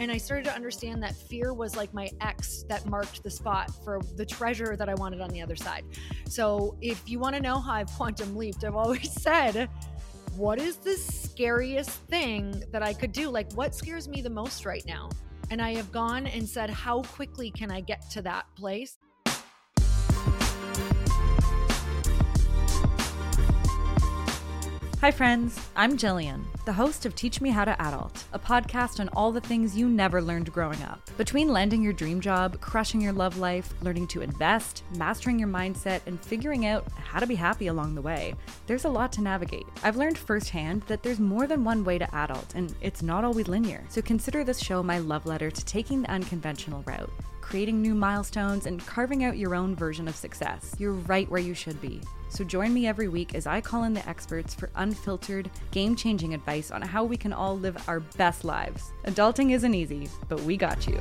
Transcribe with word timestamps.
And 0.00 0.10
I 0.10 0.16
started 0.16 0.46
to 0.46 0.54
understand 0.54 1.02
that 1.02 1.14
fear 1.14 1.52
was 1.52 1.76
like 1.76 1.92
my 1.92 2.10
X 2.22 2.64
that 2.70 2.86
marked 2.86 3.22
the 3.22 3.30
spot 3.30 3.70
for 3.84 4.00
the 4.16 4.24
treasure 4.24 4.74
that 4.74 4.88
I 4.88 4.94
wanted 4.94 5.20
on 5.20 5.28
the 5.28 5.42
other 5.42 5.54
side. 5.54 5.84
So 6.26 6.74
if 6.80 7.06
you 7.06 7.18
want 7.18 7.36
to 7.36 7.42
know 7.42 7.60
how 7.60 7.74
I've 7.74 7.92
quantum 7.96 8.34
leaped, 8.34 8.64
I've 8.64 8.76
always 8.76 9.12
said, 9.12 9.68
what 10.36 10.58
is 10.58 10.76
the 10.76 10.96
scariest 10.96 11.90
thing 11.90 12.64
that 12.72 12.82
I 12.82 12.94
could 12.94 13.12
do? 13.12 13.28
Like, 13.28 13.52
what 13.52 13.74
scares 13.74 14.08
me 14.08 14.22
the 14.22 14.30
most 14.30 14.64
right 14.64 14.84
now? 14.86 15.10
And 15.50 15.60
I 15.60 15.74
have 15.74 15.92
gone 15.92 16.26
and 16.26 16.48
said, 16.48 16.70
how 16.70 17.02
quickly 17.02 17.50
can 17.50 17.70
I 17.70 17.82
get 17.82 18.08
to 18.12 18.22
that 18.22 18.46
place? 18.56 18.96
Hi, 25.00 25.10
friends. 25.10 25.58
I'm 25.76 25.96
Jillian, 25.96 26.44
the 26.66 26.74
host 26.74 27.06
of 27.06 27.14
Teach 27.14 27.40
Me 27.40 27.48
How 27.48 27.64
to 27.64 27.80
Adult, 27.80 28.22
a 28.34 28.38
podcast 28.38 29.00
on 29.00 29.08
all 29.14 29.32
the 29.32 29.40
things 29.40 29.74
you 29.74 29.88
never 29.88 30.20
learned 30.20 30.52
growing 30.52 30.82
up. 30.82 31.00
Between 31.16 31.48
landing 31.48 31.82
your 31.82 31.94
dream 31.94 32.20
job, 32.20 32.60
crushing 32.60 33.00
your 33.00 33.14
love 33.14 33.38
life, 33.38 33.72
learning 33.80 34.08
to 34.08 34.20
invest, 34.20 34.82
mastering 34.96 35.38
your 35.38 35.48
mindset, 35.48 36.02
and 36.04 36.20
figuring 36.20 36.66
out 36.66 36.86
how 36.92 37.18
to 37.18 37.26
be 37.26 37.34
happy 37.34 37.68
along 37.68 37.94
the 37.94 38.02
way, 38.02 38.34
there's 38.66 38.84
a 38.84 38.90
lot 38.90 39.10
to 39.12 39.22
navigate. 39.22 39.64
I've 39.82 39.96
learned 39.96 40.18
firsthand 40.18 40.82
that 40.82 41.02
there's 41.02 41.18
more 41.18 41.46
than 41.46 41.64
one 41.64 41.82
way 41.82 41.96
to 41.96 42.14
adult, 42.14 42.54
and 42.54 42.74
it's 42.82 43.02
not 43.02 43.24
always 43.24 43.48
linear. 43.48 43.82
So 43.88 44.02
consider 44.02 44.44
this 44.44 44.60
show 44.60 44.82
my 44.82 44.98
love 44.98 45.24
letter 45.24 45.50
to 45.50 45.64
taking 45.64 46.02
the 46.02 46.10
unconventional 46.10 46.82
route 46.82 47.10
creating 47.50 47.82
new 47.82 47.96
milestones, 47.96 48.66
and 48.66 48.86
carving 48.86 49.24
out 49.24 49.36
your 49.36 49.56
own 49.56 49.74
version 49.74 50.06
of 50.06 50.14
success. 50.14 50.72
You're 50.78 50.92
right 50.92 51.28
where 51.28 51.40
you 51.40 51.52
should 51.52 51.80
be. 51.80 52.00
So 52.28 52.44
join 52.44 52.72
me 52.72 52.86
every 52.86 53.08
week 53.08 53.34
as 53.34 53.44
I 53.44 53.60
call 53.60 53.82
in 53.82 53.92
the 53.92 54.08
experts 54.08 54.54
for 54.54 54.70
unfiltered, 54.76 55.50
game 55.72 55.96
changing 55.96 56.32
advice 56.32 56.70
on 56.70 56.80
how 56.80 57.02
we 57.02 57.16
can 57.16 57.32
all 57.32 57.58
live 57.58 57.76
our 57.88 57.98
best 57.98 58.44
lives. 58.44 58.92
Adulting 59.06 59.50
isn't 59.50 59.74
easy, 59.74 60.08
but 60.28 60.40
we 60.42 60.56
got 60.56 60.86
you. 60.86 61.00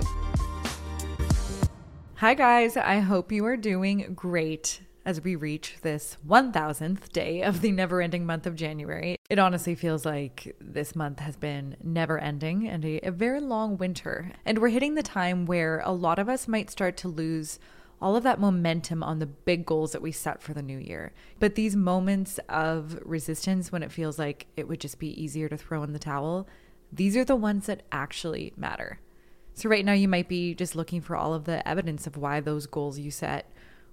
Hi, 2.15 2.33
guys. 2.33 2.75
I 2.75 2.97
hope 2.97 3.31
you 3.31 3.45
are 3.45 3.55
doing 3.55 4.13
great 4.15 4.81
as 5.05 5.21
we 5.21 5.35
reach 5.35 5.77
this 5.81 6.17
1000th 6.27 7.09
day 7.11 7.41
of 7.41 7.61
the 7.61 7.71
never 7.71 8.01
ending 8.01 8.25
month 8.25 8.45
of 8.45 8.55
January. 8.55 9.15
It 9.29 9.39
honestly 9.39 9.75
feels 9.75 10.05
like 10.05 10.55
this 10.59 10.95
month 10.95 11.19
has 11.19 11.35
been 11.35 11.77
never 11.83 12.19
ending 12.19 12.67
and 12.67 12.83
a, 12.83 12.99
a, 12.99 13.11
very 13.11 13.39
long 13.39 13.77
winter. 13.77 14.31
And 14.45 14.59
we're 14.59 14.69
hitting 14.69 14.95
the 14.95 15.03
time 15.03 15.45
where 15.45 15.81
a 15.85 15.91
lot 15.91 16.19
of 16.19 16.29
us 16.29 16.47
might 16.47 16.69
start 16.69 16.97
to 16.97 17.07
lose 17.07 17.59
all 18.01 18.15
of 18.15 18.23
that 18.23 18.39
momentum 18.39 19.03
on 19.03 19.19
the 19.19 19.25
big 19.25 19.65
goals 19.65 19.91
that 19.91 20.01
we 20.01 20.11
set 20.11 20.41
for 20.41 20.53
the 20.53 20.61
new 20.61 20.77
year. 20.77 21.11
But 21.39 21.55
these 21.55 21.75
moments 21.75 22.39
of 22.47 22.97
resistance 23.03 23.71
when 23.71 23.83
it 23.83 23.91
feels 23.91 24.17
like 24.17 24.47
it 24.55 24.67
would 24.67 24.79
just 24.79 24.99
be 24.99 25.21
easier 25.21 25.49
to 25.49 25.57
throw 25.57 25.83
in 25.83 25.93
the 25.93 25.99
towel, 25.99 26.47
these 26.91 27.17
are 27.17 27.25
the 27.25 27.35
ones 27.35 27.65
that 27.65 27.83
actually 27.91 28.53
matter. 28.55 28.99
So, 29.53 29.67
right 29.67 29.83
now, 29.83 29.91
you 29.91 30.07
might 30.07 30.29
be 30.29 30.55
just 30.55 30.75
looking 30.75 31.01
for 31.01 31.17
all 31.17 31.33
of 31.33 31.43
the 31.43 31.67
evidence 31.67 32.07
of 32.07 32.15
why 32.15 32.39
those 32.39 32.65
goals 32.65 32.97
you 32.97 33.11
set 33.11 33.51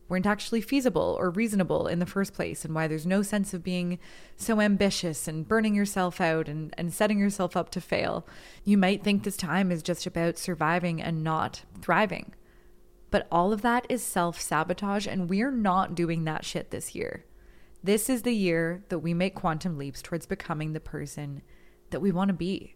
weren't 0.09 0.27
actually 0.27 0.61
feasible 0.61 1.17
or 1.19 1.31
reasonable 1.31 1.87
in 1.87 1.99
the 1.99 2.07
first 2.07 2.33
place, 2.33 2.65
and 2.65 2.75
why 2.75 2.87
there's 2.87 3.07
no 3.07 3.23
sense 3.23 3.53
of 3.53 3.65
being 3.65 3.99
so 4.37 4.61
ambitious 4.61 5.27
and 5.27 5.49
burning 5.49 5.75
yourself 5.75 6.21
out 6.21 6.49
and, 6.49 6.73
and 6.79 6.93
setting 6.93 7.19
yourself 7.19 7.57
up 7.57 7.71
to 7.71 7.81
fail. 7.81 8.27
You 8.65 8.79
might 8.79 9.03
think 9.03 9.23
this 9.23 9.37
time 9.37 9.73
is 9.73 9.83
just 9.83 10.07
about 10.07 10.39
surviving 10.39 11.03
and 11.03 11.25
not 11.25 11.63
thriving. 11.81 12.35
But 13.11 13.27
all 13.31 13.53
of 13.53 13.63
that 13.63 13.87
is 13.89 14.03
self 14.03 14.41
sabotage, 14.41 15.07
and 15.07 15.31
we're 15.31 15.51
not 15.51 15.95
doing 15.95 16.25
that 16.25 16.45
shit 16.45 16.71
this 16.71 16.95
year. 16.95 17.25
This 17.83 18.09
is 18.09 18.23
the 18.23 18.35
year 18.35 18.85
that 18.89 18.99
we 18.99 19.15
make 19.15 19.35
quantum 19.35 19.79
leaps 19.79 20.03
towards 20.03 20.27
becoming 20.27 20.73
the 20.73 20.81
person 20.81 21.43
that 21.91 22.01
we 22.01 22.11
want 22.11 22.29
to 22.29 22.35
be. 22.35 22.75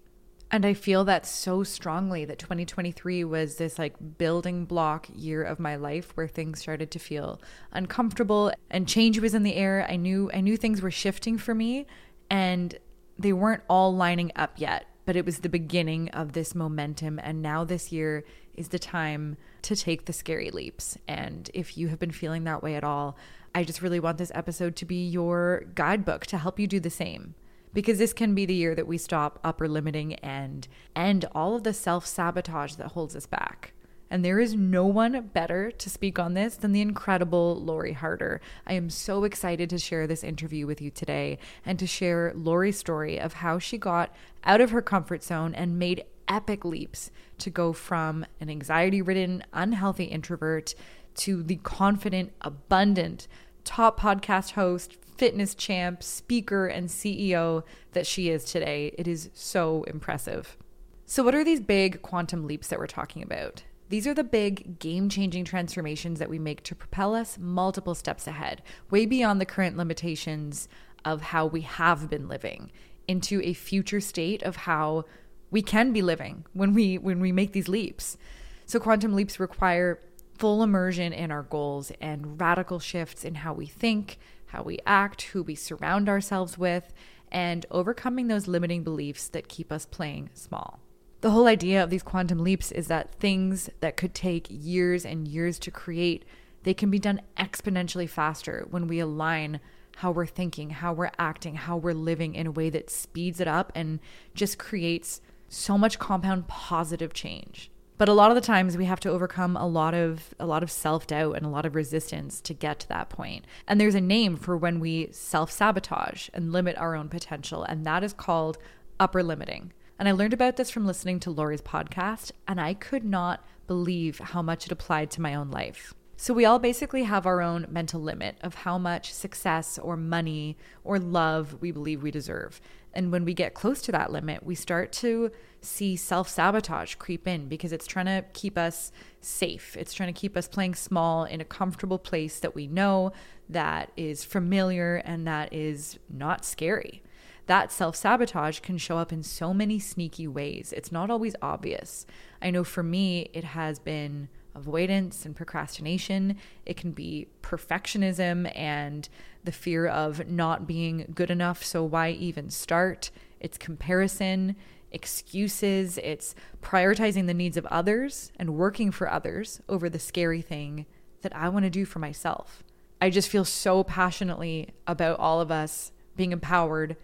And 0.52 0.66
I 0.66 0.74
feel 0.74 1.04
that 1.04 1.26
so 1.26 1.62
strongly 1.62 2.24
that 2.24 2.40
2023 2.40 3.22
was 3.24 3.56
this 3.56 3.78
like 3.78 3.94
building 4.18 4.64
block 4.64 5.06
year 5.14 5.44
of 5.44 5.60
my 5.60 5.76
life 5.76 6.10
where 6.16 6.26
things 6.26 6.60
started 6.60 6.90
to 6.90 6.98
feel 6.98 7.40
uncomfortable 7.72 8.52
and 8.68 8.88
change 8.88 9.20
was 9.20 9.34
in 9.34 9.44
the 9.44 9.54
air. 9.54 9.86
I 9.88 9.94
knew 9.94 10.30
I 10.34 10.40
knew 10.40 10.56
things 10.56 10.82
were 10.82 10.90
shifting 10.90 11.38
for 11.38 11.54
me 11.54 11.86
and 12.28 12.76
they 13.16 13.32
weren't 13.32 13.62
all 13.68 13.94
lining 13.94 14.32
up 14.34 14.54
yet, 14.56 14.86
but 15.04 15.14
it 15.14 15.24
was 15.24 15.38
the 15.38 15.48
beginning 15.48 16.08
of 16.10 16.32
this 16.32 16.52
momentum 16.52 17.20
and 17.22 17.42
now 17.42 17.62
this 17.62 17.92
year 17.92 18.24
is 18.54 18.68
the 18.68 18.78
time 18.78 19.36
to 19.62 19.76
take 19.76 20.06
the 20.06 20.12
scary 20.12 20.50
leaps. 20.50 20.98
And 21.06 21.48
if 21.54 21.78
you 21.78 21.88
have 21.88 22.00
been 22.00 22.10
feeling 22.10 22.42
that 22.44 22.62
way 22.62 22.74
at 22.74 22.82
all, 22.82 23.16
I 23.54 23.62
just 23.62 23.82
really 23.82 24.00
want 24.00 24.18
this 24.18 24.32
episode 24.34 24.74
to 24.76 24.84
be 24.84 25.06
your 25.06 25.64
guidebook 25.76 26.26
to 26.26 26.38
help 26.38 26.58
you 26.58 26.66
do 26.66 26.80
the 26.80 26.90
same 26.90 27.34
because 27.72 27.98
this 27.98 28.12
can 28.12 28.34
be 28.34 28.46
the 28.46 28.54
year 28.54 28.74
that 28.74 28.86
we 28.86 28.98
stop 28.98 29.38
upper 29.44 29.68
limiting 29.68 30.14
and 30.16 30.66
end 30.96 31.24
all 31.34 31.54
of 31.54 31.62
the 31.62 31.74
self 31.74 32.06
sabotage 32.06 32.74
that 32.74 32.88
holds 32.88 33.14
us 33.14 33.26
back. 33.26 33.72
And 34.12 34.24
there 34.24 34.40
is 34.40 34.56
no 34.56 34.86
one 34.86 35.30
better 35.32 35.70
to 35.70 35.88
speak 35.88 36.18
on 36.18 36.34
this 36.34 36.56
than 36.56 36.72
the 36.72 36.80
incredible 36.80 37.62
Lori 37.62 37.92
Harder. 37.92 38.40
I 38.66 38.72
am 38.72 38.90
so 38.90 39.22
excited 39.22 39.70
to 39.70 39.78
share 39.78 40.08
this 40.08 40.24
interview 40.24 40.66
with 40.66 40.82
you 40.82 40.90
today 40.90 41.38
and 41.64 41.78
to 41.78 41.86
share 41.86 42.32
Lori's 42.34 42.76
story 42.76 43.20
of 43.20 43.34
how 43.34 43.60
she 43.60 43.78
got 43.78 44.12
out 44.42 44.60
of 44.60 44.72
her 44.72 44.82
comfort 44.82 45.22
zone 45.22 45.54
and 45.54 45.78
made 45.78 46.04
epic 46.26 46.64
leaps 46.64 47.12
to 47.38 47.50
go 47.50 47.72
from 47.72 48.26
an 48.40 48.50
anxiety 48.50 49.00
ridden, 49.00 49.44
unhealthy 49.52 50.04
introvert 50.04 50.74
to 51.14 51.42
the 51.44 51.56
confident, 51.56 52.32
abundant, 52.40 53.28
top 53.64 54.00
podcast 54.00 54.52
host, 54.52 54.96
fitness 55.20 55.54
champ, 55.54 56.02
speaker, 56.02 56.66
and 56.66 56.88
CEO 56.88 57.62
that 57.92 58.06
she 58.06 58.30
is 58.30 58.42
today. 58.42 58.90
It 58.96 59.06
is 59.06 59.28
so 59.34 59.82
impressive. 59.82 60.56
So, 61.04 61.22
what 61.22 61.34
are 61.34 61.44
these 61.44 61.60
big 61.60 62.00
quantum 62.00 62.46
leaps 62.46 62.68
that 62.68 62.78
we're 62.78 62.86
talking 62.86 63.22
about? 63.22 63.62
These 63.90 64.06
are 64.06 64.14
the 64.14 64.24
big 64.24 64.78
game 64.78 65.10
changing 65.10 65.44
transformations 65.44 66.20
that 66.20 66.30
we 66.30 66.38
make 66.38 66.62
to 66.62 66.74
propel 66.74 67.14
us 67.14 67.36
multiple 67.38 67.94
steps 67.94 68.26
ahead, 68.26 68.62
way 68.88 69.04
beyond 69.04 69.42
the 69.42 69.44
current 69.44 69.76
limitations 69.76 70.70
of 71.04 71.20
how 71.20 71.44
we 71.44 71.60
have 71.60 72.08
been 72.08 72.26
living, 72.26 72.70
into 73.06 73.42
a 73.42 73.52
future 73.52 74.00
state 74.00 74.42
of 74.42 74.56
how 74.56 75.04
we 75.50 75.60
can 75.60 75.92
be 75.92 76.00
living 76.00 76.46
when 76.54 76.72
we 76.72 76.96
when 76.96 77.20
we 77.20 77.30
make 77.30 77.52
these 77.52 77.68
leaps. 77.68 78.16
So 78.64 78.80
quantum 78.80 79.12
leaps 79.12 79.38
require 79.38 80.00
full 80.38 80.62
immersion 80.62 81.12
in 81.12 81.30
our 81.30 81.42
goals 81.42 81.92
and 82.00 82.40
radical 82.40 82.78
shifts 82.78 83.26
in 83.26 83.34
how 83.34 83.52
we 83.52 83.66
think, 83.66 84.18
how 84.52 84.62
we 84.62 84.78
act, 84.86 85.22
who 85.22 85.42
we 85.42 85.54
surround 85.54 86.08
ourselves 86.08 86.56
with, 86.56 86.92
and 87.30 87.66
overcoming 87.70 88.28
those 88.28 88.48
limiting 88.48 88.82
beliefs 88.82 89.28
that 89.28 89.48
keep 89.48 89.70
us 89.70 89.86
playing 89.86 90.30
small. 90.34 90.80
The 91.20 91.30
whole 91.30 91.46
idea 91.46 91.82
of 91.84 91.90
these 91.90 92.02
quantum 92.02 92.38
leaps 92.38 92.72
is 92.72 92.86
that 92.88 93.14
things 93.14 93.68
that 93.80 93.96
could 93.96 94.14
take 94.14 94.46
years 94.48 95.04
and 95.04 95.28
years 95.28 95.58
to 95.60 95.70
create, 95.70 96.24
they 96.62 96.74
can 96.74 96.90
be 96.90 96.98
done 96.98 97.20
exponentially 97.36 98.08
faster 98.08 98.66
when 98.70 98.86
we 98.86 99.00
align 99.00 99.60
how 99.96 100.10
we're 100.10 100.26
thinking, 100.26 100.70
how 100.70 100.94
we're 100.94 101.10
acting, 101.18 101.56
how 101.56 101.76
we're 101.76 101.92
living 101.92 102.34
in 102.34 102.46
a 102.46 102.50
way 102.50 102.70
that 102.70 102.88
speeds 102.88 103.38
it 103.38 103.48
up 103.48 103.70
and 103.74 104.00
just 104.34 104.58
creates 104.58 105.20
so 105.48 105.76
much 105.76 105.98
compound 105.98 106.48
positive 106.48 107.12
change. 107.12 107.70
But 108.00 108.08
a 108.08 108.14
lot 108.14 108.30
of 108.30 108.34
the 108.34 108.40
times 108.40 108.78
we 108.78 108.86
have 108.86 109.00
to 109.00 109.10
overcome 109.10 109.58
a 109.58 109.66
lot 109.66 109.92
of 109.92 110.34
a 110.40 110.46
lot 110.46 110.62
of 110.62 110.70
self-doubt 110.70 111.36
and 111.36 111.44
a 111.44 111.50
lot 111.50 111.66
of 111.66 111.74
resistance 111.74 112.40
to 112.40 112.54
get 112.54 112.80
to 112.80 112.88
that 112.88 113.10
point. 113.10 113.44
And 113.68 113.78
there's 113.78 113.94
a 113.94 114.00
name 114.00 114.38
for 114.38 114.56
when 114.56 114.80
we 114.80 115.08
self-sabotage 115.12 116.30
and 116.32 116.50
limit 116.50 116.78
our 116.78 116.96
own 116.96 117.10
potential, 117.10 117.62
and 117.62 117.84
that 117.84 118.02
is 118.02 118.14
called 118.14 118.56
upper 118.98 119.22
limiting. 119.22 119.74
And 119.98 120.08
I 120.08 120.12
learned 120.12 120.32
about 120.32 120.56
this 120.56 120.70
from 120.70 120.86
listening 120.86 121.20
to 121.20 121.30
Lori's 121.30 121.60
podcast, 121.60 122.32
and 122.48 122.58
I 122.58 122.72
could 122.72 123.04
not 123.04 123.44
believe 123.66 124.18
how 124.18 124.40
much 124.40 124.64
it 124.64 124.72
applied 124.72 125.10
to 125.10 125.20
my 125.20 125.34
own 125.34 125.50
life. 125.50 125.92
So, 126.16 126.32
we 126.32 126.46
all 126.46 126.58
basically 126.58 127.02
have 127.02 127.26
our 127.26 127.42
own 127.42 127.66
mental 127.68 128.00
limit 128.00 128.36
of 128.40 128.54
how 128.54 128.78
much 128.78 129.12
success 129.12 129.78
or 129.78 129.98
money 129.98 130.56
or 130.84 130.98
love 130.98 131.58
we 131.60 131.70
believe 131.70 132.02
we 132.02 132.10
deserve. 132.10 132.62
And 132.92 133.12
when 133.12 133.24
we 133.24 133.34
get 133.34 133.54
close 133.54 133.80
to 133.82 133.92
that 133.92 134.10
limit, 134.10 134.42
we 134.42 134.54
start 134.54 134.92
to 134.94 135.30
see 135.60 135.96
self 135.96 136.28
sabotage 136.28 136.96
creep 136.96 137.26
in 137.28 137.48
because 137.48 137.72
it's 137.72 137.86
trying 137.86 138.06
to 138.06 138.24
keep 138.32 138.58
us 138.58 138.90
safe. 139.20 139.76
It's 139.76 139.92
trying 139.92 140.12
to 140.12 140.18
keep 140.18 140.36
us 140.36 140.48
playing 140.48 140.74
small 140.74 141.24
in 141.24 141.40
a 141.40 141.44
comfortable 141.44 141.98
place 141.98 142.40
that 142.40 142.54
we 142.54 142.66
know 142.66 143.12
that 143.48 143.92
is 143.96 144.24
familiar 144.24 144.96
and 144.96 145.26
that 145.26 145.52
is 145.52 145.98
not 146.08 146.44
scary. 146.44 147.02
That 147.46 147.72
self 147.72 147.96
sabotage 147.96 148.60
can 148.60 148.78
show 148.78 148.98
up 148.98 149.12
in 149.12 149.22
so 149.22 149.52
many 149.52 149.78
sneaky 149.78 150.26
ways. 150.26 150.72
It's 150.76 150.92
not 150.92 151.10
always 151.10 151.34
obvious. 151.42 152.06
I 152.40 152.50
know 152.50 152.64
for 152.64 152.82
me, 152.82 153.30
it 153.32 153.44
has 153.44 153.78
been 153.78 154.28
avoidance 154.54 155.24
and 155.24 155.34
procrastination. 155.34 156.36
It 156.66 156.76
can 156.76 156.92
be 156.92 157.28
perfectionism 157.42 158.50
and 158.56 159.08
the 159.44 159.52
fear 159.52 159.86
of 159.86 160.28
not 160.28 160.66
being 160.66 161.12
good 161.14 161.30
enough. 161.30 161.64
So, 161.64 161.84
why 161.84 162.10
even 162.10 162.50
start? 162.50 163.10
It's 163.40 163.56
comparison, 163.56 164.56
excuses, 164.92 165.98
it's 165.98 166.34
prioritizing 166.62 167.26
the 167.26 167.34
needs 167.34 167.56
of 167.56 167.66
others 167.66 168.32
and 168.36 168.56
working 168.56 168.90
for 168.90 169.10
others 169.10 169.60
over 169.68 169.88
the 169.88 169.98
scary 169.98 170.42
thing 170.42 170.86
that 171.22 171.34
I 171.34 171.48
want 171.48 171.64
to 171.64 171.70
do 171.70 171.84
for 171.84 171.98
myself. 171.98 172.62
I 173.00 173.10
just 173.10 173.28
feel 173.28 173.44
so 173.44 173.82
passionately 173.82 174.68
about 174.86 175.18
all 175.18 175.40
of 175.40 175.50
us 175.50 175.92
being 176.16 176.32
empowered 176.32 176.96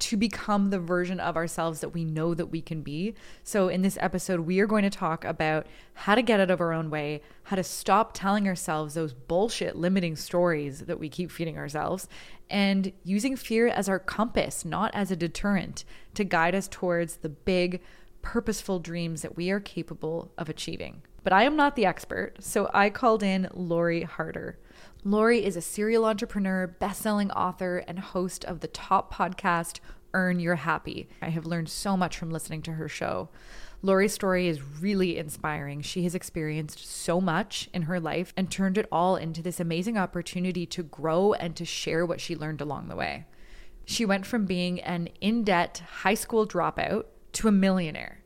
to 0.00 0.16
become 0.16 0.70
the 0.70 0.78
version 0.78 1.20
of 1.20 1.36
ourselves 1.36 1.80
that 1.80 1.90
we 1.90 2.04
know 2.04 2.34
that 2.34 2.46
we 2.46 2.60
can 2.60 2.82
be. 2.82 3.14
So, 3.44 3.68
in 3.68 3.82
this 3.82 3.98
episode, 4.00 4.40
we 4.40 4.60
are 4.60 4.66
going 4.66 4.82
to 4.82 4.90
talk 4.90 5.24
about 5.24 5.66
how 5.94 6.14
to 6.14 6.22
get 6.22 6.40
out 6.40 6.50
of 6.50 6.60
our 6.60 6.72
own 6.72 6.90
way, 6.90 7.22
how 7.44 7.56
to 7.56 7.62
stop 7.62 8.12
telling 8.12 8.48
ourselves 8.48 8.94
those 8.94 9.12
bullshit 9.12 9.76
limiting 9.76 10.16
stories 10.16 10.80
that 10.80 10.98
we 10.98 11.08
keep 11.08 11.30
feeding 11.30 11.58
ourselves, 11.58 12.08
and 12.48 12.92
using 13.04 13.36
fear 13.36 13.68
as 13.68 13.88
our 13.88 13.98
compass, 13.98 14.64
not 14.64 14.90
as 14.94 15.10
a 15.10 15.16
deterrent, 15.16 15.84
to 16.14 16.24
guide 16.24 16.54
us 16.54 16.68
towards 16.68 17.16
the 17.16 17.28
big, 17.28 17.80
purposeful 18.22 18.78
dreams 18.78 19.22
that 19.22 19.36
we 19.36 19.50
are 19.50 19.60
capable 19.60 20.32
of 20.36 20.48
achieving. 20.48 21.02
But 21.22 21.32
I 21.32 21.44
am 21.44 21.56
not 21.56 21.76
the 21.76 21.86
expert, 21.86 22.36
so 22.40 22.70
I 22.72 22.90
called 22.90 23.22
in 23.22 23.48
Lori 23.52 24.02
Harder. 24.02 24.58
Lori 25.02 25.42
is 25.42 25.56
a 25.56 25.62
serial 25.62 26.04
entrepreneur, 26.04 26.66
best-selling 26.66 27.30
author, 27.30 27.78
and 27.88 27.98
host 27.98 28.44
of 28.44 28.60
the 28.60 28.68
top 28.68 29.12
podcast 29.12 29.80
Earn 30.12 30.40
Your 30.40 30.56
Happy. 30.56 31.08
I 31.22 31.30
have 31.30 31.46
learned 31.46 31.70
so 31.70 31.96
much 31.96 32.18
from 32.18 32.30
listening 32.30 32.60
to 32.62 32.72
her 32.72 32.86
show. 32.86 33.30
Lori's 33.80 34.12
story 34.12 34.46
is 34.46 34.60
really 34.60 35.16
inspiring. 35.16 35.80
She 35.80 36.02
has 36.02 36.14
experienced 36.14 36.86
so 36.86 37.18
much 37.18 37.70
in 37.72 37.82
her 37.82 37.98
life 37.98 38.34
and 38.36 38.50
turned 38.50 38.76
it 38.76 38.88
all 38.92 39.16
into 39.16 39.40
this 39.40 39.58
amazing 39.58 39.96
opportunity 39.96 40.66
to 40.66 40.82
grow 40.82 41.32
and 41.32 41.56
to 41.56 41.64
share 41.64 42.04
what 42.04 42.20
she 42.20 42.36
learned 42.36 42.60
along 42.60 42.88
the 42.88 42.96
way. 42.96 43.24
She 43.86 44.04
went 44.04 44.26
from 44.26 44.44
being 44.44 44.80
an 44.80 45.08
in 45.22 45.44
debt 45.44 45.82
high 46.02 46.12
school 46.12 46.46
dropout 46.46 47.06
to 47.32 47.48
a 47.48 47.52
millionaire. 47.52 48.19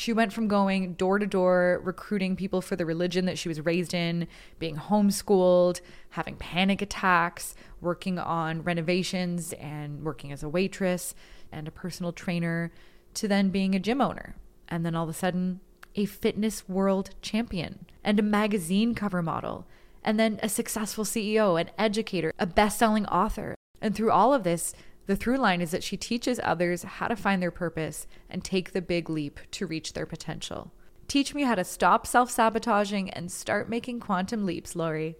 She 0.00 0.14
went 0.14 0.32
from 0.32 0.48
going 0.48 0.94
door 0.94 1.18
to 1.18 1.26
door, 1.26 1.78
recruiting 1.84 2.34
people 2.34 2.62
for 2.62 2.74
the 2.74 2.86
religion 2.86 3.26
that 3.26 3.36
she 3.36 3.50
was 3.50 3.66
raised 3.66 3.92
in, 3.92 4.28
being 4.58 4.76
homeschooled, 4.76 5.82
having 6.08 6.36
panic 6.36 6.80
attacks, 6.80 7.54
working 7.82 8.18
on 8.18 8.62
renovations 8.62 9.52
and 9.52 10.02
working 10.02 10.32
as 10.32 10.42
a 10.42 10.48
waitress 10.48 11.14
and 11.52 11.68
a 11.68 11.70
personal 11.70 12.12
trainer, 12.12 12.72
to 13.12 13.28
then 13.28 13.50
being 13.50 13.74
a 13.74 13.78
gym 13.78 14.00
owner. 14.00 14.36
And 14.68 14.86
then 14.86 14.96
all 14.96 15.04
of 15.04 15.10
a 15.10 15.12
sudden, 15.12 15.60
a 15.94 16.06
fitness 16.06 16.66
world 16.66 17.10
champion 17.20 17.84
and 18.02 18.18
a 18.18 18.22
magazine 18.22 18.94
cover 18.94 19.20
model, 19.20 19.66
and 20.02 20.18
then 20.18 20.40
a 20.42 20.48
successful 20.48 21.04
CEO, 21.04 21.60
an 21.60 21.68
educator, 21.76 22.32
a 22.38 22.46
best 22.46 22.78
selling 22.78 23.04
author. 23.04 23.54
And 23.82 23.94
through 23.94 24.12
all 24.12 24.32
of 24.32 24.44
this, 24.44 24.72
the 25.10 25.16
through 25.16 25.38
line 25.38 25.60
is 25.60 25.72
that 25.72 25.82
she 25.82 25.96
teaches 25.96 26.38
others 26.44 26.84
how 26.84 27.08
to 27.08 27.16
find 27.16 27.42
their 27.42 27.50
purpose 27.50 28.06
and 28.30 28.44
take 28.44 28.70
the 28.70 28.80
big 28.80 29.10
leap 29.10 29.40
to 29.50 29.66
reach 29.66 29.92
their 29.92 30.06
potential. 30.06 30.70
Teach 31.08 31.34
me 31.34 31.42
how 31.42 31.56
to 31.56 31.64
stop 31.64 32.06
self 32.06 32.30
sabotaging 32.30 33.10
and 33.10 33.32
start 33.32 33.68
making 33.68 33.98
quantum 33.98 34.46
leaps, 34.46 34.76
Lori. 34.76 35.16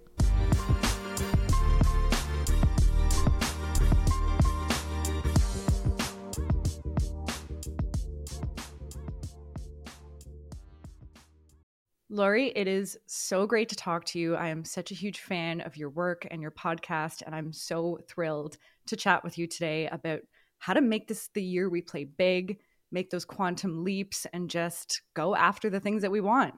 Lori, 12.12 12.48
it 12.56 12.66
is 12.66 12.98
so 13.06 13.46
great 13.46 13.68
to 13.68 13.76
talk 13.76 14.04
to 14.06 14.18
you. 14.18 14.34
I 14.34 14.48
am 14.48 14.64
such 14.64 14.90
a 14.90 14.96
huge 14.96 15.20
fan 15.20 15.60
of 15.60 15.76
your 15.76 15.90
work 15.90 16.26
and 16.28 16.42
your 16.42 16.50
podcast, 16.50 17.22
and 17.24 17.36
I'm 17.36 17.52
so 17.52 18.00
thrilled 18.08 18.56
to 18.86 18.96
chat 18.96 19.22
with 19.22 19.38
you 19.38 19.46
today 19.46 19.86
about 19.86 20.18
how 20.58 20.74
to 20.74 20.80
make 20.80 21.06
this 21.06 21.28
the 21.34 21.42
year 21.42 21.70
we 21.70 21.82
play 21.82 22.02
big, 22.02 22.58
make 22.90 23.10
those 23.10 23.24
quantum 23.24 23.84
leaps, 23.84 24.26
and 24.32 24.50
just 24.50 25.02
go 25.14 25.36
after 25.36 25.70
the 25.70 25.78
things 25.78 26.02
that 26.02 26.10
we 26.10 26.20
want. 26.20 26.56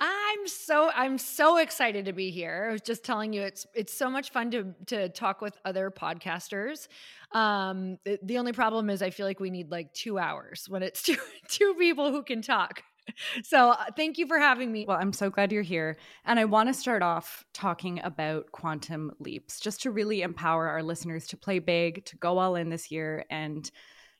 I'm 0.00 0.46
so 0.46 0.92
I'm 0.94 1.18
so 1.18 1.56
excited 1.56 2.04
to 2.04 2.12
be 2.12 2.30
here. 2.30 2.68
I 2.68 2.72
was 2.72 2.82
just 2.82 3.04
telling 3.04 3.32
you 3.32 3.42
it's 3.42 3.66
it's 3.74 3.92
so 3.92 4.08
much 4.08 4.30
fun 4.30 4.52
to 4.52 4.74
to 4.86 5.08
talk 5.08 5.40
with 5.40 5.58
other 5.64 5.90
podcasters. 5.90 6.86
Um 7.32 7.98
the, 8.04 8.20
the 8.22 8.38
only 8.38 8.52
problem 8.52 8.90
is 8.90 9.02
I 9.02 9.10
feel 9.10 9.26
like 9.26 9.40
we 9.40 9.50
need 9.50 9.72
like 9.72 9.92
2 9.94 10.20
hours 10.20 10.66
when 10.68 10.84
it's 10.84 11.02
two 11.02 11.16
two 11.48 11.74
people 11.80 12.12
who 12.12 12.22
can 12.22 12.42
talk. 12.42 12.84
so 13.42 13.70
uh, 13.70 13.84
thank 13.96 14.18
you 14.18 14.26
for 14.26 14.38
having 14.38 14.70
me. 14.70 14.84
Well, 14.86 14.98
I'm 15.00 15.12
so 15.12 15.30
glad 15.30 15.52
you're 15.52 15.62
here. 15.62 15.96
And 16.24 16.38
I 16.38 16.44
want 16.44 16.68
to 16.68 16.74
start 16.74 17.02
off 17.02 17.44
talking 17.52 18.00
about 18.02 18.52
quantum 18.52 19.12
leaps, 19.18 19.60
just 19.60 19.82
to 19.82 19.90
really 19.90 20.22
empower 20.22 20.68
our 20.68 20.82
listeners 20.82 21.26
to 21.28 21.36
play 21.36 21.58
big, 21.58 22.04
to 22.06 22.16
go 22.16 22.38
all 22.38 22.56
in 22.56 22.70
this 22.70 22.90
year. 22.90 23.24
And 23.30 23.70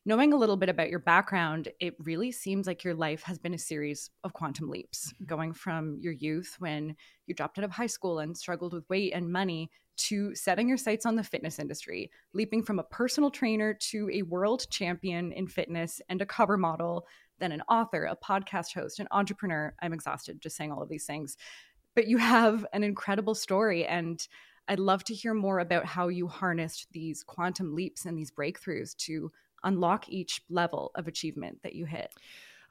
knowing 0.04 0.32
a 0.32 0.36
little 0.36 0.56
bit 0.56 0.68
about 0.68 0.90
your 0.90 1.00
background, 1.00 1.68
it 1.80 1.94
really 2.00 2.32
seems 2.32 2.66
like 2.66 2.84
your 2.84 2.94
life 2.94 3.22
has 3.22 3.38
been 3.38 3.54
a 3.54 3.58
series 3.58 4.10
of 4.24 4.32
quantum 4.32 4.68
leaps, 4.68 5.12
mm-hmm. 5.12 5.24
going 5.26 5.52
from 5.52 5.98
your 6.00 6.12
youth 6.12 6.56
when 6.58 6.96
you 7.26 7.34
dropped 7.34 7.58
out 7.58 7.64
of 7.64 7.70
high 7.70 7.86
school 7.86 8.18
and 8.18 8.36
struggled 8.36 8.72
with 8.72 8.88
weight 8.88 9.12
and 9.14 9.30
money 9.30 9.70
to 9.96 10.32
setting 10.34 10.68
your 10.68 10.78
sights 10.78 11.04
on 11.04 11.16
the 11.16 11.24
fitness 11.24 11.58
industry, 11.58 12.10
leaping 12.32 12.62
from 12.62 12.78
a 12.78 12.84
personal 12.84 13.30
trainer 13.30 13.74
to 13.74 14.08
a 14.12 14.22
world 14.22 14.64
champion 14.70 15.32
in 15.32 15.46
fitness 15.48 16.00
and 16.08 16.22
a 16.22 16.26
cover 16.26 16.56
model 16.56 17.04
then 17.38 17.52
an 17.52 17.62
author, 17.68 18.04
a 18.04 18.16
podcast 18.16 18.74
host, 18.74 19.00
an 19.00 19.08
entrepreneur. 19.10 19.74
I'm 19.80 19.92
exhausted 19.92 20.40
just 20.40 20.56
saying 20.56 20.72
all 20.72 20.82
of 20.82 20.88
these 20.88 21.06
things. 21.06 21.36
But 21.94 22.06
you 22.06 22.18
have 22.18 22.66
an 22.72 22.84
incredible 22.84 23.34
story. 23.34 23.86
And 23.86 24.26
I'd 24.68 24.78
love 24.78 25.04
to 25.04 25.14
hear 25.14 25.34
more 25.34 25.58
about 25.58 25.84
how 25.84 26.08
you 26.08 26.28
harnessed 26.28 26.88
these 26.92 27.24
quantum 27.24 27.74
leaps 27.74 28.04
and 28.04 28.16
these 28.16 28.30
breakthroughs 28.30 28.96
to 28.98 29.30
unlock 29.64 30.08
each 30.08 30.42
level 30.50 30.90
of 30.94 31.08
achievement 31.08 31.62
that 31.62 31.74
you 31.74 31.86
hit. 31.86 32.12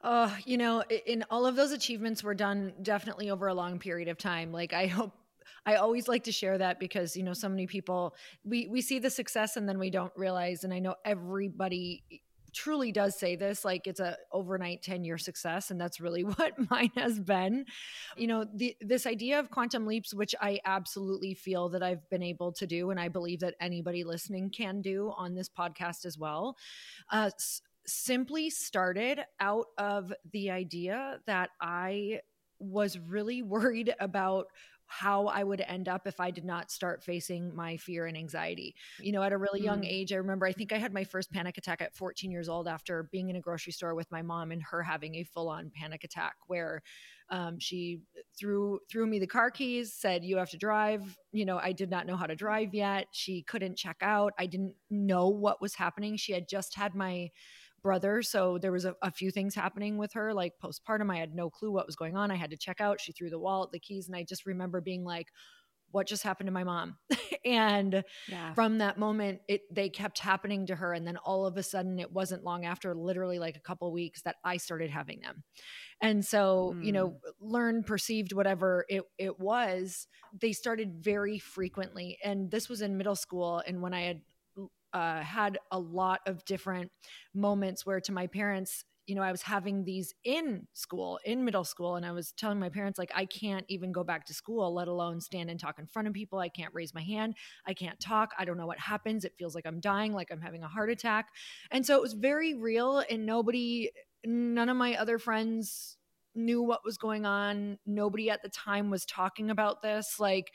Uh, 0.00 0.30
you 0.44 0.56
know, 0.56 0.82
in 1.06 1.24
all 1.28 1.44
of 1.44 1.56
those 1.56 1.72
achievements 1.72 2.22
were 2.22 2.34
done 2.34 2.72
definitely 2.82 3.30
over 3.30 3.48
a 3.48 3.54
long 3.54 3.78
period 3.78 4.08
of 4.08 4.16
time. 4.16 4.52
Like 4.52 4.72
I 4.72 4.86
hope 4.86 5.12
I 5.66 5.76
always 5.76 6.08
like 6.08 6.24
to 6.24 6.32
share 6.32 6.56
that 6.58 6.78
because 6.78 7.16
you 7.16 7.22
know 7.22 7.32
so 7.32 7.48
many 7.48 7.66
people 7.66 8.14
we 8.44 8.68
we 8.68 8.80
see 8.80 9.00
the 9.00 9.10
success 9.10 9.56
and 9.56 9.68
then 9.68 9.78
we 9.78 9.90
don't 9.90 10.12
realize 10.16 10.62
and 10.62 10.72
I 10.72 10.78
know 10.78 10.94
everybody 11.04 12.04
truly 12.52 12.92
does 12.92 13.18
say 13.18 13.36
this 13.36 13.64
like 13.64 13.86
it's 13.86 14.00
a 14.00 14.16
overnight 14.32 14.82
10 14.82 15.04
year 15.04 15.18
success 15.18 15.70
and 15.70 15.80
that's 15.80 16.00
really 16.00 16.24
what 16.24 16.52
mine 16.70 16.90
has 16.96 17.18
been. 17.18 17.64
You 18.16 18.26
know 18.26 18.46
the, 18.54 18.76
this 18.80 19.06
idea 19.06 19.38
of 19.38 19.50
quantum 19.50 19.86
leaps 19.86 20.14
which 20.14 20.34
i 20.40 20.58
absolutely 20.64 21.34
feel 21.34 21.68
that 21.70 21.82
i've 21.82 22.08
been 22.10 22.22
able 22.22 22.52
to 22.52 22.66
do 22.66 22.90
and 22.90 22.98
i 22.98 23.08
believe 23.08 23.40
that 23.40 23.54
anybody 23.60 24.04
listening 24.04 24.50
can 24.50 24.80
do 24.80 25.12
on 25.16 25.34
this 25.34 25.48
podcast 25.48 26.04
as 26.04 26.18
well 26.18 26.56
uh, 27.10 27.30
s- 27.34 27.62
simply 27.86 28.50
started 28.50 29.20
out 29.40 29.66
of 29.78 30.12
the 30.32 30.50
idea 30.50 31.18
that 31.26 31.50
i 31.60 32.20
was 32.58 32.98
really 32.98 33.42
worried 33.42 33.94
about 34.00 34.46
how 34.88 35.26
I 35.26 35.44
would 35.44 35.60
end 35.60 35.88
up 35.88 36.06
if 36.06 36.18
I 36.18 36.30
did 36.30 36.44
not 36.44 36.70
start 36.70 37.02
facing 37.02 37.54
my 37.54 37.76
fear 37.76 38.06
and 38.06 38.16
anxiety. 38.16 38.74
You 39.00 39.12
know, 39.12 39.22
at 39.22 39.32
a 39.32 39.38
really 39.38 39.62
young 39.62 39.82
mm. 39.82 39.88
age, 39.88 40.12
I 40.12 40.16
remember 40.16 40.46
I 40.46 40.52
think 40.52 40.72
I 40.72 40.78
had 40.78 40.92
my 40.92 41.04
first 41.04 41.30
panic 41.30 41.58
attack 41.58 41.82
at 41.82 41.94
14 41.94 42.30
years 42.30 42.48
old 42.48 42.66
after 42.66 43.08
being 43.12 43.28
in 43.28 43.36
a 43.36 43.40
grocery 43.40 43.72
store 43.72 43.94
with 43.94 44.10
my 44.10 44.22
mom 44.22 44.50
and 44.50 44.62
her 44.62 44.82
having 44.82 45.16
a 45.16 45.24
full 45.24 45.48
on 45.48 45.70
panic 45.74 46.04
attack 46.04 46.34
where 46.46 46.82
um, 47.30 47.58
she 47.58 48.00
threw 48.38 48.80
threw 48.90 49.06
me 49.06 49.18
the 49.18 49.26
car 49.26 49.50
keys, 49.50 49.92
said 49.92 50.24
you 50.24 50.38
have 50.38 50.50
to 50.50 50.56
drive. 50.56 51.16
You 51.32 51.44
know, 51.44 51.58
I 51.58 51.72
did 51.72 51.90
not 51.90 52.06
know 52.06 52.16
how 52.16 52.26
to 52.26 52.34
drive 52.34 52.72
yet. 52.72 53.08
She 53.12 53.42
couldn't 53.42 53.76
check 53.76 53.98
out. 54.00 54.32
I 54.38 54.46
didn't 54.46 54.74
know 54.90 55.28
what 55.28 55.60
was 55.60 55.74
happening. 55.74 56.16
She 56.16 56.32
had 56.32 56.48
just 56.48 56.74
had 56.74 56.94
my 56.94 57.30
brother. 57.82 58.22
So 58.22 58.58
there 58.58 58.72
was 58.72 58.84
a, 58.84 58.94
a, 59.02 59.10
few 59.10 59.30
things 59.30 59.54
happening 59.54 59.98
with 59.98 60.12
her, 60.14 60.34
like 60.34 60.54
postpartum. 60.62 61.12
I 61.12 61.18
had 61.18 61.34
no 61.34 61.50
clue 61.50 61.72
what 61.72 61.86
was 61.86 61.96
going 61.96 62.16
on. 62.16 62.30
I 62.30 62.36
had 62.36 62.50
to 62.50 62.56
check 62.56 62.80
out. 62.80 63.00
She 63.00 63.12
threw 63.12 63.30
the 63.30 63.38
wallet, 63.38 63.72
the 63.72 63.78
keys, 63.78 64.06
and 64.08 64.16
I 64.16 64.24
just 64.24 64.46
remember 64.46 64.80
being 64.80 65.04
like, 65.04 65.28
what 65.90 66.06
just 66.06 66.22
happened 66.22 66.46
to 66.46 66.52
my 66.52 66.64
mom 66.64 66.96
and 67.44 68.04
yeah. 68.28 68.52
from 68.54 68.78
that 68.78 68.98
moment 68.98 69.40
it 69.48 69.62
they 69.74 69.88
kept 69.88 70.18
happening 70.18 70.66
to 70.66 70.74
her 70.74 70.92
and 70.92 71.06
then 71.06 71.16
all 71.18 71.46
of 71.46 71.56
a 71.56 71.62
sudden 71.62 71.98
it 71.98 72.12
wasn't 72.12 72.44
long 72.44 72.64
after 72.64 72.94
literally 72.94 73.38
like 73.38 73.56
a 73.56 73.60
couple 73.60 73.90
weeks 73.92 74.22
that 74.22 74.36
i 74.44 74.56
started 74.56 74.90
having 74.90 75.20
them 75.20 75.42
and 76.02 76.24
so 76.24 76.74
mm. 76.76 76.84
you 76.84 76.92
know 76.92 77.10
mm. 77.10 77.18
learn 77.40 77.82
perceived 77.82 78.32
whatever 78.32 78.84
it 78.88 79.02
it 79.18 79.38
was 79.40 80.06
they 80.38 80.52
started 80.52 80.96
very 81.00 81.38
frequently 81.38 82.18
and 82.22 82.50
this 82.50 82.68
was 82.68 82.82
in 82.82 82.96
middle 82.96 83.16
school 83.16 83.62
and 83.66 83.80
when 83.80 83.94
i 83.94 84.02
had 84.02 84.20
uh, 84.98 85.22
had 85.22 85.58
a 85.70 85.78
lot 85.78 86.20
of 86.26 86.44
different 86.44 86.90
moments 87.34 87.86
where 87.86 88.00
to 88.00 88.12
my 88.12 88.26
parents 88.26 88.84
you 89.06 89.14
know 89.14 89.22
i 89.22 89.30
was 89.30 89.42
having 89.42 89.84
these 89.84 90.12
in 90.24 90.66
school 90.74 91.18
in 91.24 91.44
middle 91.44 91.64
school 91.64 91.96
and 91.96 92.04
i 92.04 92.12
was 92.12 92.32
telling 92.32 92.58
my 92.58 92.68
parents 92.68 92.98
like 92.98 93.10
i 93.14 93.24
can't 93.24 93.64
even 93.68 93.90
go 93.90 94.04
back 94.04 94.26
to 94.26 94.34
school 94.34 94.74
let 94.74 94.88
alone 94.88 95.20
stand 95.20 95.48
and 95.50 95.58
talk 95.58 95.78
in 95.78 95.86
front 95.86 96.08
of 96.08 96.14
people. 96.14 96.38
I 96.38 96.48
can't 96.48 96.74
raise 96.74 96.94
my 96.94 97.02
hand. 97.02 97.34
I 97.66 97.74
can't 97.74 97.98
talk. 98.00 98.32
I 98.38 98.44
don't 98.44 98.58
know 98.58 98.66
what 98.66 98.78
happens. 98.78 99.24
It 99.24 99.34
feels 99.38 99.54
like 99.54 99.66
i'm 99.66 99.80
dying 99.80 100.12
like 100.12 100.28
i'm 100.30 100.40
having 100.40 100.62
a 100.62 100.68
heart 100.68 100.90
attack. 100.90 101.28
And 101.70 101.84
so 101.84 101.96
it 101.96 102.02
was 102.02 102.12
very 102.12 102.54
real 102.54 103.02
and 103.10 103.26
nobody 103.26 103.90
none 104.24 104.68
of 104.68 104.76
my 104.76 104.96
other 104.96 105.18
friends 105.18 105.96
knew 106.34 106.62
what 106.62 106.84
was 106.84 106.98
going 106.98 107.26
on. 107.26 107.78
Nobody 107.86 108.30
at 108.30 108.42
the 108.42 108.48
time 108.48 108.90
was 108.90 109.04
talking 109.04 109.50
about 109.50 109.82
this. 109.82 110.16
Like 110.18 110.52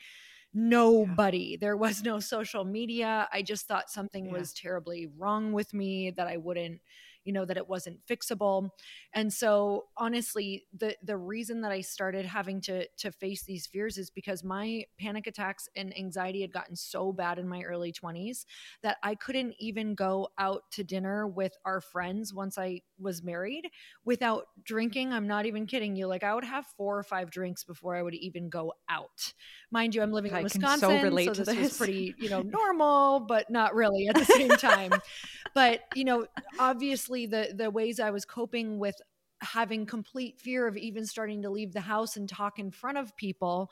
nobody. 0.54 1.50
Yeah. 1.52 1.56
There 1.60 1.76
was 1.76 2.02
no 2.02 2.20
social 2.20 2.64
media. 2.64 3.28
I 3.32 3.42
just 3.42 3.66
thought 3.66 3.90
something 3.90 4.26
yeah. 4.26 4.32
was 4.32 4.52
terribly 4.52 5.08
wrong 5.18 5.52
with 5.52 5.74
me 5.74 6.10
that 6.12 6.26
I 6.26 6.36
wouldn't 6.36 6.80
you 7.24 7.32
know 7.32 7.44
that 7.44 7.56
it 7.56 7.68
wasn't 7.68 7.98
fixable. 8.06 8.70
And 9.14 9.32
so 9.32 9.84
honestly 9.96 10.64
the 10.76 10.96
the 11.02 11.16
reason 11.16 11.60
that 11.60 11.72
i 11.72 11.80
started 11.80 12.24
having 12.24 12.60
to 12.60 12.86
to 12.96 13.10
face 13.12 13.42
these 13.42 13.66
fears 13.66 13.98
is 13.98 14.10
because 14.10 14.42
my 14.42 14.84
panic 14.98 15.26
attacks 15.26 15.68
and 15.76 15.96
anxiety 15.96 16.40
had 16.40 16.52
gotten 16.52 16.76
so 16.76 17.12
bad 17.12 17.38
in 17.38 17.48
my 17.48 17.62
early 17.62 17.92
20s 17.92 18.44
that 18.82 18.96
i 19.02 19.14
couldn't 19.14 19.54
even 19.58 19.94
go 19.94 20.28
out 20.38 20.62
to 20.70 20.82
dinner 20.82 21.26
with 21.26 21.52
our 21.64 21.80
friends 21.80 22.34
once 22.34 22.58
i 22.58 22.80
was 22.98 23.24
married 23.24 23.68
without 24.04 24.46
drinking. 24.62 25.12
I'm 25.12 25.26
not 25.26 25.46
even 25.46 25.66
kidding 25.66 25.96
you. 25.96 26.06
Like 26.06 26.24
i 26.24 26.34
would 26.34 26.44
have 26.44 26.66
four 26.76 26.98
or 26.98 27.02
five 27.02 27.30
drinks 27.30 27.64
before 27.64 27.96
i 27.96 28.02
would 28.02 28.14
even 28.14 28.48
go 28.48 28.72
out. 28.88 29.32
Mind 29.70 29.94
you 29.94 30.02
i'm 30.02 30.12
living 30.12 30.32
I 30.32 30.40
in 30.40 30.48
can 30.48 30.60
wisconsin 30.60 30.98
so 30.98 31.02
relate 31.02 31.26
so 31.26 31.34
to 31.34 31.44
this 31.44 31.56
was 31.56 31.78
pretty 31.78 32.14
you 32.18 32.30
know 32.30 32.42
normal 32.42 33.20
but 33.20 33.50
not 33.50 33.74
really 33.74 34.08
at 34.08 34.16
the 34.16 34.24
same 34.24 34.48
time. 34.48 34.92
But 35.54 35.80
you 35.94 36.04
know 36.04 36.26
obviously 36.58 37.13
the 37.24 37.52
the 37.54 37.70
ways 37.70 37.98
i 38.00 38.10
was 38.10 38.24
coping 38.24 38.78
with 38.78 38.96
having 39.40 39.86
complete 39.86 40.38
fear 40.38 40.66
of 40.66 40.76
even 40.76 41.06
starting 41.06 41.42
to 41.42 41.50
leave 41.50 41.72
the 41.72 41.80
house 41.80 42.16
and 42.16 42.28
talk 42.28 42.58
in 42.58 42.70
front 42.70 42.98
of 42.98 43.16
people 43.16 43.70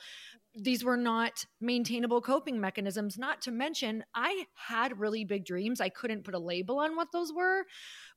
these 0.55 0.85
were 0.85 0.97
not 0.97 1.45
maintainable 1.61 2.21
coping 2.21 2.61
mechanisms 2.61 3.17
not 3.19 3.41
to 3.41 3.51
mention 3.51 4.05
i 4.15 4.45
had 4.55 4.99
really 4.99 5.25
big 5.25 5.45
dreams. 5.45 5.81
I 5.81 5.89
couldn't 5.89 6.25
put 6.25 6.35
a 6.35 6.39
label 6.39 6.79
on 6.79 6.97
what 6.97 7.09
those 7.13 7.33
were 7.33 7.65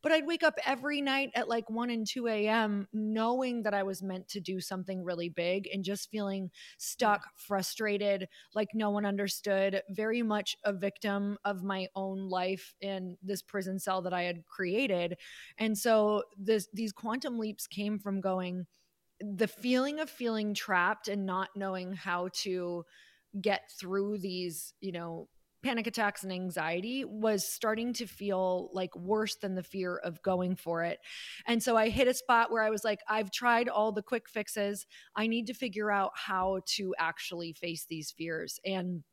but 0.03 0.11
i'd 0.11 0.27
wake 0.27 0.43
up 0.43 0.55
every 0.65 1.01
night 1.01 1.31
at 1.35 1.47
like 1.47 1.69
1 1.69 1.89
and 1.89 2.05
2 2.05 2.27
a.m 2.27 2.87
knowing 2.93 3.63
that 3.63 3.73
i 3.73 3.83
was 3.83 4.03
meant 4.03 4.27
to 4.29 4.39
do 4.39 4.59
something 4.59 5.03
really 5.03 5.29
big 5.29 5.67
and 5.73 5.83
just 5.83 6.09
feeling 6.09 6.49
stuck 6.77 7.25
frustrated 7.35 8.27
like 8.53 8.69
no 8.73 8.89
one 8.89 9.05
understood 9.05 9.81
very 9.89 10.21
much 10.21 10.55
a 10.63 10.73
victim 10.73 11.37
of 11.45 11.63
my 11.63 11.87
own 11.95 12.29
life 12.29 12.73
in 12.81 13.17
this 13.23 13.41
prison 13.41 13.79
cell 13.79 14.01
that 14.01 14.13
i 14.13 14.23
had 14.23 14.45
created. 14.45 15.17
And 15.57 15.77
so 15.77 16.23
this 16.37 16.67
these 16.73 16.91
quantum 16.91 17.39
leaps 17.39 17.67
came 17.67 17.99
from 17.99 18.21
going 18.21 18.65
the 19.19 19.47
feeling 19.47 19.99
of 19.99 20.09
feeling 20.09 20.53
trapped 20.53 21.07
and 21.07 21.25
not 21.25 21.49
knowing 21.55 21.93
how 21.93 22.29
to 22.43 22.83
get 23.39 23.61
through 23.79 24.17
these, 24.17 24.73
you 24.81 24.91
know, 24.91 25.27
panic 25.63 25.87
attacks 25.87 26.23
and 26.23 26.31
anxiety 26.31 27.03
was 27.03 27.47
starting 27.47 27.91
to 27.91 28.05
feel 28.05 28.69
like 28.71 28.95
worse 28.95 29.35
than 29.37 29.55
the 29.55 29.63
fear 29.63 29.97
of 29.97 30.21
going 30.21 30.55
for 30.55 30.83
it. 30.83 30.99
And 31.47 31.61
so 31.61 31.75
I 31.75 31.89
hit 31.89 32.07
a 32.07 32.13
spot 32.13 32.51
where 32.51 32.61
I 32.61 32.69
was 32.69 32.83
like, 32.83 32.99
I've 33.09 33.31
tried 33.31 33.67
all 33.67 33.91
the 33.91 34.03
quick 34.03 34.29
fixes. 34.29 34.85
I 35.15 35.25
need 35.25 35.47
to 35.47 35.55
figure 35.55 35.91
out 35.91 36.11
how 36.13 36.59
to 36.75 36.93
actually 36.99 37.53
face 37.53 37.85
these 37.89 38.11
fears. 38.11 38.59
And 38.63 39.03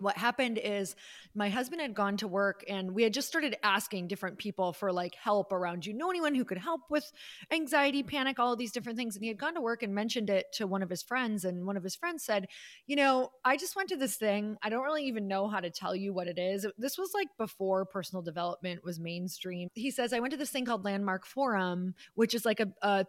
what 0.00 0.16
happened 0.16 0.58
is 0.58 0.96
my 1.34 1.48
husband 1.48 1.80
had 1.80 1.94
gone 1.94 2.16
to 2.18 2.28
work 2.28 2.64
and 2.68 2.92
we 2.92 3.02
had 3.02 3.12
just 3.12 3.28
started 3.28 3.56
asking 3.62 4.08
different 4.08 4.38
people 4.38 4.72
for 4.72 4.92
like 4.92 5.14
help 5.14 5.52
around 5.52 5.86
you 5.86 5.92
know 5.92 6.10
anyone 6.10 6.34
who 6.34 6.44
could 6.44 6.58
help 6.58 6.82
with 6.90 7.10
anxiety 7.50 8.02
panic 8.02 8.38
all 8.38 8.56
these 8.56 8.72
different 8.72 8.98
things? 8.98 9.16
And 9.16 9.24
he 9.24 9.28
had 9.28 9.38
gone 9.38 9.54
to 9.54 9.60
work 9.60 9.82
and 9.82 9.94
mentioned 9.94 10.30
it 10.30 10.46
to 10.54 10.66
one 10.66 10.82
of 10.82 10.90
his 10.90 11.02
friends 11.02 11.44
and 11.44 11.66
one 11.66 11.76
of 11.76 11.82
his 11.82 11.94
friends 11.94 12.24
said 12.24 12.46
you 12.86 12.96
know 12.96 13.30
i 13.44 13.56
just 13.56 13.76
went 13.76 13.88
to 13.90 13.96
this 13.96 14.16
thing. 14.16 14.56
I 14.62 14.68
don't 14.68 14.84
really 14.84 15.04
even 15.04 15.28
know 15.28 15.48
how 15.48 15.60
to 15.60 15.70
tell 15.70 15.94
you 15.94 16.12
what 16.12 16.26
it 16.26 16.38
is. 16.38 16.66
This 16.78 16.98
was 16.98 17.10
like 17.14 17.28
before 17.38 17.84
personal 17.84 18.22
development 18.22 18.84
was 18.84 18.98
mainstream. 18.98 19.68
He 19.74 19.90
says 19.90 20.12
i 20.12 20.20
went 20.20 20.32
to 20.32 20.36
this 20.36 20.50
thing 20.50 20.64
called 20.64 20.84
landmark 20.84 21.26
forum 21.26 21.94
which 22.14 22.34
is 22.34 22.44
like 22.44 22.60
a, 22.60 22.68
a 22.82 23.06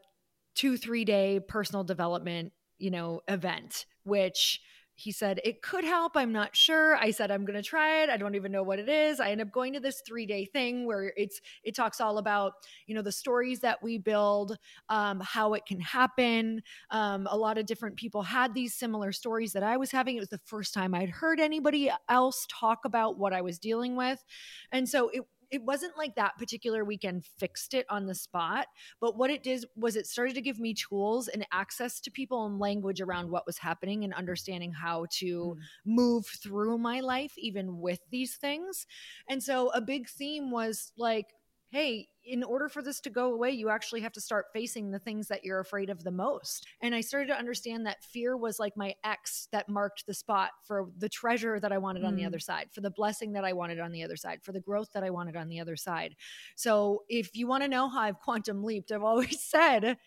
two 0.56 0.78
three 0.78 1.06
day 1.06 1.40
personal 1.40 1.84
development 1.84 2.52
you 2.78 2.92
know 2.92 3.22
event 3.28 3.86
which 4.04 4.62
he 5.02 5.12
said 5.12 5.40
it 5.44 5.62
could 5.62 5.84
help 5.84 6.14
i'm 6.16 6.32
not 6.32 6.56
sure. 6.56 6.96
I 6.96 7.12
said 7.12 7.32
i'm 7.32 7.46
going 7.46 7.62
to 7.62 7.68
try 7.68 8.04
it 8.04 8.10
i 8.10 8.18
don't 8.18 8.36
even 8.36 8.52
know 8.52 8.64
what 8.64 8.80
it 8.80 8.90
is. 8.90 9.20
I 9.20 9.32
end 9.32 9.42
up 9.42 9.52
going 9.52 9.74
to 9.74 9.80
this 9.80 10.02
three 10.06 10.26
day 10.26 10.46
thing 10.46 10.86
where 10.86 11.14
it's 11.18 11.42
it 11.64 11.76
talks 11.76 12.00
all 12.02 12.18
about 12.18 12.54
you 12.88 12.96
know 12.96 13.02
the 13.02 13.12
stories 13.12 13.60
that 13.62 13.82
we 13.82 13.98
build 13.98 14.58
um, 14.90 15.20
how 15.22 15.54
it 15.54 15.66
can 15.66 15.80
happen 15.80 16.62
um, 16.92 17.28
a 17.30 17.38
lot 17.38 17.58
of 17.58 17.66
different 17.66 17.96
people 17.96 18.22
had 18.22 18.54
these 18.54 18.74
similar 18.74 19.12
stories 19.12 19.54
that 19.54 19.64
i 19.64 19.78
was 19.78 19.92
having 19.92 20.16
it 20.16 20.20
was 20.20 20.30
the 20.30 20.40
first 20.46 20.74
time 20.74 20.94
i'd 20.94 21.10
heard 21.10 21.40
anybody 21.40 21.92
else 22.10 22.48
talk 22.50 22.80
about 22.86 23.18
what 23.18 23.34
i 23.34 23.42
was 23.42 23.60
dealing 23.60 23.96
with 23.96 24.24
and 24.72 24.88
so 24.88 25.10
it 25.10 25.22
it 25.52 25.62
wasn't 25.64 25.98
like 25.98 26.16
that 26.16 26.38
particular 26.38 26.86
weekend 26.86 27.26
fixed 27.26 27.74
it 27.74 27.86
on 27.90 28.06
the 28.06 28.16
spot, 28.16 28.68
but 29.00 29.18
what 29.18 29.30
it 29.30 29.44
did 29.44 29.66
was 29.76 29.96
it 29.96 30.08
started 30.08 30.36
to 30.36 30.42
give 30.42 30.60
me 30.60 30.74
tools 30.74 31.28
and 31.28 31.46
access 31.52 32.00
to 32.02 32.12
people 32.12 32.46
and 32.46 32.60
language 32.60 33.02
around 33.02 33.30
what 33.30 33.46
was 33.46 33.58
happening 33.58 34.04
and 34.04 34.14
understanding 34.14 34.72
how 34.72 35.06
to 35.12 35.56
mm. 35.56 35.58
move 35.86 36.26
through 36.26 36.78
my 36.78 37.02
life 37.02 37.34
even 37.38 37.80
with 37.80 38.00
these 38.10 38.36
things. 38.36 38.88
And 39.30 39.44
so 39.44 39.70
a 39.70 39.82
big 39.82 40.08
theme 40.08 40.52
was 40.52 40.94
like 40.98 41.28
hey, 41.72 42.10
in 42.26 42.44
order 42.44 42.70
for 42.70 42.82
this 42.82 43.00
to 43.02 43.10
go 43.10 43.34
away, 43.34 43.52
you 43.52 43.70
actually 43.70 44.02
have 44.02 44.12
to 44.14 44.22
start 44.22 44.46
facing 44.54 44.92
the 44.92 45.00
things 45.00 45.28
that 45.28 45.44
you're 45.44 45.60
afraid 45.60 45.90
of 45.90 46.04
the 46.04 46.12
most. 46.12 46.68
And 46.82 46.94
I 46.94 47.02
started 47.02 47.28
to 47.28 47.38
understand 47.38 47.86
that 47.86 48.04
fear 48.04 48.38
was 48.38 48.60
like 48.60 48.78
my 48.78 48.94
X 49.04 49.48
that 49.52 49.70
marked 49.70 50.06
the 50.06 50.14
spot 50.14 50.52
for 50.66 50.90
the 50.98 51.10
treasure 51.10 51.60
that 51.60 51.72
I 51.72 51.78
wanted 51.78 52.04
mm. 52.04 52.08
on 52.08 52.16
the 52.16 52.26
other 52.26 52.38
mm. 52.38 52.44
side, 52.44 52.68
for 52.72 52.82
the 52.82 52.92
blessing 52.92 53.34
that 53.34 53.46
I 53.46 53.54
wanted 53.54 53.80
on 53.80 53.92
the 53.92 54.04
other 54.04 54.16
side, 54.16 54.44
for 54.44 54.52
the 54.52 54.60
growth 54.60 54.90
that 54.94 55.04
I 55.04 55.10
wanted 55.10 55.36
on 55.36 55.50
the 55.50 55.60
other 55.60 55.76
side. 55.76 56.16
So 56.56 57.04
if 57.10 57.36
you 57.36 57.48
want 57.48 57.64
to 57.64 57.70
know 57.70 57.90
how 57.90 58.02
I've 58.02 58.20
quantum 58.24 58.64
leaped, 58.64 58.92
I've 58.92 59.04
always 59.04 59.42
said, 59.44 59.98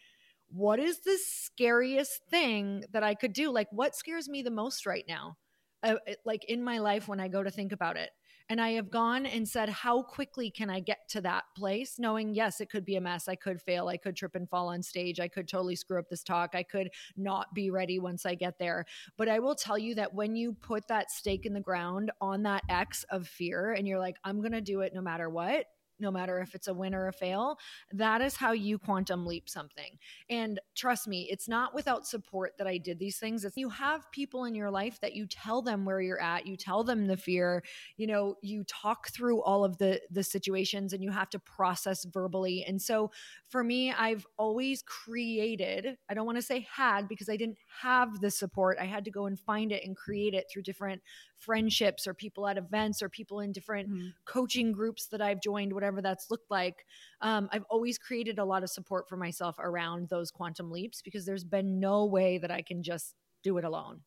what 0.51 0.79
is 0.79 1.01
the 1.01 1.19
scariest 1.21 2.21
thing 2.31 2.85
that 2.93 3.03
I 3.03 3.15
could 3.15 3.33
do? 3.33 3.51
Like, 3.51 3.69
what 3.73 3.97
scares 3.97 4.29
me 4.29 4.43
the 4.43 4.51
most 4.51 4.87
right 4.87 5.05
now? 5.09 5.37
Uh, 5.85 5.97
like 6.25 6.45
in 6.47 6.65
my 6.65 6.79
life 6.79 7.07
when 7.09 7.21
I 7.21 7.29
go 7.29 7.43
to 7.43 7.51
think 7.51 7.73
about 7.73 7.97
it. 7.97 8.11
And 8.51 8.61
I 8.61 8.73
have 8.73 8.91
gone 8.91 9.25
and 9.25 9.49
said, 9.49 9.71
how 9.71 10.03
quickly 10.03 10.51
can 10.51 10.69
I 10.69 10.81
get 10.81 11.09
to 11.11 11.23
that 11.23 11.45
place? 11.57 11.99
Knowing, 11.99 12.35
yes, 12.35 12.61
it 12.61 12.71
could 12.71 12.85
be 12.85 12.97
a 12.97 13.01
mess. 13.01 13.27
I 13.27 13.37
could 13.37 13.61
fail. 13.61 13.89
I 13.89 13.97
could 13.97 14.17
trip 14.17 14.35
and 14.35 14.49
fall 14.49 14.69
on 14.69 14.83
stage. 14.83 15.19
I 15.19 15.29
could 15.29 15.49
totally 15.49 15.77
screw 15.77 15.99
up 15.99 16.11
this 16.11 16.23
talk. 16.23 16.55
I 16.55 16.63
could 16.63 16.91
not 17.17 17.55
be 17.55 17.71
ready 17.71 17.99
once 17.99 18.27
I 18.27 18.35
get 18.35 18.59
there. 18.59 18.85
But 19.17 19.29
I 19.29 19.39
will 19.39 19.55
tell 19.55 19.79
you 19.79 19.95
that 19.95 20.13
when 20.13 20.37
you 20.37 20.53
put 20.53 20.87
that 20.89 21.11
stake 21.11 21.47
in 21.47 21.55
the 21.55 21.61
ground 21.61 22.13
on 22.21 22.43
that 22.43 22.65
X 22.69 23.05
of 23.11 23.27
fear 23.27 23.73
and 23.73 23.89
you're 23.89 23.99
like, 23.99 24.17
I'm 24.25 24.41
going 24.41 24.53
to 24.53 24.61
do 24.61 24.81
it 24.81 24.93
no 24.95 25.01
matter 25.01 25.31
what, 25.31 25.65
no 26.05 26.11
matter 26.11 26.39
if 26.39 26.55
it's 26.55 26.69
a 26.69 26.75
win 26.75 26.95
or 26.95 27.09
a 27.09 27.13
fail. 27.13 27.59
That 27.91 28.21
is 28.21 28.37
how 28.37 28.53
you 28.53 28.79
quantum 28.79 29.25
leap 29.25 29.49
something. 29.49 29.99
And 30.29 30.61
trust 30.77 31.09
me, 31.09 31.29
it's 31.31 31.49
not 31.49 31.75
without 31.75 32.07
support 32.07 32.53
that 32.59 32.67
I 32.67 32.77
did 32.77 32.99
these 32.99 33.17
things. 33.19 33.43
It's 33.45 33.57
you 33.57 33.71
have 33.71 34.13
people 34.13 34.45
in 34.45 34.55
your 34.55 34.71
life 34.71 35.01
that 35.01 35.15
you 35.15 35.27
tell 35.27 35.63
them 35.63 35.87
where 35.87 36.03
you're 36.03 36.21
at, 36.21 36.47
you 36.47 36.57
tell 36.59 36.85
them 36.85 37.07
the 37.07 37.17
fear, 37.17 37.65
you 37.97 38.07
know, 38.07 38.37
you 38.43 38.65
talk 38.65 39.09
through 39.09 39.43
all 39.43 39.65
of 39.65 39.79
the 39.79 40.01
the 40.11 40.23
situations 40.23 40.93
and 40.93 41.03
you 41.03 41.11
have 41.11 41.31
to 41.31 41.39
process 41.39 42.05
verbally. 42.05 42.65
And 42.69 42.81
so 42.81 43.11
for 43.49 43.65
me, 43.65 43.91
I've 43.93 44.27
always 44.37 44.83
created, 44.83 45.97
I 46.11 46.15
don't 46.15 46.27
want 46.27 46.37
to 46.37 46.43
say 46.43 46.67
had 46.71 47.09
because 47.09 47.31
I 47.31 47.37
didn't 47.37 47.57
have 47.81 48.21
the 48.21 48.31
support. 48.31 48.77
I 48.79 48.85
had 48.85 49.07
to 49.07 49.11
go 49.11 49.25
and 49.25 49.41
find 49.41 49.73
it 49.73 49.85
and 49.85 49.97
create 49.97 50.35
it 50.35 50.47
through 50.53 50.63
different 50.63 51.01
friendships 51.45 52.07
or 52.07 52.15
people 52.15 52.47
at 52.47 52.57
events 52.57 53.03
or 53.03 53.09
people 53.09 53.41
in 53.41 53.53
different 53.53 53.89
mm-hmm. 53.89 54.09
coaching 54.25 54.73
groups 54.73 55.07
that 55.09 55.21
I've 55.21 55.41
joined, 55.41 55.73
whatever 55.73 56.01
that's 56.01 56.31
looked 56.31 56.51
like. 56.51 56.85
Um, 57.21 57.49
I've 57.53 57.65
always 57.71 57.99
created 57.99 58.39
a 58.39 58.45
lot 58.45 58.63
of 58.63 58.71
support 58.71 59.09
for 59.09 59.17
myself 59.17 59.57
around 59.59 60.09
those 60.09 60.31
quantum 60.31 60.71
leaps 60.71 61.03
because 61.03 61.27
there's 61.27 61.45
been 61.45 61.79
no 61.81 62.07
way 62.07 62.39
that 62.39 62.51
I 62.51 62.63
can 62.63 62.83
just 62.83 63.15
do 63.43 63.59
it 63.59 63.65
alone. 63.65 64.01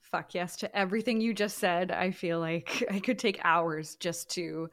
Fuck 0.00 0.34
yes 0.34 0.56
to 0.56 0.76
everything 0.76 1.20
you 1.20 1.34
just 1.34 1.58
said. 1.58 1.92
I 1.92 2.10
feel 2.10 2.40
like 2.40 2.84
I 2.90 2.98
could 3.00 3.18
take 3.18 3.40
hours 3.44 3.96
just 3.96 4.30
to 4.30 4.70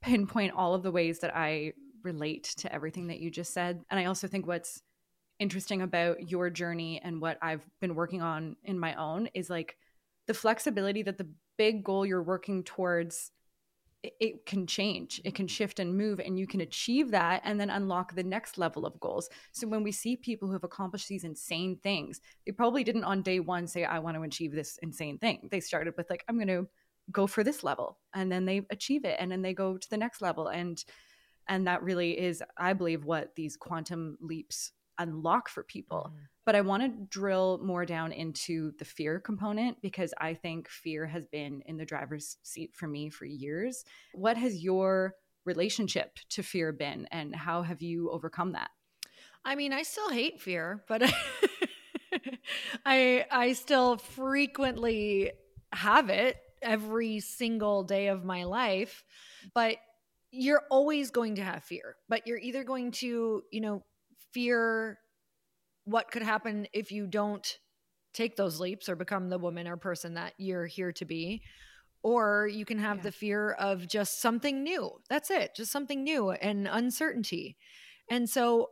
pinpoint 0.00 0.54
all 0.54 0.74
of 0.74 0.82
the 0.82 0.92
ways 0.92 1.18
that 1.20 1.36
I 1.36 1.72
relate 2.04 2.54
to 2.58 2.72
everything 2.72 3.08
that 3.08 3.18
you 3.18 3.30
just 3.30 3.52
said. 3.52 3.82
And 3.90 3.98
I 3.98 4.04
also 4.04 4.28
think 4.28 4.46
what's 4.46 4.82
interesting 5.38 5.82
about 5.82 6.30
your 6.30 6.50
journey 6.50 7.00
and 7.02 7.20
what 7.20 7.38
I've 7.42 7.64
been 7.80 7.94
working 7.94 8.22
on 8.22 8.56
in 8.64 8.78
my 8.78 8.94
own 8.94 9.28
is 9.34 9.50
like 9.50 9.76
the 10.28 10.34
flexibility 10.34 11.02
that 11.02 11.18
the 11.18 11.28
big 11.56 11.82
goal 11.82 12.06
you're 12.06 12.22
working 12.22 12.62
towards 12.62 13.32
it, 14.04 14.46
can 14.46 14.64
change 14.64 15.20
it 15.24 15.34
can 15.34 15.48
shift 15.48 15.80
and 15.80 15.96
move 15.96 16.20
and 16.20 16.38
you 16.38 16.46
can 16.46 16.60
achieve 16.60 17.10
that 17.10 17.42
and 17.44 17.58
then 17.58 17.68
unlock 17.68 18.14
the 18.14 18.22
next 18.22 18.56
level 18.56 18.86
of 18.86 19.00
goals. 19.00 19.28
So 19.50 19.66
when 19.66 19.82
we 19.82 19.90
see 19.90 20.14
people 20.14 20.46
who 20.46 20.54
have 20.54 20.62
accomplished 20.62 21.08
these 21.08 21.24
insane 21.24 21.78
things 21.82 22.20
they 22.46 22.52
probably 22.52 22.84
didn't 22.84 23.02
on 23.02 23.22
day 23.22 23.40
one 23.40 23.66
say 23.66 23.84
i 23.84 23.98
want 23.98 24.16
to 24.16 24.22
achieve 24.22 24.52
this 24.52 24.78
insane 24.82 25.18
thing. 25.18 25.48
They 25.50 25.58
started 25.58 25.94
with 25.96 26.08
like 26.10 26.24
i'm 26.28 26.36
going 26.36 26.46
to 26.46 26.68
go 27.10 27.26
for 27.26 27.42
this 27.42 27.64
level 27.64 27.98
and 28.14 28.30
then 28.30 28.44
they 28.44 28.62
achieve 28.70 29.04
it 29.04 29.16
and 29.18 29.32
then 29.32 29.42
they 29.42 29.54
go 29.54 29.76
to 29.78 29.90
the 29.90 29.96
next 29.96 30.22
level 30.22 30.48
and 30.48 30.84
and 31.48 31.66
that 31.66 31.82
really 31.82 32.18
is 32.18 32.42
i 32.58 32.74
believe 32.74 33.04
what 33.04 33.34
these 33.34 33.56
quantum 33.56 34.18
leaps 34.20 34.72
unlock 34.98 35.48
for 35.48 35.62
people. 35.62 36.12
Mm. 36.12 36.18
But 36.44 36.56
I 36.56 36.62
want 36.62 36.82
to 36.82 37.06
drill 37.10 37.60
more 37.62 37.84
down 37.84 38.12
into 38.12 38.72
the 38.78 38.84
fear 38.84 39.20
component 39.20 39.82
because 39.82 40.14
I 40.18 40.34
think 40.34 40.68
fear 40.68 41.06
has 41.06 41.26
been 41.26 41.62
in 41.66 41.76
the 41.76 41.84
driver's 41.84 42.38
seat 42.42 42.74
for 42.74 42.86
me 42.86 43.10
for 43.10 43.26
years. 43.26 43.84
What 44.14 44.38
has 44.38 44.62
your 44.62 45.14
relationship 45.44 46.18
to 46.30 46.42
fear 46.42 46.72
been 46.72 47.06
and 47.10 47.34
how 47.34 47.62
have 47.62 47.82
you 47.82 48.10
overcome 48.10 48.52
that? 48.52 48.70
I 49.44 49.54
mean, 49.54 49.72
I 49.72 49.82
still 49.82 50.10
hate 50.10 50.40
fear, 50.40 50.84
but 50.88 51.02
I 52.86 53.24
I 53.30 53.52
still 53.52 53.96
frequently 53.98 55.32
have 55.72 56.10
it 56.10 56.36
every 56.62 57.20
single 57.20 57.84
day 57.84 58.08
of 58.08 58.24
my 58.24 58.44
life. 58.44 59.04
But 59.54 59.76
you're 60.30 60.62
always 60.70 61.10
going 61.10 61.36
to 61.36 61.42
have 61.42 61.64
fear, 61.64 61.96
but 62.08 62.26
you're 62.26 62.38
either 62.38 62.64
going 62.64 62.90
to, 62.92 63.42
you 63.50 63.60
know, 63.60 63.82
fear 64.32 64.98
what 65.84 66.10
could 66.10 66.22
happen 66.22 66.66
if 66.72 66.92
you 66.92 67.06
don't 67.06 67.58
take 68.12 68.36
those 68.36 68.60
leaps 68.60 68.88
or 68.88 68.96
become 68.96 69.28
the 69.28 69.38
woman 69.38 69.68
or 69.68 69.76
person 69.76 70.14
that 70.14 70.34
you're 70.38 70.66
here 70.66 70.92
to 70.92 71.04
be. 71.04 71.42
Or 72.02 72.46
you 72.46 72.64
can 72.64 72.78
have 72.78 72.98
yeah. 72.98 73.02
the 73.04 73.12
fear 73.12 73.52
of 73.52 73.88
just 73.88 74.20
something 74.20 74.62
new. 74.62 74.90
That's 75.08 75.30
it, 75.30 75.54
just 75.56 75.72
something 75.72 76.04
new 76.04 76.30
and 76.30 76.68
uncertainty. 76.70 77.56
And 78.08 78.28
so 78.28 78.70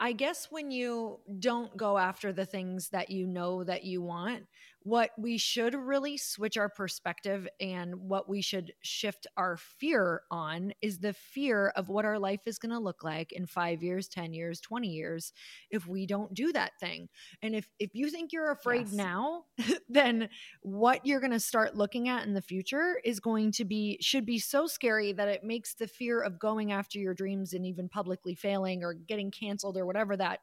I 0.00 0.12
guess 0.12 0.48
when 0.50 0.70
you 0.70 1.20
don't 1.38 1.76
go 1.76 1.98
after 1.98 2.32
the 2.32 2.44
things 2.44 2.88
that 2.90 3.10
you 3.10 3.26
know 3.26 3.62
that 3.64 3.84
you 3.84 4.02
want, 4.02 4.44
what 4.84 5.10
we 5.16 5.38
should 5.38 5.74
really 5.74 6.18
switch 6.18 6.58
our 6.58 6.68
perspective 6.68 7.48
and 7.58 7.94
what 7.96 8.28
we 8.28 8.42
should 8.42 8.72
shift 8.82 9.26
our 9.34 9.56
fear 9.56 10.20
on 10.30 10.72
is 10.82 10.98
the 10.98 11.14
fear 11.14 11.72
of 11.74 11.88
what 11.88 12.04
our 12.04 12.18
life 12.18 12.42
is 12.46 12.58
going 12.58 12.70
to 12.70 12.78
look 12.78 13.02
like 13.02 13.32
in 13.32 13.46
5 13.46 13.82
years, 13.82 14.08
10 14.08 14.34
years, 14.34 14.60
20 14.60 14.88
years 14.88 15.32
if 15.70 15.86
we 15.86 16.06
don't 16.06 16.34
do 16.34 16.52
that 16.52 16.78
thing. 16.78 17.08
And 17.42 17.54
if 17.54 17.66
if 17.78 17.94
you 17.94 18.10
think 18.10 18.30
you're 18.32 18.52
afraid 18.52 18.88
yes. 18.88 18.92
now, 18.92 19.44
then 19.88 20.28
what 20.60 21.06
you're 21.06 21.20
going 21.20 21.32
to 21.32 21.40
start 21.40 21.74
looking 21.74 22.10
at 22.10 22.26
in 22.26 22.34
the 22.34 22.42
future 22.42 23.00
is 23.04 23.20
going 23.20 23.52
to 23.52 23.64
be 23.64 23.96
should 24.02 24.26
be 24.26 24.38
so 24.38 24.66
scary 24.66 25.12
that 25.12 25.28
it 25.28 25.42
makes 25.42 25.74
the 25.74 25.86
fear 25.86 26.20
of 26.20 26.38
going 26.38 26.72
after 26.72 26.98
your 26.98 27.14
dreams 27.14 27.54
and 27.54 27.64
even 27.64 27.88
publicly 27.88 28.34
failing 28.34 28.84
or 28.84 28.92
getting 28.92 29.30
canceled 29.30 29.78
or 29.78 29.86
whatever 29.86 30.14
that 30.14 30.40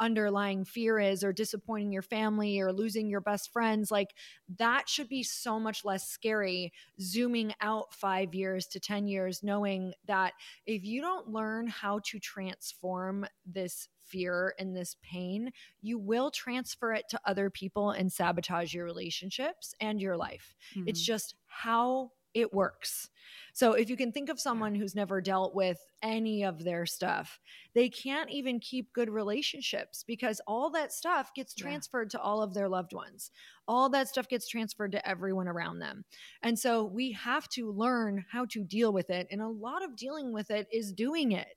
underlying 0.00 0.64
fear 0.64 0.98
is 0.98 1.22
or 1.22 1.32
disappointing 1.32 1.92
your 1.92 2.02
family 2.02 2.58
or 2.58 2.72
losing 2.72 3.08
your 3.08 3.20
best 3.20 3.52
friends 3.52 3.90
like 3.90 4.14
that 4.58 4.88
should 4.88 5.08
be 5.08 5.22
so 5.22 5.60
much 5.60 5.84
less 5.84 6.08
scary 6.08 6.72
zooming 7.00 7.52
out 7.60 7.92
5 7.92 8.34
years 8.34 8.66
to 8.66 8.80
10 8.80 9.06
years 9.06 9.42
knowing 9.42 9.92
that 10.06 10.32
if 10.66 10.84
you 10.84 11.00
don't 11.00 11.28
learn 11.28 11.66
how 11.66 12.00
to 12.06 12.18
transform 12.18 13.26
this 13.46 13.88
fear 14.10 14.54
and 14.58 14.76
this 14.76 14.96
pain, 15.02 15.52
you 15.80 15.98
will 15.98 16.30
transfer 16.30 16.92
it 16.92 17.04
to 17.08 17.20
other 17.24 17.48
people 17.48 17.90
and 17.92 18.12
sabotage 18.12 18.74
your 18.74 18.84
relationships 18.84 19.74
and 19.80 20.00
your 20.00 20.16
life. 20.16 20.56
Mm-hmm. 20.74 20.88
It's 20.88 21.02
just 21.02 21.36
how 21.46 22.10
it 22.34 22.52
works. 22.52 23.08
So 23.52 23.72
if 23.72 23.90
you 23.90 23.96
can 23.96 24.12
think 24.12 24.28
of 24.28 24.40
someone 24.40 24.74
who's 24.74 24.94
never 24.94 25.20
dealt 25.20 25.54
with 25.54 25.78
any 26.02 26.44
of 26.44 26.64
their 26.64 26.86
stuff, 26.86 27.40
they 27.74 27.88
can't 27.88 28.30
even 28.30 28.60
keep 28.60 28.92
good 28.92 29.10
relationships 29.10 30.04
because 30.06 30.40
all 30.46 30.70
that 30.70 30.92
stuff 30.92 31.32
gets 31.34 31.54
transferred 31.54 32.10
yeah. 32.12 32.18
to 32.18 32.22
all 32.22 32.42
of 32.42 32.54
their 32.54 32.68
loved 32.68 32.92
ones. 32.92 33.30
All 33.68 33.88
that 33.90 34.08
stuff 34.08 34.28
gets 34.28 34.48
transferred 34.48 34.92
to 34.92 35.08
everyone 35.08 35.48
around 35.48 35.78
them. 35.78 36.04
And 36.42 36.58
so 36.58 36.84
we 36.84 37.12
have 37.12 37.48
to 37.50 37.70
learn 37.70 38.24
how 38.30 38.46
to 38.46 38.64
deal 38.64 38.92
with 38.92 39.10
it. 39.10 39.26
And 39.30 39.40
a 39.40 39.48
lot 39.48 39.84
of 39.84 39.96
dealing 39.96 40.32
with 40.32 40.50
it 40.50 40.68
is 40.72 40.92
doing 40.92 41.32
it. 41.32 41.56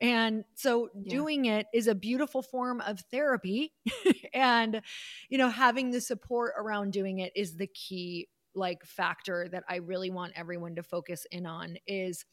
And 0.00 0.44
so 0.54 0.88
yeah. 0.94 1.10
doing 1.10 1.44
it 1.46 1.66
is 1.72 1.86
a 1.86 1.94
beautiful 1.94 2.42
form 2.42 2.80
of 2.80 3.00
therapy. 3.10 3.72
and, 4.34 4.82
you 5.28 5.38
know, 5.38 5.48
having 5.48 5.90
the 5.90 6.00
support 6.00 6.54
around 6.58 6.92
doing 6.92 7.20
it 7.20 7.32
is 7.36 7.56
the 7.56 7.68
key 7.68 8.28
like 8.54 8.84
factor 8.84 9.48
that 9.50 9.64
I 9.68 9.76
really 9.76 10.10
want 10.10 10.32
everyone 10.36 10.74
to 10.76 10.82
focus 10.82 11.26
in 11.30 11.46
on 11.46 11.76
is 11.86 12.24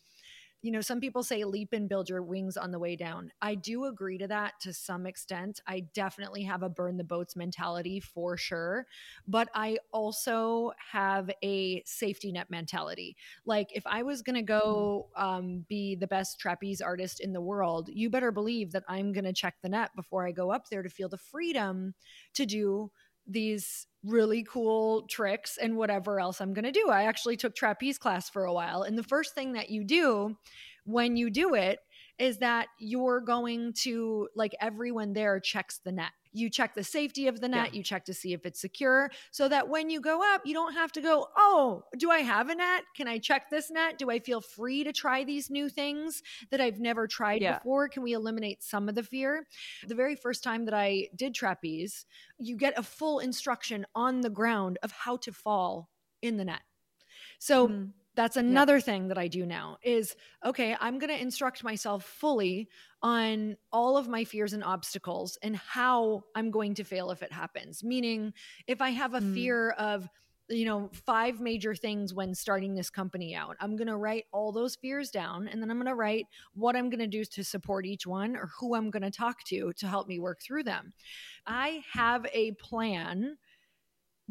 you 0.62 0.72
know, 0.72 0.82
some 0.82 1.00
people 1.00 1.24
say 1.24 1.44
leap 1.44 1.74
and 1.74 1.90
build 1.90 2.08
your 2.08 2.22
wings 2.22 2.56
on 2.56 2.72
the 2.72 2.78
way 2.78 2.96
down. 2.96 3.32
I 3.42 3.56
do 3.56 3.86
agree 3.86 4.20
to 4.20 4.28
that 4.28 4.60
to 4.62 4.74
some 4.74 5.08
extent. 5.08 5.60
I 5.66 5.82
definitely 5.96 6.44
have 6.44 6.62
a 6.62 6.70
burn 6.70 6.98
the 6.98 7.04
boats 7.04 7.36
mentality 7.36 8.00
for 8.00 8.38
sure. 8.38 8.86
But 9.28 9.50
I 9.56 9.78
also 9.92 10.74
have 10.92 11.32
a 11.44 11.82
safety 11.86 12.32
net 12.32 12.52
mentality. 12.52 13.18
Like, 13.44 13.76
if 13.76 13.88
I 13.88 14.04
was 14.04 14.22
going 14.22 14.36
to 14.36 14.44
go 14.44 15.10
mm-hmm. 15.18 15.26
um, 15.26 15.66
be 15.68 15.96
the 15.96 16.08
best 16.08 16.40
trapeze 16.40 16.80
artist 16.80 17.22
in 17.22 17.34
the 17.34 17.42
world, 17.42 17.90
you 17.92 18.12
better 18.12 18.32
believe 18.32 18.72
that 18.74 18.84
I'm 18.88 19.14
going 19.14 19.26
to 19.26 19.34
check 19.34 19.56
the 19.64 19.70
net 19.70 19.90
before 19.96 20.28
I 20.28 20.32
go 20.32 20.52
up 20.52 20.70
there 20.70 20.84
to 20.84 20.90
feel 20.90 21.10
the 21.10 21.18
freedom 21.18 21.96
to 22.36 22.46
do 22.46 22.92
these 23.28 23.88
really 24.04 24.44
cool 24.44 25.04
tricks 25.04 25.58
and 25.58 25.78
whatever 25.78 26.20
else 26.20 26.42
I'm 26.42 26.54
going 26.54 26.66
to 26.66 26.72
do. 26.72 26.90
I 26.90 27.04
actually 27.04 27.38
took 27.38 27.56
trapeze 27.56 27.98
class 27.98 28.30
for 28.30 28.46
a 28.46 28.54
while. 28.54 28.84
And 28.84 28.98
the 28.98 29.04
first 29.04 29.36
thing 29.36 29.54
that 29.54 29.70
you 29.70 29.84
do 29.84 30.38
when 30.86 31.16
you 31.16 31.30
do 31.30 31.54
it 31.54 31.80
is 32.22 32.38
that 32.38 32.68
you're 32.78 33.20
going 33.20 33.74
to, 33.74 34.30
like, 34.36 34.56
everyone 34.62 35.14
there 35.14 35.40
checks 35.40 35.80
the 35.84 35.92
net 35.92 36.12
you 36.34 36.50
check 36.50 36.74
the 36.74 36.84
safety 36.84 37.28
of 37.28 37.40
the 37.42 37.48
net, 37.48 37.74
yeah. 37.74 37.78
you 37.78 37.84
check 37.84 38.06
to 38.06 38.14
see 38.14 38.34
if 38.34 38.46
it's 38.46 38.60
secure 38.60 39.12
so 39.32 39.48
that 39.50 39.68
when 39.68 39.90
you 39.90 40.00
go 40.00 40.22
up, 40.34 40.42
you 40.46 40.54
don't 40.54 40.74
have 40.74 40.92
to 40.94 41.02
go, 41.02 41.28
oh, 41.38 41.84
do 41.98 42.10
I 42.10 42.20
have 42.20 42.50
a 42.50 42.56
net? 42.56 42.84
Can 42.96 43.08
I 43.08 43.18
check 43.18 43.50
this 43.50 43.70
net? 43.70 43.98
Do 43.98 44.10
I 44.10 44.20
feel 44.20 44.42
free 44.42 44.84
to 44.84 44.94
try 44.94 45.24
these 45.24 45.50
new 45.50 45.68
things 45.68 46.24
that 46.50 46.62
I've 46.62 46.80
never 46.80 47.08
tried 47.08 47.42
yeah. 47.42 47.58
before? 47.58 47.90
Can 47.90 48.04
we 48.04 48.14
eliminate 48.14 48.64
some 48.64 48.88
of 48.88 48.96
the 48.96 49.04
fear? 49.04 49.48
The 49.88 49.96
very 49.96 50.16
first 50.16 50.44
time 50.44 50.66
that 50.66 50.74
I 50.74 51.10
did 51.16 51.34
trapeze, 51.34 52.06
you 52.38 52.56
get 52.56 52.78
a 52.78 52.84
full 52.84 53.20
instruction 53.20 53.86
on 53.94 54.22
the 54.22 54.30
ground 54.30 54.80
of 54.84 54.92
how 54.92 55.18
to 55.18 55.34
fall 55.34 55.90
in 56.22 56.38
the 56.38 56.46
net. 56.46 56.62
So, 57.40 57.68
mm 57.68 57.92
that's 58.22 58.38
another 58.38 58.76
yeah. 58.76 58.82
thing 58.82 59.08
that 59.08 59.18
I 59.18 59.28
do 59.28 59.48
now 59.48 59.78
is 59.82 60.16
okay, 60.46 60.76
I'm 60.80 61.00
going 61.00 61.10
to 61.10 61.20
instruct 61.20 61.64
myself 61.64 62.06
fully 62.06 62.70
on 63.02 63.58
all 63.72 63.98
of 63.98 64.08
my 64.08 64.24
fears 64.26 64.54
and 64.54 64.64
obstacles 64.64 65.40
and 65.42 65.56
how 65.56 66.24
I'm 66.36 66.52
going 66.52 66.76
to 66.76 66.84
fail 66.84 67.10
if 67.10 67.24
it 67.24 67.32
happens. 67.32 67.84
Meaning, 67.84 68.34
if 68.68 68.80
I 68.80 68.92
have 68.92 69.16
a 69.16 69.22
mm. 69.22 69.34
fear 69.34 69.72
of, 69.72 70.08
you 70.50 70.66
know, 70.66 70.92
five 71.08 71.42
major 71.42 71.74
things 71.74 72.14
when 72.14 72.36
starting 72.36 72.76
this 72.76 72.92
company 72.92 73.34
out, 73.34 73.58
I'm 73.60 73.76
going 73.76 73.88
to 73.88 73.98
write 73.98 74.26
all 74.32 74.52
those 74.52 74.76
fears 74.76 75.10
down 75.10 75.48
and 75.48 75.60
then 75.60 75.72
I'm 75.72 75.78
going 75.78 75.88
to 75.88 75.96
write 75.96 76.28
what 76.54 76.76
I'm 76.76 76.92
going 76.92 77.00
to 77.00 77.08
do 77.08 77.26
to 77.26 77.44
support 77.44 77.88
each 77.88 78.06
one 78.06 78.36
or 78.36 78.52
who 78.60 78.76
I'm 78.76 78.92
going 78.92 79.02
to 79.02 79.10
talk 79.10 79.44
to 79.46 79.74
to 79.78 79.88
help 79.88 80.08
me 80.08 80.20
work 80.20 80.44
through 80.44 80.64
them. 80.64 80.94
I 81.48 81.82
have 81.92 82.28
a 82.32 82.52
plan 82.52 83.38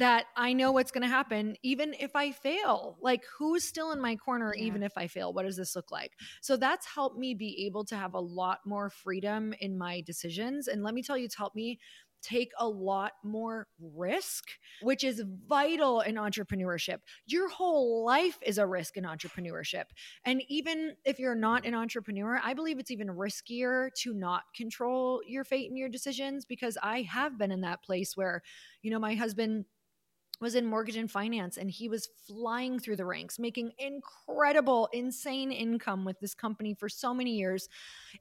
that 0.01 0.27
I 0.37 0.53
know 0.55 0.73
what's 0.73 0.91
going 0.91 1.03
to 1.03 1.09
happen 1.09 1.57
even 1.63 1.95
if 1.99 2.17
I 2.17 2.33
fail. 2.33 2.97
Like, 3.01 3.23
who's 3.39 3.65
still 3.65 3.93
in 3.93 4.01
my 4.01 4.17
corner 4.17 4.55
yeah. 4.57 4.65
even 4.65 4.83
if 4.83 4.93
I 4.97 5.07
fail? 5.07 5.33
What 5.33 5.45
does 5.45 5.57
this 5.57 5.77
look 5.77 5.91
like? 5.91 6.13
So 6.41 6.57
that's 6.57 6.87
helped 6.87 7.19
me 7.19 7.35
be 7.35 7.67
able 7.67 7.85
to 7.85 7.97
have 7.97 8.15
a 8.15 8.21
lot 8.21 8.61
more 8.65 8.91
freedom 8.91 9.55
in 9.61 9.77
my 9.79 10.01
decisions. 10.01 10.69
And 10.69 10.83
let 10.83 10.95
me 10.95 11.03
tell 11.03 11.17
you, 11.17 11.27
it's 11.27 11.37
helped 11.37 11.55
me 11.55 11.79
take 12.23 12.51
a 12.59 12.69
lot 12.69 13.13
more 13.25 13.67
risk, 13.81 14.45
which 14.83 15.05
is 15.05 15.23
vital 15.49 16.01
in 16.01 16.17
entrepreneurship. 16.17 16.99
Your 17.27 17.49
whole 17.49 18.05
life 18.05 18.39
is 18.43 18.59
a 18.59 18.67
risk 18.67 18.97
in 18.97 19.05
entrepreneurship. 19.05 19.85
And 20.25 20.43
even 20.49 20.95
if 21.05 21.19
you're 21.19 21.35
not 21.35 21.67
an 21.67 21.75
entrepreneur, 21.75 22.41
I 22.43 22.55
believe 22.55 22.79
it's 22.79 22.91
even 22.91 23.09
riskier 23.09 23.89
to 24.01 24.15
not 24.15 24.43
control 24.55 25.23
your 25.27 25.45
fate 25.45 25.69
and 25.69 25.79
your 25.79 25.89
decisions 25.89 26.45
because 26.45 26.77
I 26.83 27.03
have 27.03 27.39
been 27.39 27.53
in 27.53 27.63
that 27.63 27.83
place 27.83 28.17
where, 28.17 28.43
you 28.83 28.91
know, 28.91 28.99
my 28.99 29.15
husband 29.15 29.65
was 30.41 30.55
in 30.55 30.65
mortgage 30.65 30.97
and 30.97 31.11
finance 31.11 31.57
and 31.57 31.71
he 31.71 31.89
was 31.89 32.09
flying 32.27 32.79
through 32.79 32.97
the 32.97 33.05
ranks 33.05 33.39
making 33.39 33.73
incredible 33.79 34.89
insane 34.93 35.53
income 35.53 36.05
with 36.05 36.19
this 36.21 36.35
company 36.35 36.75
for 36.75 36.89
so 36.89 37.13
many 37.13 37.33
years 37.33 37.69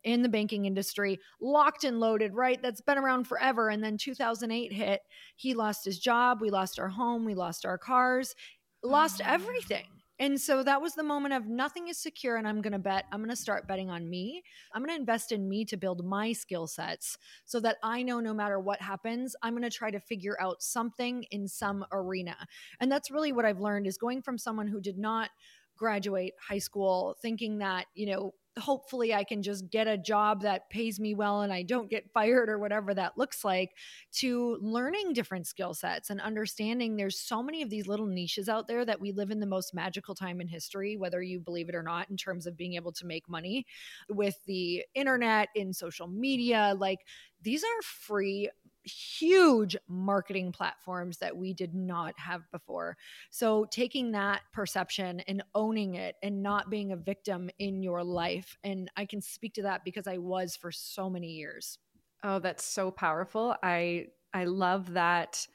in 0.03 0.21
the 0.21 0.29
banking 0.29 0.65
industry 0.65 1.19
locked 1.41 1.83
and 1.83 1.99
loaded 1.99 2.33
right? 2.33 2.61
That's 2.61 2.81
been 2.81 2.97
around 2.97 3.25
forever. 3.25 3.69
And 3.69 3.83
then 3.83 3.97
2008 3.97 4.71
hit. 4.71 5.01
He 5.35 5.53
lost 5.53 5.85
his 5.85 5.99
job. 5.99 6.41
We 6.41 6.49
lost 6.49 6.79
our 6.79 6.87
home. 6.87 7.25
We 7.25 7.35
lost 7.35 7.65
our 7.65 7.77
cars. 7.77 8.35
Lost 8.83 9.21
oh. 9.23 9.27
everything 9.27 9.87
and 10.19 10.39
so 10.39 10.63
that 10.63 10.81
was 10.81 10.95
the 10.95 11.03
moment 11.03 11.33
of 11.33 11.47
nothing 11.47 11.87
is 11.87 11.97
secure 11.97 12.35
and 12.35 12.47
I'm 12.47 12.61
going 12.61 12.73
to 12.73 12.79
bet, 12.79 13.05
I'm 13.11 13.19
going 13.19 13.29
to 13.29 13.35
start 13.35 13.67
betting 13.67 13.89
on 13.89 14.09
me. 14.09 14.43
I'm 14.73 14.83
going 14.83 14.95
to 14.95 14.99
invest 14.99 15.31
in 15.31 15.47
me 15.47 15.63
to 15.65 15.77
build 15.77 16.05
my 16.05 16.33
skill 16.33 16.67
sets 16.67 17.17
so 17.45 17.59
that 17.61 17.77
I 17.83 18.03
know 18.03 18.19
no 18.19 18.33
matter 18.33 18.59
what 18.59 18.81
happens, 18.81 19.35
I'm 19.41 19.53
going 19.53 19.63
to 19.63 19.69
try 19.69 19.91
to 19.91 19.99
figure 19.99 20.39
out 20.41 20.61
something 20.61 21.23
in 21.31 21.47
some 21.47 21.85
arena. 21.93 22.35
And 22.81 22.91
that's 22.91 23.09
really 23.09 23.31
what 23.31 23.45
I've 23.45 23.61
learned 23.61 23.87
is 23.87 23.97
going 23.97 24.21
from 24.21 24.37
someone 24.37 24.67
who 24.67 24.81
did 24.81 24.97
not 24.97 25.29
graduate 25.77 26.33
high 26.45 26.57
school 26.57 27.15
thinking 27.21 27.59
that, 27.59 27.85
you 27.95 28.07
know, 28.07 28.33
hopefully 28.57 29.13
I 29.13 29.23
can 29.23 29.41
just 29.41 29.69
get 29.69 29.87
a 29.87 29.97
job 29.97 30.41
that 30.41 30.69
pays 30.69 30.99
me 30.99 31.13
well 31.13 31.41
and 31.41 31.53
I 31.53 31.63
don't 31.63 31.89
get 31.89 32.09
fired 32.13 32.49
or 32.49 32.57
whatever 32.57 32.93
that 32.93 33.17
looks 33.17 33.43
like 33.43 33.71
to 34.13 34.57
learning 34.61 35.13
different 35.13 35.47
skill 35.47 35.73
sets 35.73 36.09
and 36.09 36.19
understanding 36.21 36.95
there's 36.95 37.19
so 37.19 37.43
many 37.43 37.61
of 37.61 37.69
these 37.69 37.87
little 37.87 38.05
niches 38.05 38.49
out 38.49 38.67
there 38.67 38.85
that 38.85 38.99
we 38.99 39.11
live 39.11 39.31
in 39.31 39.39
the 39.39 39.45
most 39.45 39.73
magical 39.73 40.15
time 40.15 40.41
in 40.41 40.47
history 40.47 40.97
whether 40.97 41.21
you 41.21 41.39
believe 41.39 41.69
it 41.69 41.75
or 41.75 41.83
not 41.83 42.09
in 42.09 42.17
terms 42.17 42.45
of 42.45 42.57
being 42.57 42.73
able 42.73 42.91
to 42.91 43.05
make 43.05 43.27
money 43.29 43.65
with 44.09 44.39
the 44.45 44.83
internet 44.95 45.49
in 45.55 45.73
social 45.73 46.07
media 46.07 46.73
like 46.77 46.99
these 47.41 47.63
are 47.63 47.81
free 47.83 48.49
huge 48.83 49.75
marketing 49.87 50.51
platforms 50.51 51.17
that 51.17 51.35
we 51.35 51.53
did 51.53 51.73
not 51.73 52.17
have 52.17 52.49
before. 52.51 52.97
So, 53.29 53.65
taking 53.65 54.11
that 54.11 54.41
perception 54.53 55.21
and 55.21 55.43
owning 55.53 55.95
it 55.95 56.15
and 56.23 56.41
not 56.41 56.69
being 56.69 56.91
a 56.91 56.97
victim 56.97 57.49
in 57.59 57.83
your 57.83 58.03
life. 58.03 58.57
And 58.63 58.89
I 58.95 59.05
can 59.05 59.21
speak 59.21 59.53
to 59.55 59.63
that 59.63 59.83
because 59.83 60.07
I 60.07 60.17
was 60.17 60.55
for 60.55 60.71
so 60.71 61.09
many 61.09 61.31
years. 61.33 61.77
Oh, 62.23 62.39
that's 62.39 62.65
so 62.65 62.91
powerful. 62.91 63.55
I 63.63 64.07
I 64.33 64.45
love 64.45 64.93
that 64.93 65.47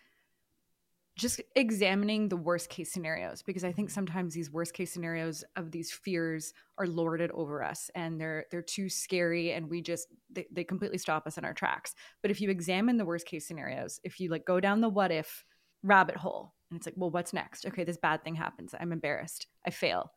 just 1.17 1.41
examining 1.55 2.29
the 2.29 2.37
worst 2.37 2.69
case 2.69 2.93
scenarios 2.93 3.43
because 3.43 3.63
I 3.63 3.71
think 3.71 3.91
sometimes 3.91 4.35
these 4.35 4.51
worst 4.51 4.75
case 4.75 4.93
scenarios 4.93 5.45
of 5.55 5.71
these 5.71 5.93
fears 5.93 6.53
are 6.77 6.89
lorded 6.89 7.31
over 7.33 7.63
us 7.63 7.89
and 7.95 8.21
they're 8.21 8.47
they're 8.51 8.63
too 8.63 8.89
scary 8.89 9.53
and 9.53 9.71
we 9.71 9.81
just 9.81 10.09
they, 10.31 10.47
they 10.51 10.65
completely 10.65 10.99
stop 10.99 11.27
us 11.27 11.39
in 11.39 11.45
our 11.45 11.55
tracks. 11.55 11.95
But 12.21 12.33
if 12.33 12.41
you 12.41 12.51
examine 12.51 12.97
the 12.97 13.05
worst 13.05 13.27
case 13.27 13.47
scenarios, 13.47 14.01
if 14.03 14.19
you 14.19 14.29
like 14.29 14.45
go 14.45 14.59
down 14.59 14.81
the 14.81 14.89
what 14.89 15.13
if 15.13 15.45
rabbit 15.85 16.17
hole 16.17 16.55
and 16.71 16.79
it's 16.79 16.87
like, 16.87 16.97
well, 16.97 17.11
what's 17.11 17.33
next? 17.33 17.67
Okay, 17.67 17.85
this 17.85 17.99
bad 17.99 18.25
thing 18.25 18.35
happens. 18.35 18.75
I'm 18.79 18.91
embarrassed. 18.91 19.47
I 19.65 19.71
fail. 19.71 20.11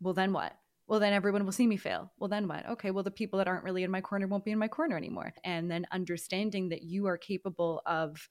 Well, 0.00 0.14
then 0.14 0.32
what? 0.32 0.52
Well, 0.88 0.98
then 0.98 1.12
everyone 1.12 1.44
will 1.44 1.52
see 1.52 1.66
me 1.66 1.76
fail. 1.76 2.10
Well, 2.18 2.28
then 2.28 2.48
what? 2.48 2.68
Okay, 2.68 2.90
well, 2.90 3.04
the 3.04 3.10
people 3.10 3.38
that 3.38 3.46
aren't 3.46 3.62
really 3.62 3.84
in 3.84 3.90
my 3.90 4.00
corner 4.00 4.26
won't 4.26 4.44
be 4.44 4.50
in 4.50 4.58
my 4.58 4.66
corner 4.66 4.96
anymore. 4.96 5.32
And 5.44 5.70
then 5.70 5.86
understanding 5.92 6.70
that 6.70 6.82
you 6.82 7.06
are 7.06 7.16
capable 7.16 7.82
of 7.86 8.28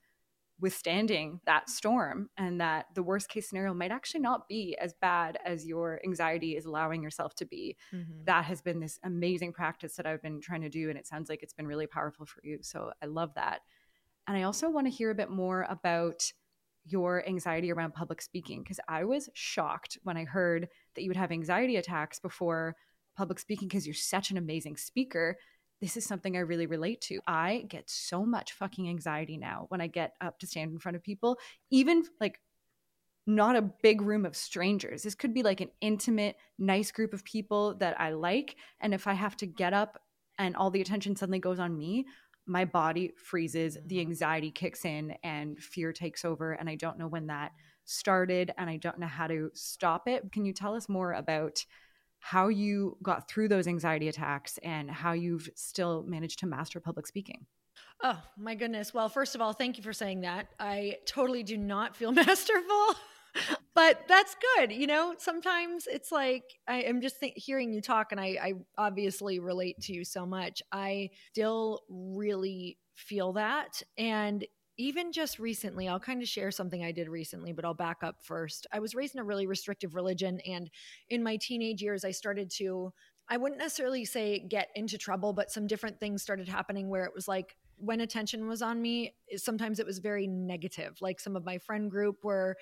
withstanding 0.62 1.41
that 1.45 1.69
storm 1.69 2.30
and 2.38 2.62
that 2.62 2.86
the 2.93 3.02
worst 3.02 3.28
case 3.28 3.50
scenario 3.50 3.74
might 3.74 3.91
actually 3.91 4.19
not 4.19 4.47
be 4.47 4.78
as 4.80 4.93
bad 5.02 5.38
as 5.43 5.65
your 5.65 6.00
anxiety 6.06 6.56
is 6.56 6.65
allowing 6.65 7.02
yourself 7.02 7.34
to 7.34 7.45
be. 7.45 7.76
Mm-hmm. 7.93 8.26
That 8.26 8.45
has 8.45 8.62
been 8.62 8.80
this 8.80 9.00
amazing 9.04 9.54
practice 9.54 9.95
that 9.95 10.06
I've 10.06 10.21
been 10.21 10.39
trying 10.39 10.62
to 10.62 10.69
do. 10.69 10.89
And 10.89 11.00
it 11.00 11.08
sounds 11.08 11.30
like 11.30 11.41
it's 11.41 11.54
been 11.54 11.67
really 11.67 11.88
powerful 11.88 12.28
for 12.28 12.41
you. 12.43 12.60
So 12.62 12.91
I 13.02 13.08
love 13.08 13.34
that. 13.36 13.62
And 14.28 14.38
I 14.38 14.43
also 14.43 14.69
want 14.69 14.86
to 14.86 14.91
hear 14.91 15.10
a 15.10 15.15
bit 15.15 15.32
more 15.32 15.65
about 15.67 16.32
your 16.86 17.28
anxiety 17.28 17.71
around 17.71 17.93
public 17.93 18.21
speaking 18.21 18.62
because 18.62 18.80
I 18.88 19.04
was 19.04 19.30
shocked 19.34 19.97
when 20.04 20.15
I 20.15 20.26
heard 20.26 20.67
that 20.95 21.02
you 21.02 21.10
would 21.10 21.17
have 21.17 21.32
anxiety 21.32 21.76
attacks 21.76 22.19
before 22.19 22.76
public 23.17 23.39
speaking 23.39 23.67
because 23.67 23.86
you're 23.86 23.93
such 23.93 24.32
an 24.32 24.38
amazing 24.38 24.78
speaker 24.78 25.38
this 25.81 25.97
is 25.97 26.05
something 26.05 26.37
I 26.37 26.41
really 26.41 26.67
relate 26.67 27.01
to. 27.01 27.19
I 27.27 27.65
get 27.67 27.89
so 27.89 28.25
much 28.25 28.53
fucking 28.53 28.87
anxiety 28.87 29.37
now 29.37 29.65
when 29.69 29.81
I 29.81 29.87
get 29.87 30.13
up 30.21 30.39
to 30.39 30.47
stand 30.47 30.71
in 30.71 30.79
front 30.79 30.95
of 30.95 31.03
people, 31.03 31.37
even 31.71 32.03
like 32.19 32.39
not 33.27 33.55
a 33.55 33.61
big 33.61 34.01
room 34.01 34.25
of 34.25 34.35
strangers. 34.35 35.03
This 35.03 35.15
could 35.15 35.33
be 35.33 35.43
like 35.43 35.61
an 35.61 35.71
intimate, 35.81 36.37
nice 36.57 36.91
group 36.91 37.13
of 37.13 37.23
people 37.23 37.75
that 37.75 37.99
I 37.99 38.11
like. 38.11 38.55
And 38.79 38.93
if 38.93 39.07
I 39.07 39.13
have 39.13 39.35
to 39.37 39.45
get 39.45 39.73
up 39.73 39.99
and 40.37 40.55
all 40.55 40.71
the 40.71 40.81
attention 40.81 41.15
suddenly 41.15 41.39
goes 41.39 41.59
on 41.59 41.77
me, 41.77 42.05
my 42.47 42.65
body 42.65 43.13
freezes, 43.15 43.77
the 43.85 43.97
mm-hmm. 43.97 44.09
anxiety 44.09 44.51
kicks 44.51 44.85
in, 44.85 45.15
and 45.23 45.59
fear 45.59 45.93
takes 45.93 46.25
over. 46.25 46.53
And 46.53 46.69
I 46.69 46.75
don't 46.75 46.97
know 46.97 47.07
when 47.07 47.27
that 47.27 47.51
started 47.85 48.51
and 48.57 48.69
I 48.69 48.77
don't 48.77 48.99
know 48.99 49.07
how 49.07 49.27
to 49.27 49.51
stop 49.53 50.07
it. 50.07 50.31
Can 50.31 50.45
you 50.45 50.53
tell 50.53 50.75
us 50.75 50.89
more 50.89 51.13
about 51.13 51.63
how 52.21 52.47
you 52.47 52.97
got 53.01 53.27
through 53.27 53.49
those 53.49 53.67
anxiety 53.67 54.07
attacks 54.07 54.60
and 54.63 54.89
how 54.89 55.12
you've 55.12 55.49
still 55.55 56.03
managed 56.07 56.39
to 56.39 56.45
master 56.45 56.79
public 56.79 57.07
speaking. 57.07 57.45
Oh 58.03 58.21
my 58.38 58.55
goodness. 58.55 58.93
Well, 58.93 59.10
first 59.10 59.36
of 59.36 59.41
all, 59.41 59.53
thank 59.53 59.77
you 59.77 59.84
for 59.84 59.91
saying 59.91 60.21
that. 60.21 60.47
I 60.60 60.97
totally 61.05 61.43
do 61.43 61.57
not 61.57 61.95
feel 61.95 62.12
masterful. 62.13 62.95
but 63.73 64.03
that's 64.07 64.36
good. 64.55 64.71
You 64.71 64.88
know, 64.88 65.15
sometimes 65.17 65.88
it's 65.88 66.12
like 66.12 66.43
I 66.67 66.81
am 66.81 67.01
just 67.01 67.19
th- 67.19 67.34
hearing 67.36 67.73
you 67.73 67.81
talk, 67.81 68.12
and 68.12 68.19
I, 68.19 68.38
I 68.41 68.53
obviously 68.77 69.39
relate 69.39 69.79
to 69.81 69.93
you 69.93 70.03
so 70.05 70.25
much. 70.25 70.62
I 70.71 71.10
still 71.31 71.81
really 71.89 72.77
feel 72.95 73.34
that. 73.34 73.81
And 73.97 74.45
even 74.81 75.11
just 75.11 75.37
recently, 75.37 75.87
I'll 75.87 75.99
kind 75.99 76.21
of 76.21 76.27
share 76.27 76.49
something 76.49 76.83
I 76.83 76.91
did 76.91 77.07
recently, 77.07 77.53
but 77.53 77.65
I'll 77.65 77.73
back 77.73 77.99
up 78.01 78.15
first. 78.21 78.65
I 78.71 78.79
was 78.79 78.95
raised 78.95 79.15
in 79.15 79.21
a 79.21 79.23
really 79.23 79.45
restrictive 79.45 79.95
religion. 79.95 80.39
And 80.45 80.69
in 81.09 81.23
my 81.23 81.37
teenage 81.37 81.81
years, 81.81 82.03
I 82.03 82.11
started 82.11 82.49
to, 82.57 82.91
I 83.29 83.37
wouldn't 83.37 83.59
necessarily 83.59 84.05
say 84.05 84.39
get 84.39 84.69
into 84.75 84.97
trouble, 84.97 85.33
but 85.33 85.51
some 85.51 85.67
different 85.67 85.99
things 85.99 86.23
started 86.23 86.47
happening 86.47 86.89
where 86.89 87.05
it 87.05 87.13
was 87.13 87.27
like, 87.27 87.55
when 87.81 88.01
attention 88.01 88.47
was 88.47 88.61
on 88.61 88.81
me 88.81 89.13
sometimes 89.35 89.79
it 89.79 89.85
was 89.85 89.99
very 89.99 90.27
negative 90.27 90.97
like 91.01 91.19
some 91.19 91.35
of 91.35 91.43
my 91.43 91.57
friend 91.57 91.89
group 91.89 92.23
were 92.23 92.55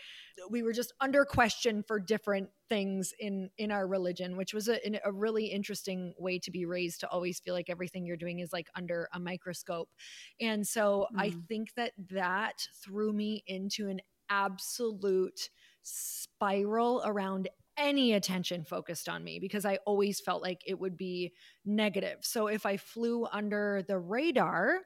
we 0.49 0.63
were 0.63 0.71
just 0.71 0.93
under 1.01 1.25
question 1.25 1.84
for 1.84 1.99
different 1.99 2.49
things 2.69 3.13
in 3.19 3.49
in 3.58 3.71
our 3.71 3.86
religion 3.86 4.38
which 4.38 4.53
was 4.53 4.69
a, 4.69 4.79
a 5.03 5.12
really 5.12 5.45
interesting 5.45 6.13
way 6.17 6.39
to 6.39 6.51
be 6.51 6.65
raised 6.65 7.01
to 7.01 7.08
always 7.10 7.39
feel 7.39 7.53
like 7.53 7.69
everything 7.69 8.05
you're 8.05 8.17
doing 8.17 8.39
is 8.39 8.53
like 8.53 8.67
under 8.75 9.10
a 9.13 9.19
microscope 9.19 9.89
and 10.39 10.65
so 10.65 11.05
mm. 11.13 11.21
i 11.21 11.34
think 11.47 11.73
that 11.75 11.91
that 12.10 12.65
threw 12.82 13.12
me 13.12 13.43
into 13.45 13.89
an 13.89 13.99
absolute 14.29 15.49
spiral 15.84 17.01
around 17.05 17.49
any 17.79 18.13
attention 18.13 18.63
focused 18.65 19.08
on 19.08 19.23
me 19.23 19.39
because 19.39 19.65
I 19.65 19.79
always 19.86 20.19
felt 20.19 20.43
like 20.43 20.62
it 20.67 20.77
would 20.77 20.97
be 20.97 21.34
negative. 21.65 22.17
So 22.21 22.47
if 22.47 22.65
I 22.65 22.77
flew 22.77 23.25
under 23.32 23.84
the 23.88 23.97
radar, 23.97 24.82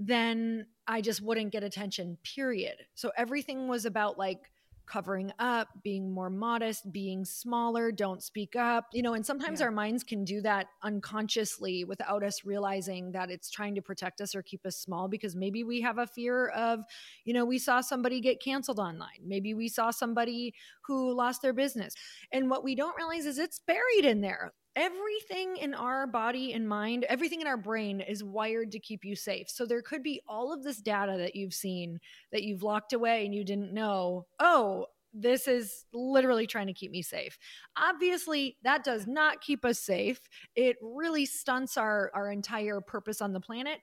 then 0.00 0.66
I 0.86 1.02
just 1.02 1.20
wouldn't 1.20 1.52
get 1.52 1.62
attention, 1.62 2.16
period. 2.24 2.76
So 2.94 3.12
everything 3.16 3.68
was 3.68 3.84
about 3.84 4.18
like 4.18 4.50
covering 4.86 5.30
up, 5.38 5.68
being 5.84 6.10
more 6.10 6.30
modest, 6.30 6.90
being 6.90 7.24
smaller, 7.24 7.92
don't 7.92 8.22
speak 8.22 8.56
up. 8.56 8.86
You 8.92 9.02
know, 9.02 9.12
and 9.12 9.24
sometimes 9.24 9.60
yeah. 9.60 9.66
our 9.66 9.70
minds 9.70 10.02
can 10.02 10.24
do 10.24 10.40
that 10.40 10.66
unconsciously 10.82 11.84
without 11.84 12.24
us 12.24 12.44
realizing 12.44 13.12
that 13.12 13.30
it's 13.30 13.50
trying 13.50 13.74
to 13.76 13.82
protect 13.82 14.22
us 14.22 14.34
or 14.34 14.42
keep 14.42 14.64
us 14.66 14.78
small 14.78 15.06
because 15.06 15.36
maybe 15.36 15.62
we 15.62 15.82
have 15.82 15.98
a 15.98 16.06
fear 16.06 16.48
of, 16.48 16.80
you 17.24 17.34
know, 17.34 17.44
we 17.44 17.58
saw 17.58 17.82
somebody 17.82 18.20
get 18.20 18.42
canceled 18.42 18.80
online. 18.80 19.20
Maybe 19.24 19.54
we 19.54 19.68
saw 19.68 19.90
somebody 19.90 20.54
who 20.86 21.14
lost 21.14 21.42
their 21.42 21.52
business. 21.52 21.94
And 22.32 22.50
what 22.50 22.64
we 22.64 22.74
don't 22.74 22.96
realize 22.96 23.26
is 23.26 23.38
it's 23.38 23.60
buried 23.60 24.04
in 24.04 24.22
there 24.22 24.52
everything 24.76 25.56
in 25.56 25.74
our 25.74 26.06
body 26.06 26.52
and 26.52 26.68
mind, 26.68 27.04
everything 27.04 27.40
in 27.40 27.46
our 27.46 27.56
brain 27.56 28.00
is 28.00 28.24
wired 28.24 28.72
to 28.72 28.78
keep 28.78 29.04
you 29.04 29.16
safe. 29.16 29.48
So 29.48 29.66
there 29.66 29.82
could 29.82 30.02
be 30.02 30.20
all 30.28 30.52
of 30.52 30.62
this 30.62 30.78
data 30.78 31.16
that 31.18 31.34
you've 31.36 31.54
seen 31.54 32.00
that 32.32 32.42
you've 32.42 32.62
locked 32.62 32.92
away 32.92 33.24
and 33.24 33.34
you 33.34 33.44
didn't 33.44 33.72
know. 33.72 34.26
Oh, 34.38 34.86
this 35.12 35.48
is 35.48 35.86
literally 35.92 36.46
trying 36.46 36.68
to 36.68 36.72
keep 36.72 36.92
me 36.92 37.02
safe. 37.02 37.36
Obviously, 37.76 38.56
that 38.62 38.84
does 38.84 39.06
not 39.06 39.40
keep 39.40 39.64
us 39.64 39.80
safe. 39.80 40.20
It 40.54 40.76
really 40.80 41.26
stunts 41.26 41.76
our 41.76 42.10
our 42.14 42.30
entire 42.30 42.80
purpose 42.80 43.20
on 43.20 43.32
the 43.32 43.40
planet 43.40 43.80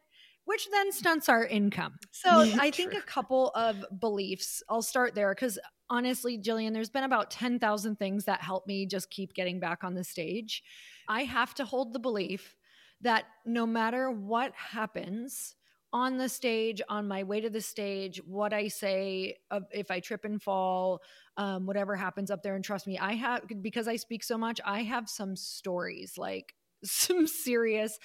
which 0.48 0.70
then 0.72 0.94
stunts 0.94 1.28
our 1.28 1.46
income. 1.46 1.96
So 2.12 2.30
I 2.60 2.72
think 2.72 2.94
a 2.94 3.02
couple 3.02 3.50
of 3.50 3.86
beliefs, 4.00 4.64
I'll 4.70 4.82
start 4.82 5.14
there 5.14 5.36
because 5.36 5.60
honestly, 5.90 6.38
Jillian, 6.38 6.74
there's 6.74 6.90
been 6.90 7.04
about 7.04 7.32
10,000 7.32 7.98
things 7.98 8.26
that 8.26 8.42
help 8.42 8.68
me 8.68 8.86
just 8.86 9.10
keep 9.10 9.34
getting 9.34 9.60
back 9.60 9.84
on 9.84 9.94
the 9.94 10.04
stage. 10.04 10.64
I 11.08 11.24
have 11.24 11.54
to 11.56 11.66
hold 11.66 11.94
the 11.94 12.00
belief 12.00 12.56
that 13.02 13.26
no 13.46 13.66
matter 13.66 14.10
what 14.12 14.54
happens, 14.54 15.56
on 15.94 16.18
the 16.18 16.30
stage, 16.30 16.82
on 16.90 17.08
my 17.08 17.24
way 17.24 17.40
to 17.42 17.50
the 17.50 17.62
stage, 17.62 18.22
what 18.26 18.54
I 18.54 18.68
say, 18.68 19.36
if 19.72 19.90
I 19.90 20.00
trip 20.00 20.26
and 20.26 20.42
fall, 20.42 21.02
um, 21.38 21.66
whatever 21.66 21.96
happens 21.96 22.30
up 22.30 22.44
there. 22.44 22.56
And 22.56 22.64
trust 22.64 22.88
me, 22.88 22.98
I 22.98 23.14
have, 23.14 23.44
because 23.62 23.88
I 23.88 23.96
speak 23.96 24.24
so 24.24 24.38
much, 24.38 24.60
I 24.66 24.84
have 24.84 25.10
some 25.10 25.36
stories 25.36 26.18
like 26.18 26.54
some 26.84 27.26
serious 27.26 27.98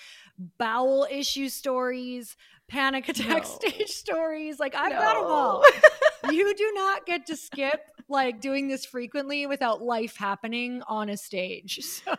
bowel 0.59 1.07
issue 1.11 1.49
stories, 1.49 2.37
panic 2.73 3.09
attack 3.09 3.29
no. 3.43 3.43
stage 3.43 3.91
stories. 3.91 4.59
Like 4.59 4.75
I've 4.75 4.93
no. 4.93 4.99
got 4.99 5.15
them 5.15 5.25
all. 5.27 5.65
you 6.33 6.55
do 6.55 6.73
not 6.75 7.07
get 7.07 7.27
to 7.27 7.37
skip 7.37 7.81
like 8.09 8.41
doing 8.41 8.67
this 8.69 8.85
frequently 8.85 9.47
without 9.47 9.83
life 9.83 10.17
happening 10.17 10.83
on 10.89 11.09
a 11.09 11.17
stage. 11.17 11.81
So 11.95 12.17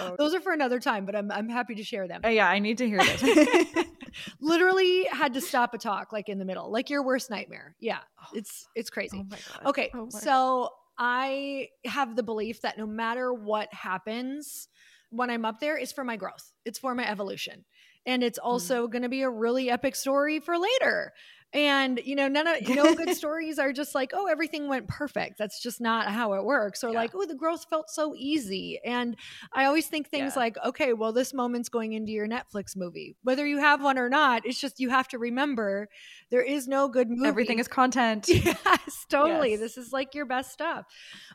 oh. 0.00 0.16
those 0.18 0.34
are 0.34 0.40
for 0.40 0.52
another 0.52 0.80
time, 0.80 1.06
but 1.06 1.14
I'm 1.14 1.30
I'm 1.30 1.48
happy 1.48 1.76
to 1.76 1.84
share 1.84 2.08
them. 2.08 2.22
Uh, 2.24 2.30
yeah, 2.30 2.48
I 2.48 2.58
need 2.58 2.78
to 2.78 2.88
hear 2.88 2.98
this. 2.98 3.22
Literally 4.40 5.04
had 5.04 5.34
to 5.34 5.40
stop 5.40 5.74
a 5.74 5.78
talk 5.78 6.12
like 6.12 6.28
in 6.28 6.40
the 6.40 6.44
middle, 6.44 6.72
like 6.72 6.90
your 6.90 7.04
worst 7.04 7.30
nightmare. 7.30 7.76
Yeah, 7.78 8.00
oh. 8.20 8.26
it's 8.34 8.66
it's 8.74 8.90
crazy. 8.90 9.24
Oh 9.64 9.68
okay, 9.68 9.92
oh 9.94 10.08
so 10.10 10.70
I 10.98 11.68
have 11.84 12.16
the 12.16 12.24
belief 12.24 12.62
that 12.62 12.78
no 12.78 12.86
matter 12.88 13.32
what 13.32 13.72
happens, 13.72 14.66
when 15.10 15.28
I'm 15.28 15.44
up 15.44 15.60
there 15.60 15.76
is 15.76 15.92
for 15.92 16.04
my 16.04 16.16
growth. 16.16 16.52
It's 16.64 16.78
for 16.78 16.94
my 16.94 17.08
evolution. 17.08 17.64
And 18.06 18.22
it's 18.22 18.38
mm. 18.38 18.44
also 18.44 18.86
mm. 18.86 18.90
going 18.90 19.02
to 19.02 19.08
be 19.08 19.22
a 19.22 19.30
really 19.30 19.70
epic 19.70 19.96
story 19.96 20.40
for 20.40 20.56
later. 20.58 21.12
And 21.52 22.00
you 22.04 22.14
know, 22.14 22.28
none 22.28 22.46
of 22.46 22.68
no 22.68 22.94
good 22.94 23.10
stories 23.16 23.58
are 23.58 23.72
just 23.72 23.92
like, 23.92 24.12
oh, 24.14 24.26
everything 24.26 24.68
went 24.68 24.86
perfect. 24.86 25.36
That's 25.36 25.60
just 25.60 25.80
not 25.80 26.06
how 26.06 26.34
it 26.34 26.44
works. 26.44 26.84
Or 26.84 26.90
yeah. 26.90 26.98
like, 26.98 27.10
oh, 27.14 27.26
the 27.26 27.34
growth 27.34 27.66
felt 27.68 27.90
so 27.90 28.14
easy. 28.16 28.78
And 28.84 29.16
I 29.52 29.64
always 29.64 29.86
think 29.86 30.08
things 30.08 30.34
yeah. 30.36 30.42
like, 30.42 30.56
okay, 30.64 30.92
well, 30.92 31.12
this 31.12 31.34
moment's 31.34 31.68
going 31.68 31.92
into 31.94 32.12
your 32.12 32.28
Netflix 32.28 32.76
movie, 32.76 33.16
whether 33.24 33.44
you 33.44 33.58
have 33.58 33.82
one 33.82 33.98
or 33.98 34.08
not. 34.08 34.46
It's 34.46 34.60
just 34.60 34.78
you 34.78 34.90
have 34.90 35.08
to 35.08 35.18
remember 35.18 35.88
there 36.30 36.42
is 36.42 36.68
no 36.68 36.86
good 36.86 37.10
movie. 37.10 37.26
Everything 37.26 37.58
is 37.58 37.66
content. 37.66 38.26
yes, 38.28 39.06
totally. 39.08 39.52
Yes. 39.52 39.60
This 39.60 39.76
is 39.76 39.92
like 39.92 40.14
your 40.14 40.26
best 40.26 40.52
stuff. 40.52 40.86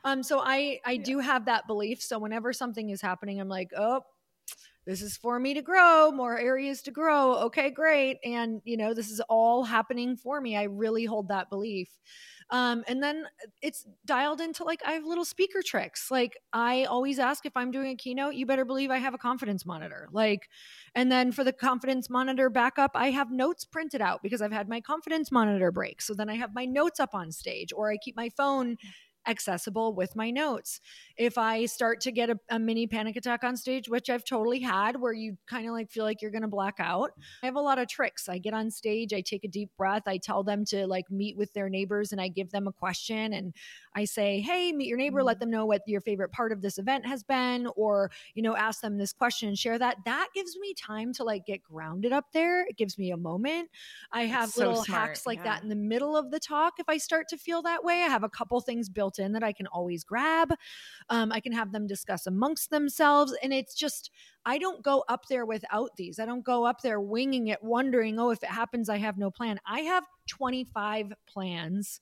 Um, 0.05 0.23
so 0.23 0.39
I 0.39 0.79
I 0.85 0.93
yeah. 0.93 1.03
do 1.03 1.19
have 1.19 1.45
that 1.45 1.67
belief. 1.67 2.01
So 2.01 2.19
whenever 2.19 2.53
something 2.53 2.89
is 2.89 3.01
happening, 3.01 3.41
I'm 3.41 3.49
like, 3.49 3.71
oh 3.77 4.01
this 4.85 5.01
is 5.01 5.17
for 5.17 5.39
me 5.39 5.53
to 5.53 5.61
grow, 5.61 6.11
more 6.11 6.37
areas 6.37 6.81
to 6.83 6.91
grow. 6.91 7.35
Okay, 7.45 7.71
great. 7.71 8.19
And, 8.23 8.61
you 8.65 8.77
know, 8.77 8.93
this 8.93 9.09
is 9.09 9.19
all 9.29 9.63
happening 9.63 10.15
for 10.15 10.39
me. 10.39 10.55
I 10.55 10.63
really 10.63 11.05
hold 11.05 11.29
that 11.29 11.49
belief. 11.49 11.89
Um, 12.51 12.83
and 12.87 13.01
then 13.01 13.25
it's 13.63 13.87
dialed 14.05 14.39
into 14.39 14.63
like 14.63 14.81
I 14.85 14.91
have 14.91 15.03
little 15.03 15.25
speaker 15.25 15.63
tricks. 15.65 16.11
Like 16.11 16.37
I 16.53 16.83
always 16.83 17.17
ask 17.17 17.45
if 17.45 17.57
I'm 17.57 17.71
doing 17.71 17.89
a 17.91 17.95
keynote, 17.95 18.35
you 18.35 18.45
better 18.45 18.65
believe 18.65 18.91
I 18.91 18.99
have 18.99 19.15
a 19.15 19.17
confidence 19.17 19.65
monitor. 19.65 20.07
Like, 20.11 20.47
and 20.93 21.11
then 21.11 21.31
for 21.31 21.43
the 21.43 21.51
confidence 21.51 22.07
monitor 22.07 22.51
backup, 22.51 22.91
I 22.93 23.09
have 23.09 23.31
notes 23.31 23.65
printed 23.65 24.01
out 24.01 24.21
because 24.21 24.43
I've 24.43 24.51
had 24.51 24.69
my 24.69 24.79
confidence 24.79 25.31
monitor 25.31 25.71
break. 25.71 26.01
So 26.01 26.13
then 26.13 26.29
I 26.29 26.35
have 26.35 26.53
my 26.53 26.65
notes 26.65 26.99
up 26.99 27.15
on 27.15 27.31
stage, 27.31 27.73
or 27.75 27.91
I 27.91 27.97
keep 27.97 28.15
my 28.15 28.29
phone 28.29 28.77
accessible 29.27 29.93
with 29.93 30.15
my 30.15 30.31
notes. 30.31 30.81
If 31.17 31.37
I 31.37 31.65
start 31.65 32.01
to 32.01 32.11
get 32.11 32.29
a, 32.29 32.39
a 32.49 32.59
mini 32.59 32.87
panic 32.87 33.15
attack 33.15 33.43
on 33.43 33.57
stage, 33.57 33.87
which 33.87 34.09
I've 34.09 34.25
totally 34.25 34.59
had, 34.59 34.99
where 34.99 35.13
you 35.13 35.37
kind 35.47 35.67
of 35.67 35.73
like 35.73 35.91
feel 35.91 36.03
like 36.03 36.21
you're 36.21 36.31
going 36.31 36.41
to 36.41 36.47
black 36.47 36.75
out, 36.79 37.11
I 37.41 37.45
have 37.45 37.55
a 37.55 37.61
lot 37.61 37.79
of 37.79 37.87
tricks. 37.87 38.27
I 38.29 38.37
get 38.37 38.53
on 38.53 38.71
stage, 38.71 39.13
I 39.13 39.21
take 39.21 39.43
a 39.43 39.47
deep 39.47 39.69
breath, 39.77 40.03
I 40.07 40.17
tell 40.17 40.43
them 40.43 40.65
to 40.65 40.87
like 40.87 41.09
meet 41.09 41.37
with 41.37 41.53
their 41.53 41.69
neighbors, 41.69 42.11
and 42.11 42.21
I 42.21 42.27
give 42.27 42.51
them 42.51 42.67
a 42.67 42.71
question 42.71 43.33
and 43.33 43.53
I 43.95 44.05
say, 44.05 44.41
hey, 44.41 44.71
meet 44.73 44.87
your 44.87 44.97
neighbor, 44.97 45.23
let 45.23 45.35
mm-hmm. 45.35 45.39
them 45.39 45.51
know 45.51 45.65
what 45.65 45.81
your 45.87 46.01
favorite 46.01 46.31
part 46.31 46.51
of 46.51 46.61
this 46.61 46.77
event 46.77 47.05
has 47.05 47.23
been, 47.23 47.67
or, 47.75 48.11
you 48.33 48.43
know, 48.43 48.55
ask 48.55 48.81
them 48.81 48.97
this 48.97 49.13
question 49.13 49.47
and 49.47 49.57
share 49.57 49.79
that. 49.79 49.97
That 50.05 50.27
gives 50.35 50.57
me 50.57 50.73
time 50.73 51.13
to 51.13 51.23
like 51.23 51.45
get 51.45 51.63
grounded 51.63 52.11
up 52.11 52.25
there. 52.33 52.65
It 52.67 52.77
gives 52.77 52.97
me 52.97 53.11
a 53.11 53.17
moment. 53.17 53.69
I 54.11 54.23
have 54.23 54.49
so 54.49 54.67
little 54.67 54.83
smart, 54.83 55.01
hacks 55.01 55.25
like 55.25 55.39
yeah. 55.39 55.43
that 55.43 55.63
in 55.63 55.69
the 55.69 55.75
middle 55.75 56.17
of 56.17 56.31
the 56.31 56.39
talk. 56.39 56.73
If 56.79 56.89
I 56.89 56.97
start 56.97 57.27
to 57.29 57.37
feel 57.37 57.61
that 57.61 57.83
way, 57.83 58.03
I 58.03 58.07
have 58.07 58.23
a 58.23 58.29
couple 58.29 58.59
things 58.59 58.89
built 58.89 59.14
in 59.19 59.33
that 59.33 59.43
I 59.43 59.53
can 59.53 59.67
always 59.67 60.03
grab. 60.03 60.53
Um, 61.09 61.31
I 61.31 61.39
can 61.39 61.51
have 61.53 61.71
them 61.71 61.87
discuss 61.87 62.27
amongst 62.27 62.69
themselves. 62.69 63.35
And 63.41 63.53
it's 63.53 63.75
just, 63.75 64.11
I 64.45 64.57
don't 64.57 64.83
go 64.83 65.03
up 65.09 65.25
there 65.29 65.45
without 65.45 65.91
these. 65.97 66.19
I 66.19 66.25
don't 66.25 66.45
go 66.45 66.65
up 66.65 66.81
there 66.81 66.99
winging 66.99 67.47
it, 67.47 67.63
wondering, 67.63 68.19
oh, 68.19 68.31
if 68.31 68.43
it 68.43 68.49
happens, 68.49 68.89
I 68.89 68.97
have 68.97 69.17
no 69.17 69.31
plan. 69.31 69.59
I 69.65 69.81
have 69.81 70.03
25 70.27 71.13
plans 71.27 72.01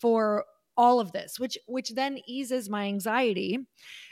for 0.00 0.44
all 0.76 0.98
of 0.98 1.12
this 1.12 1.38
which 1.38 1.56
which 1.68 1.90
then 1.90 2.18
eases 2.26 2.68
my 2.68 2.86
anxiety 2.86 3.58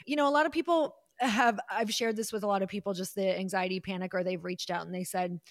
you 0.05 0.15
know 0.15 0.29
a 0.29 0.31
lot 0.31 0.45
of 0.45 0.51
people 0.53 0.95
have 1.19 1.59
i've 1.69 1.93
shared 1.93 2.15
this 2.15 2.31
with 2.31 2.41
a 2.43 2.47
lot 2.47 2.61
of 2.61 2.69
people 2.69 2.93
just 2.93 3.15
the 3.15 3.37
anxiety 3.37 3.81
panic 3.81 4.13
or 4.13 4.23
they've 4.23 4.45
reached 4.45 4.71
out 4.71 4.85
and 4.85 4.95
they 4.95 5.03
said 5.03 5.41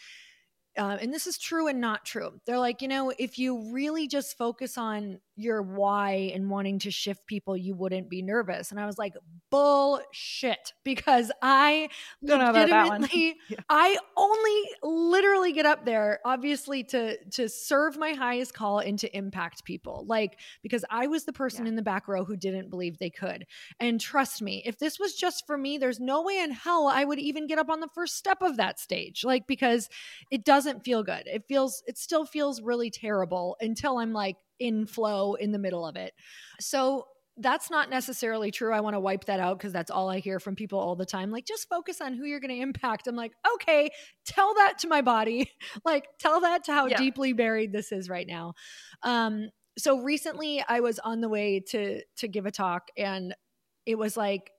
uh, 0.79 0.97
and 1.01 1.13
this 1.13 1.27
is 1.27 1.37
true 1.37 1.69
and 1.69 1.81
not 1.81 2.05
true. 2.05 2.41
They're 2.47 2.59
like, 2.59 2.81
you 2.81 2.89
know, 2.89 3.13
if 3.19 3.39
you 3.39 3.71
really 3.73 4.09
just 4.09 4.39
focus 4.39 4.79
on 4.79 5.19
your 5.37 5.63
why 5.63 6.31
and 6.35 6.51
wanting 6.51 6.79
to 6.81 6.91
shift 6.91 7.27
people, 7.27 7.57
you 7.57 7.75
wouldn't 7.75 8.11
be 8.11 8.23
nervous. 8.23 8.71
And 8.71 8.79
I 8.79 8.87
was 8.87 8.99
like, 8.99 9.15
bullshit, 9.51 10.73
because 10.85 11.33
I 11.41 11.89
legitimately, 12.23 13.37
yeah. 13.49 13.59
I 13.69 13.97
only 14.17 14.63
literally 14.83 15.53
get 15.53 15.67
up 15.67 15.85
there, 15.85 16.21
obviously, 16.25 16.85
to 16.85 17.17
to 17.33 17.49
serve 17.49 17.97
my 17.97 18.13
highest 18.13 18.55
call 18.55 18.79
and 18.79 18.99
to 18.99 19.17
impact 19.17 19.65
people. 19.65 20.05
Like, 20.07 20.39
because 20.63 20.85
I 20.91 21.07
was 21.07 21.25
the 21.25 21.33
person 21.33 21.65
yeah. 21.65 21.71
in 21.71 21.77
the 21.77 21.83
back 21.83 22.09
row 22.09 22.25
who 22.25 22.37
didn't 22.37 22.71
believe 22.71 22.99
they 22.99 23.11
could. 23.11 23.47
And 23.81 24.01
trust 24.01 24.43
me, 24.43 24.63
if 24.67 24.79
this 24.79 24.99
was 24.99 25.15
just 25.15 25.47
for 25.47 25.57
me, 25.57 25.79
there's 25.79 26.01
no 26.01 26.23
way 26.23 26.41
in 26.41 26.51
hell 26.51 26.89
I 26.89 27.05
would 27.05 27.19
even 27.19 27.47
get 27.47 27.59
up 27.59 27.71
on 27.71 27.81
the 27.81 27.89
first 27.95 28.17
step 28.17 28.43
of 28.43 28.57
that 28.57 28.79
stage. 28.79 29.25
Like, 29.25 29.47
because 29.47 29.89
it 30.31 30.45
doesn't 30.45 30.85
feel 30.85 31.03
good. 31.03 31.27
It 31.27 31.45
feels, 31.49 31.83
it 31.87 31.99
still 31.99 32.25
feels 32.25 32.61
really 32.61 32.91
terrible 32.91 33.57
until 33.61 33.99
I'm 33.99 34.13
like 34.13 34.37
in 34.63 34.87
flow 34.87 35.35
in 35.35 35.53
the 35.53 35.59
middle 35.59 35.85
of 35.85 35.97
it. 35.97 36.13
So 36.61 37.07
that's 37.39 37.71
not 37.71 37.91
necessarily 37.91 38.51
true. 38.51 38.73
I 38.73 38.81
want 38.81 38.95
to 38.95 39.01
wipe 39.01 39.25
that 39.25 39.41
out 39.41 39.59
because 39.59 39.73
that's 39.73 39.91
all 39.91 40.09
I 40.11 40.19
hear 40.19 40.39
from 40.39 40.55
people 40.55 40.79
all 40.79 40.97
the 40.97 41.07
time. 41.07 41.31
Like, 41.31 41.47
just 41.47 41.69
focus 41.69 42.01
on 42.01 42.15
who 42.15 42.25
you're 42.25 42.41
going 42.41 42.55
to 42.55 42.61
impact. 42.61 43.07
I'm 43.07 43.17
like, 43.17 43.33
okay, 43.55 43.91
tell 44.27 44.55
that 44.55 44.79
to 44.81 44.89
my 44.89 45.01
body. 45.01 45.51
like, 45.85 46.07
tell 46.19 46.43
that 46.43 46.65
to 46.65 46.73
how 46.73 46.87
yeah. 46.87 46.99
deeply 46.99 47.33
buried 47.33 47.73
this 47.73 47.91
is 47.91 48.09
right 48.09 48.27
now. 48.27 48.53
Um, 49.03 49.49
so 49.79 50.01
recently 50.01 50.63
I 50.67 50.81
was 50.81 50.99
on 50.99 51.21
the 51.23 51.29
way 51.31 51.61
to 51.71 52.03
to 52.19 52.29
give 52.29 52.45
a 52.45 52.51
talk 52.51 52.89
and 52.97 53.35
it 53.87 53.97
was 53.97 54.17
like 54.19 54.51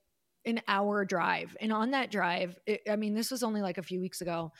an 0.44 0.60
hour 0.68 1.04
drive. 1.04 1.56
And 1.60 1.72
on 1.72 1.92
that 1.92 2.10
drive, 2.10 2.58
it, 2.66 2.82
I 2.90 2.96
mean, 2.96 3.14
this 3.14 3.30
was 3.30 3.42
only 3.42 3.62
like 3.62 3.78
a 3.78 3.82
few 3.82 4.00
weeks 4.00 4.20
ago. 4.20 4.52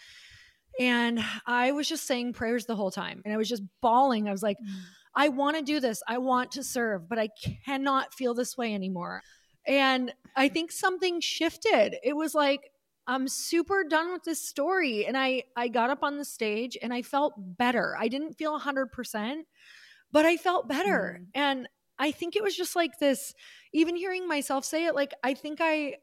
And 0.81 1.23
I 1.47 1.73
was 1.73 1.89
just 1.89 2.07
saying 2.07 2.33
prayers 2.33 2.67
the 2.67 2.77
whole 2.77 2.91
time. 2.91 3.23
And 3.25 3.35
I 3.35 3.37
was 3.37 3.49
just 3.49 3.63
bawling. 3.81 4.29
I 4.29 4.33
was 4.33 4.43
like, 4.43 4.57
mm. 4.57 4.75
I 5.17 5.29
want 5.29 5.57
to 5.57 5.63
do 5.63 5.81
this. 5.81 6.03
I 6.09 6.19
want 6.19 6.53
to 6.53 6.65
serve, 6.65 7.09
but 7.09 7.19
I 7.19 7.29
cannot 7.65 8.15
feel 8.15 8.35
this 8.35 8.57
way 8.57 8.75
anymore. 8.75 9.23
And 9.67 10.13
I 10.37 10.49
think 10.49 10.73
something 10.73 11.21
shifted. 11.21 11.97
It 12.03 12.15
was 12.15 12.35
like, 12.35 12.71
I'm 13.07 13.29
super 13.29 13.85
done 13.85 14.13
with 14.13 14.25
this 14.25 14.41
story. 14.41 15.07
And 15.07 15.17
I, 15.17 15.45
I 15.57 15.69
got 15.69 15.91
up 15.91 16.03
on 16.03 16.19
the 16.19 16.25
stage 16.25 16.77
and 16.81 16.93
I 16.93 17.03
felt 17.03 17.35
better. 17.37 17.97
I 17.99 18.09
didn't 18.09 18.35
feel 18.35 18.59
100%, 18.59 19.43
but 20.11 20.25
I 20.25 20.37
felt 20.37 20.69
better. 20.69 21.21
Mm. 21.21 21.27
And 21.35 21.69
I 21.99 22.11
think 22.11 22.35
it 22.35 22.43
was 22.43 22.57
just 22.57 22.75
like 22.75 22.99
this, 22.99 23.35
even 23.73 23.95
hearing 23.95 24.27
myself 24.27 24.65
say 24.65 24.87
it, 24.87 24.95
like, 24.95 25.13
I 25.23 25.35
think 25.35 25.59
I, 25.61 25.97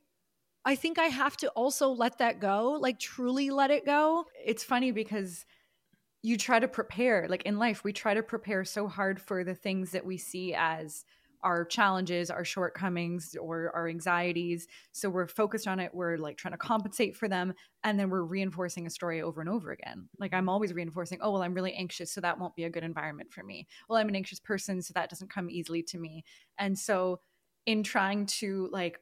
I 0.63 0.76
think 0.76 1.00
I 1.00 1.06
have 1.06 1.36
to 1.38 1.50
also 1.50 1.89
let 1.89 2.19
that 2.19 2.39
go, 2.39 2.78
like 2.80 3.00
truly 3.00 3.50
let 3.50 3.71
it 3.71 3.86
go. 3.86 4.26
It's 4.45 4.63
funny 4.63 4.91
because 4.91 5.45
you 6.21 6.38
try 6.38 6.60
to 6.60 6.67
prepare, 6.67 7.27
like 7.29 7.43
in 7.43 7.57
life, 7.57 7.84
we 7.84 7.93
try 7.93 8.13
to 8.13 8.23
prepare 8.23 8.63
so 8.63 8.88
hard 8.88 9.19
for 9.19 9.43
the 9.43 9.55
things 9.55 9.91
that 9.91 10.05
we 10.05 10.17
see 10.17 10.53
as 10.53 11.03
our 11.43 11.65
challenges, 11.65 12.29
our 12.29 12.45
shortcomings, 12.45 13.36
or 13.36 13.71
our 13.75 13.88
anxieties. 13.88 14.67
So 14.91 15.10
we're 15.10 15.27
focused 15.27 15.67
on 15.67 15.79
it. 15.79 15.91
We're 15.93 16.17
like 16.17 16.38
trying 16.38 16.53
to 16.53 16.57
compensate 16.57 17.17
for 17.17 17.27
them. 17.27 17.53
And 17.84 17.99
then 17.99 18.12
we're 18.12 18.23
reinforcing 18.23 18.86
a 18.86 18.91
story 18.91 19.23
over 19.23 19.41
and 19.41 19.49
over 19.49 19.71
again. 19.71 20.07
Like 20.19 20.34
I'm 20.36 20.49
always 20.49 20.73
reinforcing, 20.73 21.17
oh, 21.21 21.31
well, 21.31 21.41
I'm 21.41 21.55
really 21.55 21.73
anxious. 21.73 22.12
So 22.12 22.21
that 22.21 22.39
won't 22.39 22.55
be 22.55 22.65
a 22.65 22.69
good 22.69 22.84
environment 22.84 23.34
for 23.34 23.43
me. 23.43 23.67
Well, 23.89 23.97
I'm 23.97 24.10
an 24.10 24.15
anxious 24.15 24.39
person. 24.39 24.84
So 24.84 24.91
that 24.93 25.10
doesn't 25.10 25.34
come 25.34 25.49
easily 25.49 25.81
to 25.84 25.97
me. 25.97 26.23
And 26.60 26.77
so 26.77 27.21
in 27.65 27.81
trying 27.81 28.27
to 28.27 28.69
like 28.71 28.99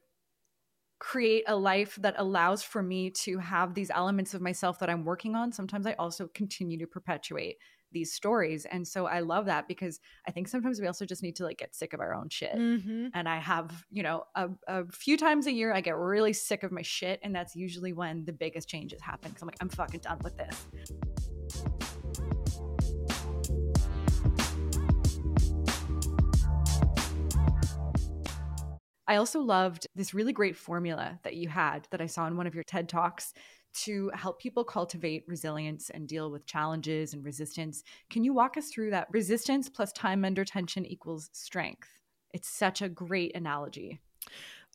create 1.00 1.44
a 1.48 1.56
life 1.56 1.98
that 2.02 2.16
allows 2.18 2.62
for 2.62 2.84
me 2.84 3.10
to 3.10 3.38
have 3.40 3.74
these 3.74 3.90
elements 3.90 4.34
of 4.34 4.42
myself 4.42 4.80
that 4.80 4.90
I'm 4.90 5.06
working 5.06 5.36
on, 5.36 5.52
sometimes 5.52 5.88
I 5.88 5.94
also 5.94 6.28
continue 6.28 6.78
to 6.80 6.88
perpetuate 6.88 7.58
these 7.92 8.14
stories. 8.14 8.66
And 8.66 8.88
so 8.88 9.08
I 9.08 9.22
love 9.22 9.46
that 9.46 9.68
because 9.68 10.00
I 10.28 10.32
think 10.32 10.48
sometimes 10.48 10.80
we 10.80 10.88
also 10.88 11.06
just 11.06 11.24
need 11.24 11.36
to 11.38 11.44
like 11.44 11.58
get 11.58 11.76
sick 11.76 11.94
of 11.94 12.00
our 12.00 12.14
own 12.14 12.30
shit. 12.30 12.56
Mm-hmm. 12.56 13.08
And 13.14 13.28
I 13.28 13.38
have, 13.38 13.86
you 13.90 14.04
know, 14.04 14.26
a, 14.36 14.50
a, 14.68 14.86
few 14.92 15.18
times 15.18 15.48
a 15.48 15.52
year 15.52 15.74
I 15.74 15.82
get 15.82 15.96
really 15.96 16.34
sick 16.34 16.64
of 16.64 16.72
my 16.72 16.84
shit. 16.84 17.20
And 17.24 17.34
that's 17.34 17.56
usually 17.56 17.94
when 17.94 18.26
the 18.26 18.34
biggest 18.34 18.70
changes 18.70 19.02
happen. 19.02 19.32
Cause 19.32 19.42
I'm 19.42 19.48
like, 19.48 19.58
I'm 19.60 19.70
fucking 19.70 20.02
done 20.02 20.20
with 20.24 20.38
this. 20.38 21.89
I 29.10 29.16
also 29.16 29.42
loved 29.42 29.88
this 29.96 30.14
really 30.14 30.32
great 30.32 30.56
formula 30.56 31.20
that 31.24 31.36
you 31.36 31.50
had 31.50 31.88
that 31.90 32.00
I 32.00 32.06
saw 32.06 32.28
in 32.28 32.38
one 32.38 32.46
of 32.46 32.54
your 32.54 32.64
TED 32.64 32.88
Talks 32.88 33.34
to 33.82 34.12
help 34.14 34.40
people 34.40 34.64
cultivate 34.64 35.24
resilience 35.28 35.90
and 35.90 36.08
deal 36.08 36.30
with 36.30 36.46
challenges 36.46 37.16
and 37.16 37.26
resistance. 37.26 37.84
Can 38.12 38.24
you 38.24 38.36
walk 38.36 38.56
us 38.56 38.70
through 38.70 38.92
that? 38.92 39.08
Resistance 39.12 39.68
plus 39.68 39.92
time 39.94 40.24
under 40.24 40.46
tension 40.46 40.86
equals 40.86 41.32
strength. 41.34 41.90
It's 42.34 42.48
such 42.48 42.84
a 42.84 42.90
great 42.90 43.36
analogy. 43.36 44.00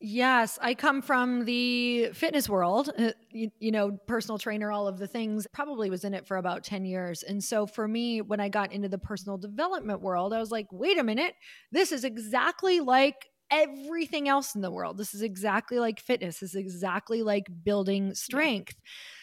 Yes, 0.01 0.59
I 0.61 0.75
come 0.75 1.01
from 1.01 1.45
the 1.45 2.11
fitness 2.13 2.49
world, 2.49 2.91
uh, 2.99 3.13
you, 3.31 3.53
you, 3.61 3.71
know, 3.71 3.93
personal 4.09 4.39
trainer, 4.39 4.73
all 4.73 4.89
of 4.89 4.99
the 4.99 5.07
things, 5.07 5.47
probably 5.53 5.89
was 5.89 6.03
in 6.03 6.13
it 6.13 6.27
for 6.27 6.37
about 6.37 6.65
10 6.65 6.85
years. 6.85 7.23
And 7.23 7.43
so 7.43 7.67
for 7.69 7.87
me, 7.87 8.21
when 8.21 8.41
I 8.41 8.49
got 8.49 8.73
into 8.73 8.89
the 8.89 8.99
personal 8.99 9.39
development 9.39 10.01
world, 10.01 10.33
I 10.33 10.41
was 10.41 10.51
like, 10.51 10.67
wait 10.73 10.99
a 10.99 11.05
minute, 11.05 11.35
this 11.71 11.93
is 11.93 12.03
exactly 12.03 12.81
like 12.81 13.29
everything 13.55 14.29
else 14.29 14.55
in 14.55 14.61
the 14.61 14.71
world. 14.71 14.99
This 14.99 15.15
is 15.15 15.23
exactly 15.23 15.79
like 15.79 16.01
fitness, 16.01 16.41
this 16.41 16.51
is 16.51 16.57
exactly 16.57 17.23
like 17.23 17.47
building 17.63 18.15
strength. 18.15 18.77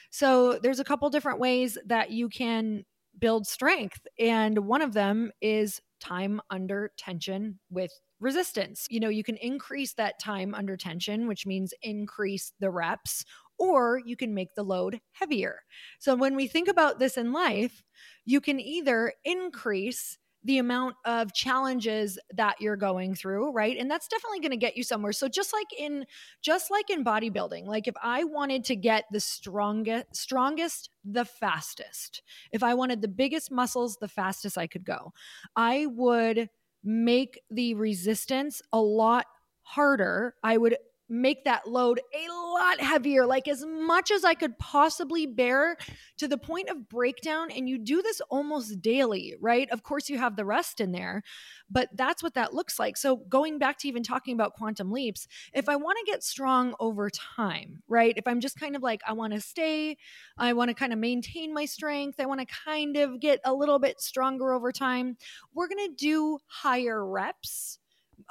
So 0.10 0.60
there's 0.62 0.80
a 0.80 0.86
couple 0.86 1.10
different 1.10 1.40
ways 1.40 1.78
that 1.86 2.12
you 2.12 2.30
can 2.30 2.86
build 3.20 3.46
strength. 3.46 4.08
And 4.20 4.60
one 4.60 4.82
of 4.82 4.94
them 4.94 5.32
is 5.42 5.82
time 6.00 6.42
under 6.50 6.92
tension 6.98 7.60
with 7.70 7.92
resistance. 8.20 8.88
You 8.90 9.00
know, 9.00 9.10
you 9.10 9.24
can 9.24 9.38
increase 9.38 9.94
that 9.94 10.20
time 10.20 10.54
under 10.56 10.78
tension, 10.78 11.28
which 11.28 11.46
means 11.46 11.74
increase 11.82 12.54
the 12.60 12.72
reps, 12.72 13.26
or 13.58 14.02
you 14.06 14.16
can 14.16 14.34
make 14.34 14.56
the 14.56 14.64
load 14.64 15.00
heavier. 15.12 15.62
So 16.00 16.16
when 16.16 16.36
we 16.36 16.48
think 16.48 16.68
about 16.68 17.00
this 17.00 17.18
in 17.18 17.34
life, 17.34 17.84
you 18.26 18.42
can 18.42 18.60
either 18.60 19.14
increase 19.24 20.18
the 20.44 20.58
amount 20.58 20.96
of 21.06 21.34
challenges 21.34 22.18
that 22.34 22.60
you're 22.60 22.76
going 22.76 23.16
through 23.16 23.52
right? 23.52 23.78
And 23.78 23.90
that's 23.90 24.08
definitely 24.08 24.40
going 24.40 24.52
to 24.52 24.58
get 24.58 24.78
you 24.78 24.84
somewhere. 24.84 25.12
So 25.12 25.28
just 25.28 25.54
like 25.54 25.68
in 25.78 26.06
just 26.42 26.72
like 26.72 26.90
in 26.90 27.04
bodybuilding 27.04 27.66
like 27.66 27.88
if 27.88 27.96
i 28.02 28.24
wanted 28.24 28.64
to 28.64 28.76
get 28.76 29.06
the 29.12 29.20
strongest 29.20 30.06
strongest 30.16 30.90
the 31.06 31.26
fastest 31.26 32.22
if 32.52 32.64
i 32.64 32.74
wanted 32.74 33.02
the 33.02 33.08
biggest 33.08 33.52
muscles 33.52 33.98
the 33.98 34.08
fastest 34.08 34.58
i 34.58 34.68
could 34.68 34.84
go 34.84 35.14
i 35.56 35.86
would 35.88 36.50
make 36.84 37.42
the 37.50 37.74
resistance 37.76 38.62
a 38.74 38.82
lot 38.82 39.26
harder. 39.62 40.36
I 40.44 40.58
would 40.58 40.78
make 41.12 41.44
that 41.44 41.68
load 41.68 42.00
a 42.00 42.32
lot 42.32 42.80
heavier, 42.80 43.26
like 43.26 43.48
as 43.50 43.66
much 43.66 44.12
as 44.12 44.24
I 44.24 44.34
could 44.34 44.58
possibly 44.58 45.26
bear 45.28 45.78
to 46.18 46.28
the 46.28 46.38
point 46.38 46.70
of 46.70 46.88
breakdown. 46.88 47.52
And 47.52 47.68
you 47.68 47.78
do 47.78 48.02
this 48.02 48.22
almost 48.30 48.82
daily, 48.82 49.36
right? 49.42 49.70
Of 49.72 49.84
course, 49.84 50.10
you 50.10 50.18
have 50.18 50.38
the 50.38 50.46
rest 50.46 50.80
in 50.80 50.94
there, 50.94 51.22
but 51.70 51.90
that's 51.94 52.24
what 52.24 52.36
that 52.36 52.54
looks 52.54 52.80
like. 52.80 52.96
So, 52.96 53.18
going 53.18 53.60
back 53.60 53.78
to 53.80 53.88
even 53.90 54.04
talking 54.04 54.34
about 54.34 54.54
quantum 54.54 54.92
leaps, 54.92 55.28
if 55.54 55.68
I 55.68 55.76
want 55.76 55.98
to 56.00 56.12
get 56.12 56.24
strong 56.24 56.74
over 56.80 57.10
time, 57.10 57.84
right? 57.90 58.14
If 58.16 58.26
I'm 58.26 58.40
just 58.40 58.60
kind 58.60 58.76
of 58.76 58.82
like, 58.82 59.02
I 59.06 59.14
want 59.14 59.34
to 59.34 59.42
stay, 59.42 59.98
I 60.38 60.54
want 60.54 60.70
to 60.70 60.76
kind 60.76 60.94
of 60.94 61.00
maintain 61.00 61.54
my 61.54 61.66
strength, 61.66 62.20
I 62.20 62.26
want 62.26 62.40
to 62.40 62.56
kind 62.66 62.96
of 62.96 63.20
get 63.20 63.42
a 63.44 63.54
little 63.54 63.80
bit 63.80 64.00
stronger 64.00 64.54
over 64.54 64.72
time, 64.72 65.18
we're 65.54 65.68
going 65.68 65.90
to 65.90 65.96
do 65.96 66.40
higher 66.48 67.06
reps 67.06 67.80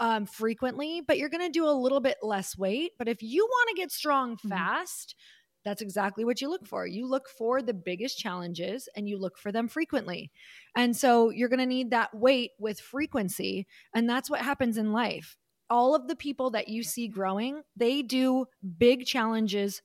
um, 0.01 0.27
frequently, 0.27 1.03
but 1.07 1.19
you're 1.19 1.29
going 1.29 1.47
to 1.47 1.51
do 1.51 1.69
a 1.69 1.71
little 1.71 2.01
bit 2.01 2.17
less 2.23 2.59
weight. 2.59 2.93
But 2.99 3.09
if 3.09 3.23
you 3.23 3.45
want 3.45 3.69
to 3.69 3.81
get 3.81 3.93
strong 3.93 4.37
mm-hmm. 4.37 4.49
fast, 4.49 5.15
that's 5.65 5.83
exactly 5.83 6.25
what 6.25 6.41
you 6.41 6.49
look 6.49 6.67
for. 6.67 6.87
You 6.87 7.07
look 7.07 7.29
for 7.29 7.61
the 7.61 7.75
biggest 7.75 8.19
challenges 8.19 8.89
and 8.97 9.07
you 9.09 9.19
look 9.19 9.37
for 9.37 9.53
them 9.53 9.69
frequently. 9.69 10.31
And 10.75 10.97
so 10.97 11.29
you're 11.31 11.51
going 11.51 11.61
to 11.61 11.67
need 11.67 11.91
that 11.91 12.15
weight 12.15 12.53
with 12.59 12.81
frequency. 12.81 13.67
And 13.95 14.09
that's 14.09 14.31
what 14.31 14.41
happens 14.41 14.79
in 14.79 14.93
life. 14.93 15.37
All 15.69 15.95
of 15.95 16.09
the 16.09 16.17
people 16.17 16.51
that 16.51 16.69
you 16.69 16.83
see 16.83 17.09
growing, 17.09 17.61
they 17.77 18.01
do 18.03 18.47
big 18.79 19.05
challenges 19.05 19.83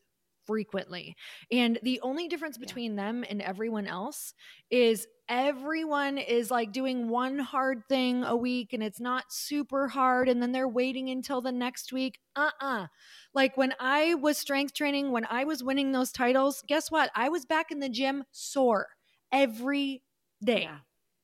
frequently. 0.48 1.16
And 1.52 1.78
the 1.84 2.00
only 2.02 2.28
difference 2.28 2.58
between 2.58 2.96
yeah. 2.96 3.06
them 3.06 3.26
and 3.30 3.42
everyone 3.42 3.86
else 3.86 4.34
is 4.72 5.08
everyone 5.28 6.18
is 6.18 6.52
like 6.52 6.72
doing 6.72 7.10
one 7.10 7.40
hard 7.40 7.84
thing 7.90 8.24
a 8.24 8.36
week 8.36 8.74
and 8.74 8.84
it's 8.84 9.00
not 9.00 9.26
super 9.30 9.88
hard 9.88 10.30
and 10.30 10.42
then 10.42 10.52
they're 10.52 10.68
waiting 10.68 11.10
until 11.10 11.42
the 11.42 11.52
next 11.52 11.92
week. 11.92 12.20
Uh-uh. 12.36 12.88
Like 13.34 13.58
when 13.58 13.74
I 13.80 14.16
was 14.16 14.38
strength 14.38 14.74
training, 14.74 15.12
when 15.12 15.26
I 15.30 15.44
was 15.44 15.64
winning 15.64 15.92
those 15.92 16.12
titles, 16.12 16.64
guess 16.68 16.92
what? 16.92 17.10
I 17.16 17.30
was 17.30 17.46
back 17.46 17.72
in 17.72 17.80
the 17.80 17.90
gym 17.90 18.24
sore 18.32 18.88
every 19.32 20.04
day. 20.44 20.64
Yeah. 20.64 20.78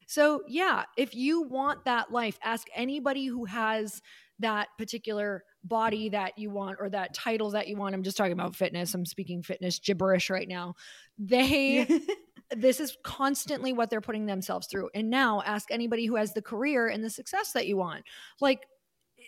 So, 0.08 0.42
yeah, 0.48 0.84
if 0.98 1.16
you 1.16 1.44
want 1.44 1.86
that 1.86 2.12
life, 2.12 2.38
ask 2.44 2.68
anybody 2.76 3.28
who 3.28 3.46
has 3.46 4.02
that 4.40 4.68
particular 4.78 5.44
body 5.64 6.10
that 6.10 6.38
you 6.38 6.50
want 6.50 6.78
or 6.82 6.90
that 6.90 7.14
title 7.14 7.52
that 7.52 7.68
you 7.68 7.78
want. 7.78 7.96
I'm 7.96 8.04
just 8.04 8.18
talking 8.18 8.34
about 8.34 8.56
fitness. 8.56 8.94
I'm 8.94 9.06
speaking 9.06 9.44
fitness 9.44 9.80
gibberish 9.80 10.30
right 10.30 10.48
now. 10.48 10.74
They 11.18 11.88
this 12.56 12.80
is 12.80 12.98
constantly 13.04 13.74
what 13.74 13.90
they're 13.90 14.02
putting 14.02 14.26
themselves 14.26 14.68
through. 14.68 14.90
And 14.94 15.10
now 15.10 15.42
ask 15.46 15.72
anybody 15.72 16.06
who 16.06 16.16
has 16.16 16.34
the 16.34 16.42
career 16.42 16.88
and 16.88 17.04
the 17.04 17.10
success 17.10 17.54
that 17.54 17.68
you 17.68 17.78
want. 17.78 18.04
Like 18.40 18.62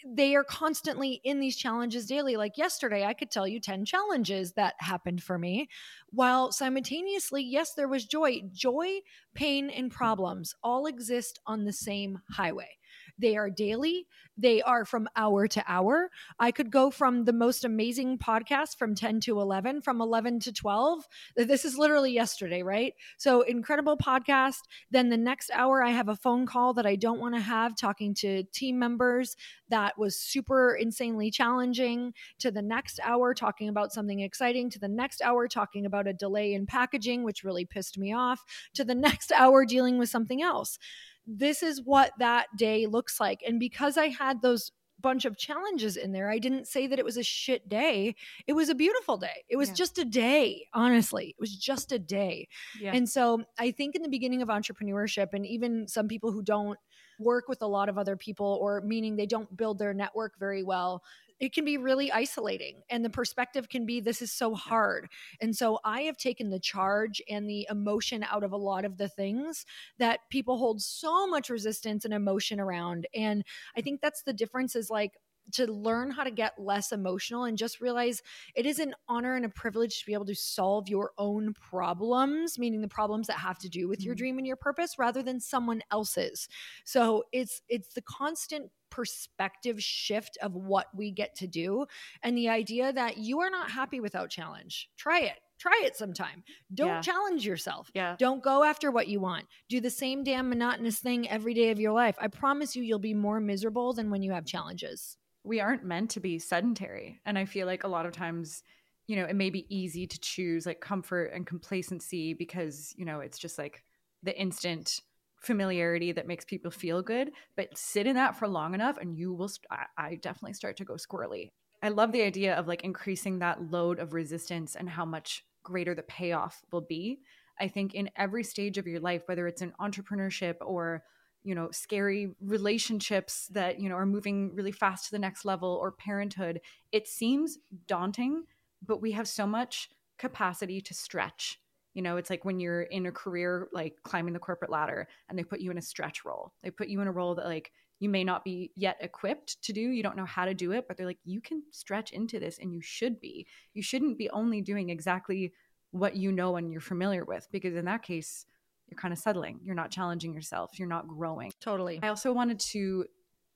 they 0.06 0.36
are 0.36 0.44
constantly 0.44 1.22
in 1.24 1.40
these 1.40 1.56
challenges 1.56 2.06
daily. 2.06 2.36
Like 2.36 2.58
yesterday, 2.58 3.06
I 3.06 3.14
could 3.14 3.32
tell 3.32 3.48
you 3.48 3.60
10 3.60 3.86
challenges 3.86 4.54
that 4.54 4.76
happened 4.80 5.24
for 5.24 5.38
me, 5.38 5.70
while 6.10 6.52
simultaneously, 6.52 7.44
yes, 7.44 7.74
there 7.74 7.88
was 7.88 8.06
joy. 8.06 8.42
Joy, 8.52 9.00
pain, 9.34 9.70
and 9.70 9.92
problems 9.92 10.56
all 10.64 10.86
exist 10.86 11.40
on 11.46 11.64
the 11.64 11.74
same 11.74 12.20
highway. 12.32 12.78
They 13.18 13.38
are 13.38 13.50
daily, 13.50 14.08
they 14.38 14.62
are 14.64 14.86
from 14.86 15.08
hour 15.16 15.48
to 15.48 15.64
hour. 15.68 16.10
I 16.40 16.52
could 16.52 16.72
go 16.72 16.90
from 16.90 17.26
the 17.26 17.34
most 17.34 17.64
amazing 17.64 18.18
podcast 18.18 18.78
from 18.78 18.96
10 18.96 19.20
to 19.22 19.40
11, 19.40 19.82
from 19.82 20.02
11 20.02 20.40
to 20.42 20.54
12. 20.54 21.08
This 21.36 21.66
is 21.66 21.78
literally 21.78 22.12
yesterday, 22.12 22.64
right? 22.64 22.94
So, 23.18 23.42
incredible 23.42 23.96
podcast. 23.96 24.62
Then 24.90 25.10
the 25.10 25.18
next 25.18 25.52
hour, 25.54 25.84
I 25.84 25.92
have 25.92 26.10
a 26.10 26.16
phone 26.16 26.46
call 26.48 26.74
that 26.74 26.86
I 26.86 26.96
don't 26.96 27.20
want 27.20 27.36
to 27.36 27.42
have 27.42 27.76
talking 27.76 28.16
to 28.16 28.44
team 28.46 28.80
members 28.80 29.36
that 29.70 29.98
was 29.98 30.20
super 30.20 30.76
insanely 30.76 31.30
challenging. 31.30 32.14
To 32.40 32.52
the 32.52 32.62
next 32.62 33.00
hour, 33.04 33.34
talking 33.34 33.70
about 33.70 33.94
something 33.94 34.20
exciting. 34.20 34.70
To 34.72 34.80
the 34.80 34.88
next 34.88 35.22
hour, 35.22 35.48
talking 35.48 35.86
about 35.86 36.08
a 36.08 36.14
delay 36.14 36.54
in 36.54 36.66
packaging, 36.66 37.24
which 37.24 37.44
really 37.44 37.66
pissed 37.66 37.98
me 37.98 38.14
off. 38.14 38.44
To 38.74 38.84
the 38.84 38.96
next 39.04 39.32
hour, 39.32 39.66
dealing 39.66 40.00
with 40.00 40.10
something 40.10 40.42
else 40.42 40.80
this 41.26 41.64
is 41.64 41.82
what 41.84 42.12
that 42.20 42.48
day 42.58 42.86
looks 42.86 43.20
like. 43.20 43.42
And 43.48 43.60
because 43.60 43.98
I 43.98 44.10
had 44.10 44.42
those 44.42 44.72
bunch 45.00 45.26
of 45.26 45.38
challenges 45.38 45.98
in 45.98 46.14
there, 46.14 46.32
I 46.32 46.40
didn't 46.40 46.68
say 46.68 46.88
that 46.88 46.98
it 46.98 47.06
was 47.06 47.18
a 47.18 47.24
shit 47.24 47.68
day. 47.70 48.16
It 48.48 48.54
was 48.54 48.70
a 48.70 48.76
beautiful 48.76 49.18
day. 49.18 49.44
It 49.50 49.58
was 49.58 49.70
yeah. 49.70 49.76
just 49.76 49.98
a 49.98 50.06
day, 50.06 50.68
honestly. 50.74 51.36
It 51.38 51.42
was 51.42 51.56
just 51.56 51.92
a 51.92 52.00
day. 52.00 52.48
Yeah. 52.80 52.96
And 52.96 53.08
so 53.08 53.44
I 53.60 53.72
think 53.72 53.96
in 53.96 54.02
the 54.02 54.10
beginning 54.10 54.42
of 54.42 54.48
entrepreneurship, 54.48 55.28
and 55.34 55.46
even 55.46 55.88
some 55.88 56.08
people 56.08 56.32
who 56.32 56.42
don't 56.42 56.80
work 57.20 57.48
with 57.48 57.62
a 57.62 57.68
lot 57.68 57.90
of 57.90 57.98
other 57.98 58.16
people, 58.16 58.58
or 58.62 58.82
meaning 58.82 59.16
they 59.16 59.26
don't 59.26 59.56
build 59.56 59.78
their 59.78 59.94
network 59.94 60.40
very 60.40 60.64
well, 60.64 61.04
it 61.44 61.54
can 61.54 61.66
be 61.66 61.78
really 61.78 62.10
isolating 62.10 62.82
and 62.90 63.04
the 63.04 63.10
perspective 63.10 63.68
can 63.68 63.86
be 63.86 64.00
this 64.00 64.22
is 64.22 64.32
so 64.32 64.56
hard 64.56 65.10
and 65.42 65.54
so 65.54 65.78
i 65.84 66.04
have 66.04 66.16
taken 66.16 66.50
the 66.50 66.60
charge 66.60 67.22
and 67.30 67.50
the 67.50 67.68
emotion 67.70 68.24
out 68.32 68.46
of 68.46 68.54
a 68.54 68.58
lot 68.58 68.86
of 68.86 68.98
the 68.98 69.10
things 69.10 69.66
that 70.00 70.22
people 70.30 70.58
hold 70.58 70.82
so 70.82 71.28
much 71.28 71.50
resistance 71.50 72.06
and 72.06 72.14
emotion 72.14 72.62
around 72.62 73.08
and 73.14 73.44
i 73.76 73.82
think 73.82 74.00
that's 74.00 74.24
the 74.24 74.32
difference 74.32 74.74
is 74.74 74.90
like 74.90 75.12
to 75.52 75.70
learn 75.70 76.10
how 76.10 76.24
to 76.24 76.32
get 76.32 76.54
less 76.58 76.92
emotional 76.92 77.44
and 77.44 77.58
just 77.58 77.82
realize 77.82 78.22
it 78.56 78.66
is 78.66 78.80
an 78.80 78.96
honor 79.10 79.36
and 79.36 79.44
a 79.44 79.50
privilege 79.50 80.00
to 80.00 80.06
be 80.06 80.14
able 80.14 80.26
to 80.26 80.36
solve 80.36 80.88
your 80.88 81.12
own 81.18 81.54
problems, 81.54 82.58
meaning 82.58 82.82
the 82.82 82.88
problems 82.88 83.28
that 83.28 83.38
have 83.38 83.60
to 83.60 83.70
do 83.70 83.88
with 83.88 84.00
mm-hmm. 84.00 84.06
your 84.06 84.16
dream 84.16 84.38
and 84.38 84.48
your 84.48 84.56
purpose 84.56 84.98
rather 84.98 85.22
than 85.22 85.40
someone 85.40 85.82
else's. 85.92 86.48
So 86.86 87.26
it's 87.32 87.62
it's 87.68 87.94
the 87.94 88.02
constant 88.02 88.72
perspective 88.94 89.82
shift 89.82 90.38
of 90.44 90.54
what 90.54 90.86
we 90.94 91.10
get 91.10 91.36
to 91.36 91.48
do 91.48 91.84
and 92.22 92.38
the 92.38 92.48
idea 92.48 92.94
that 92.94 93.18
you 93.18 93.40
are 93.40 93.50
not 93.50 93.72
happy 93.72 94.00
without 94.00 94.30
challenge. 94.30 94.88
Try 94.98 95.22
it. 95.22 95.40
Try 95.58 95.82
it 95.84 95.96
sometime. 95.96 96.44
Don't 96.72 96.88
yeah. 96.90 97.02
challenge 97.02 97.44
yourself. 97.44 97.90
Yeah. 97.96 98.16
Don't 98.20 98.44
go 98.44 98.64
after 98.64 98.92
what 98.92 99.08
you 99.08 99.20
want. 99.20 99.46
Do 99.68 99.82
the 99.82 99.90
same 99.90 100.24
damn 100.24 100.48
monotonous 100.48 101.00
thing 101.00 101.28
every 101.28 101.56
day 101.56 101.72
of 101.72 101.80
your 101.80 101.92
life. 101.92 102.16
I 102.20 102.28
promise 102.28 102.76
you, 102.76 102.84
you'll 102.84 103.00
be 103.00 103.16
more 103.16 103.40
miserable 103.40 103.94
than 103.94 104.12
when 104.12 104.22
you 104.22 104.32
have 104.32 104.46
challenges. 104.46 105.18
We 105.44 105.60
aren't 105.60 105.84
meant 105.84 106.12
to 106.12 106.20
be 106.20 106.38
sedentary. 106.38 107.20
And 107.26 107.36
I 107.36 107.46
feel 107.46 107.66
like 107.66 107.86
a 107.86 107.88
lot 107.88 108.06
of 108.06 108.12
times, 108.12 108.62
you 109.08 109.16
know, 109.16 109.26
it 109.26 109.36
may 109.36 109.50
be 109.50 109.66
easy 109.76 110.06
to 110.06 110.20
choose 110.20 110.68
like 110.68 110.82
comfort 110.82 111.32
and 111.34 111.48
complacency 111.48 112.36
because, 112.36 112.94
you 112.96 113.06
know, 113.06 113.22
it's 113.22 113.40
just 113.40 113.58
like 113.58 113.84
the 114.22 114.40
instant 114.40 115.02
familiarity 115.44 116.12
that 116.14 116.28
makes 116.28 116.46
people 116.46 116.72
feel 116.72 117.02
good 117.02 117.32
but 117.56 117.78
sit 117.78 118.08
in 118.08 118.16
that 118.16 118.38
for 118.38 118.48
long 118.48 118.74
enough 118.74 118.98
and 118.98 119.18
you 119.18 119.34
will 119.34 119.50
st- 119.50 119.68
I, 119.98 120.16
definitely 120.16 120.54
start 120.54 120.78
to 120.78 120.86
go 120.86 120.94
squirrely. 120.94 121.52
I 121.82 121.90
love 121.90 122.14
the 122.14 122.24
idea 122.24 122.56
of 122.56 122.68
like 122.68 122.84
increasing 122.84 123.40
that 123.40 123.70
load 123.70 124.00
of 124.00 124.14
resistance 124.14 124.76
and 124.76 124.90
how 124.90 125.04
much 125.04 125.44
greater 125.64 125.94
the 125.94 126.04
payoff 126.04 126.62
will 126.72 126.86
be. 126.88 127.20
I 127.60 127.68
think 127.68 127.94
in 127.94 128.10
every 128.16 128.44
stage 128.44 128.78
of 128.78 128.88
your 128.88 129.02
life 129.02 129.24
whether 129.26 129.48
it's 129.48 129.62
in 129.62 129.74
entrepreneurship 129.82 130.56
or 130.62 131.04
you 131.44 131.56
know 131.56 131.70
scary 131.72 132.34
relationships 132.40 133.48
that 133.52 133.80
you 133.80 133.90
know 133.90 133.96
are 133.96 134.06
moving 134.06 134.56
really 134.56 134.72
fast 134.72 135.06
to 135.06 135.12
the 135.12 135.20
next 135.20 135.44
level 135.46 135.78
or 135.82 135.92
parenthood 135.92 136.62
it 136.92 137.08
seems 137.08 137.58
daunting 137.86 138.44
but 138.82 139.02
we 139.02 139.12
have 139.12 139.28
so 139.28 139.46
much 139.46 139.90
capacity 140.18 140.80
to 140.80 140.94
stretch 140.94 141.60
you 141.94 142.02
know, 142.02 142.18
it's 142.18 142.30
like 142.30 142.46
when 142.46 142.60
you're 142.60 142.82
in 142.84 143.06
a 143.06 143.12
career 143.12 143.68
like 143.72 143.98
climbing 144.04 144.34
the 144.34 144.40
corporate 144.40 144.72
ladder 144.72 145.08
and 145.30 145.38
they 145.38 145.44
put 145.44 145.62
you 145.62 145.72
in 145.72 145.78
a 145.78 145.82
stretch 145.82 146.26
role. 146.26 146.54
They 146.64 146.72
put 146.72 146.88
you 146.88 147.02
in 147.02 147.08
a 147.08 147.12
role 147.12 147.36
that 147.36 147.46
like 147.46 147.72
you 148.00 148.10
may 148.10 148.24
not 148.24 148.44
be 148.44 148.72
yet 148.76 148.98
equipped 149.00 149.62
to 149.64 149.74
do. 149.74 149.80
You 149.80 150.04
don't 150.04 150.18
know 150.18 150.26
how 150.26 150.46
to 150.46 150.54
do 150.54 150.72
it, 150.72 150.88
but 150.88 150.98
they're 150.98 151.06
like, 151.06 151.20
you 151.24 151.40
can 151.40 151.64
stretch 151.72 152.12
into 152.12 152.40
this 152.40 152.58
and 152.60 152.74
you 152.74 152.82
should 152.82 153.20
be. 153.20 153.48
You 153.74 153.84
shouldn't 153.84 154.18
be 154.18 154.30
only 154.32 154.62
doing 154.62 154.90
exactly 154.90 155.54
what 155.92 156.16
you 156.16 156.32
know 156.32 156.56
and 156.56 156.72
you're 156.72 156.82
familiar 156.82 157.24
with, 157.24 157.48
because 157.52 157.76
in 157.76 157.86
that 157.86 158.02
case, 158.02 158.46
you're 158.90 158.98
kind 158.98 159.14
of 159.14 159.20
settling. 159.20 159.60
You're 159.64 159.76
not 159.76 159.92
challenging 159.92 160.34
yourself. 160.34 160.78
You're 160.78 160.88
not 160.88 161.08
growing. 161.08 161.52
Totally. 161.62 162.00
I 162.02 162.10
also 162.10 162.34
wanted 162.34 162.60
to 162.60 163.06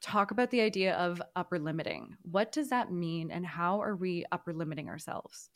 talk 0.01 0.31
about 0.31 0.51
the 0.51 0.61
idea 0.61 0.95
of 0.95 1.21
upper 1.35 1.57
limiting. 1.57 2.15
What 2.23 2.51
does 2.51 2.69
that 2.69 2.91
mean, 2.91 3.31
and 3.31 3.45
how 3.45 3.81
are 3.81 3.95
we 3.95 4.25
upper 4.31 4.53
limiting 4.53 4.89
ourselves? 4.89 5.49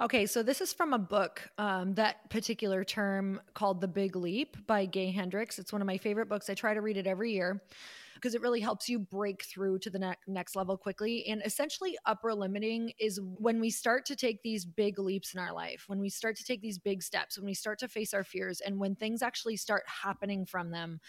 Okay, 0.00 0.26
so 0.26 0.42
this 0.42 0.60
is 0.60 0.72
from 0.72 0.92
a 0.92 0.98
book, 0.98 1.48
um, 1.58 1.94
that 1.94 2.30
particular 2.30 2.84
term 2.84 3.40
called 3.54 3.80
The 3.80 3.88
Big 3.88 4.14
Leap 4.14 4.66
by 4.66 4.86
Gay 4.86 5.10
Hendricks. 5.10 5.58
It's 5.58 5.72
one 5.72 5.82
of 5.82 5.86
my 5.86 5.98
favorite 5.98 6.28
books. 6.28 6.48
I 6.48 6.54
try 6.54 6.74
to 6.74 6.80
read 6.80 6.96
it 6.96 7.06
every 7.06 7.32
year 7.32 7.60
because 8.14 8.34
it 8.34 8.40
really 8.40 8.60
helps 8.60 8.88
you 8.88 8.98
break 8.98 9.44
through 9.44 9.78
to 9.78 9.90
the 9.90 9.98
ne- 9.98 10.14
next 10.26 10.56
level 10.56 10.76
quickly. 10.76 11.26
And 11.26 11.40
essentially, 11.44 11.96
upper 12.04 12.34
limiting 12.34 12.92
is 12.98 13.20
when 13.22 13.60
we 13.60 13.70
start 13.70 14.04
to 14.06 14.16
take 14.16 14.42
these 14.42 14.64
big 14.64 14.98
leaps 14.98 15.34
in 15.34 15.40
our 15.40 15.52
life, 15.52 15.84
when 15.86 16.00
we 16.00 16.08
start 16.08 16.36
to 16.36 16.44
take 16.44 16.60
these 16.60 16.78
big 16.78 17.02
steps, 17.02 17.38
when 17.38 17.46
we 17.46 17.54
start 17.54 17.78
to 17.80 17.88
face 17.88 18.12
our 18.14 18.24
fears, 18.24 18.60
and 18.60 18.78
when 18.78 18.96
things 18.96 19.22
actually 19.22 19.56
start 19.56 19.82
happening 19.86 20.44
from 20.44 20.70
them 20.70 21.00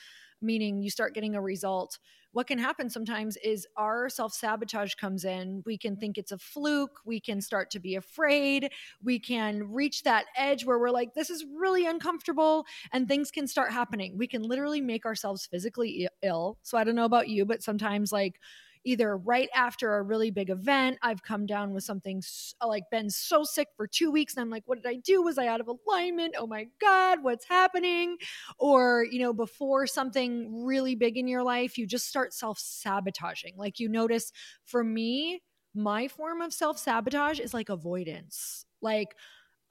meaning 0.41 0.82
you 0.82 0.89
start 0.89 1.13
getting 1.13 1.36
a 1.36 1.41
result 1.41 1.97
what 2.32 2.47
can 2.47 2.60
happen 2.60 2.89
sometimes 2.89 3.38
is 3.38 3.67
our 3.75 4.08
self 4.10 4.34
sabotage 4.34 4.93
comes 4.95 5.25
in. 5.25 5.63
We 5.65 5.78
can 5.78 5.95
think 5.95 6.17
it's 6.17 6.32
a 6.32 6.38
fluke. 6.38 6.99
We 7.06 7.19
can 7.19 7.41
start 7.41 7.71
to 7.71 7.80
be 7.80 7.95
afraid. 7.95 8.71
We 9.04 9.19
can 9.19 9.63
reach 9.71 10.04
that 10.04 10.25
edge 10.38 10.65
where 10.65 10.78
we're 10.78 10.91
like, 10.91 11.13
this 11.13 11.30
is 11.30 11.45
really 11.58 11.86
uncomfortable, 11.88 12.65
and 12.93 13.08
things 13.08 13.32
can 13.32 13.47
start 13.47 13.71
happening. 13.71 14.17
We 14.17 14.28
can 14.28 14.43
literally 14.43 14.82
make 14.82 15.06
ourselves 15.06 15.47
physically 15.47 16.08
Ill. 16.21 16.58
So 16.62 16.78
I 16.78 16.84
don't 16.84 16.95
know 16.95 17.06
about 17.06 17.30
you, 17.30 17.45
but 17.45 17.63
sometimes, 17.63 18.12
like, 18.12 18.39
either 18.86 19.18
right 19.18 19.50
after 19.54 19.96
a 19.96 20.02
really 20.02 20.32
big 20.32 20.50
event. 20.50 20.98
I've 21.02 21.24
come 21.24 21.46
down 21.46 21.74
with 21.74 21.84
something 21.84 22.22
like 22.66 22.84
been 22.91 23.10
so 23.10 23.43
sick 23.43 23.68
for 23.76 23.88
two 23.88 24.12
weeks. 24.12 24.36
And 24.36 24.41
I'm 24.41 24.49
like, 24.49 24.64
what 24.66 24.82
did 24.82 24.89
I 24.89 24.95
do? 25.03 25.22
Was 25.22 25.38
I 25.38 25.47
out 25.47 25.62
of 25.62 25.68
alignment? 25.68 26.36
Oh 26.38 26.47
my 26.47 26.68
God, 26.80 27.20
what's 27.22 27.45
happening? 27.45 28.18
Or, 28.58 29.06
you 29.10 29.20
know, 29.20 29.34
before 29.34 29.88
something 29.88 30.66
really 30.66 30.95
big 30.95 31.18
in 31.18 31.28
your 31.28 31.43
life, 31.43 31.78
you 31.78 31.86
just 31.86 32.08
start 32.08 32.34
self 32.34 32.60
sabotaging. 32.60 33.53
Like 33.58 33.80
you 33.80 33.89
notice 33.89 34.32
for 34.66 34.84
me, 34.84 35.41
my 35.76 36.08
form 36.08 36.41
of 36.41 36.53
self 36.53 36.78
sabotage 36.78 37.39
is 37.39 37.53
like 37.53 37.70
avoidance. 37.70 38.66
Like, 38.82 39.16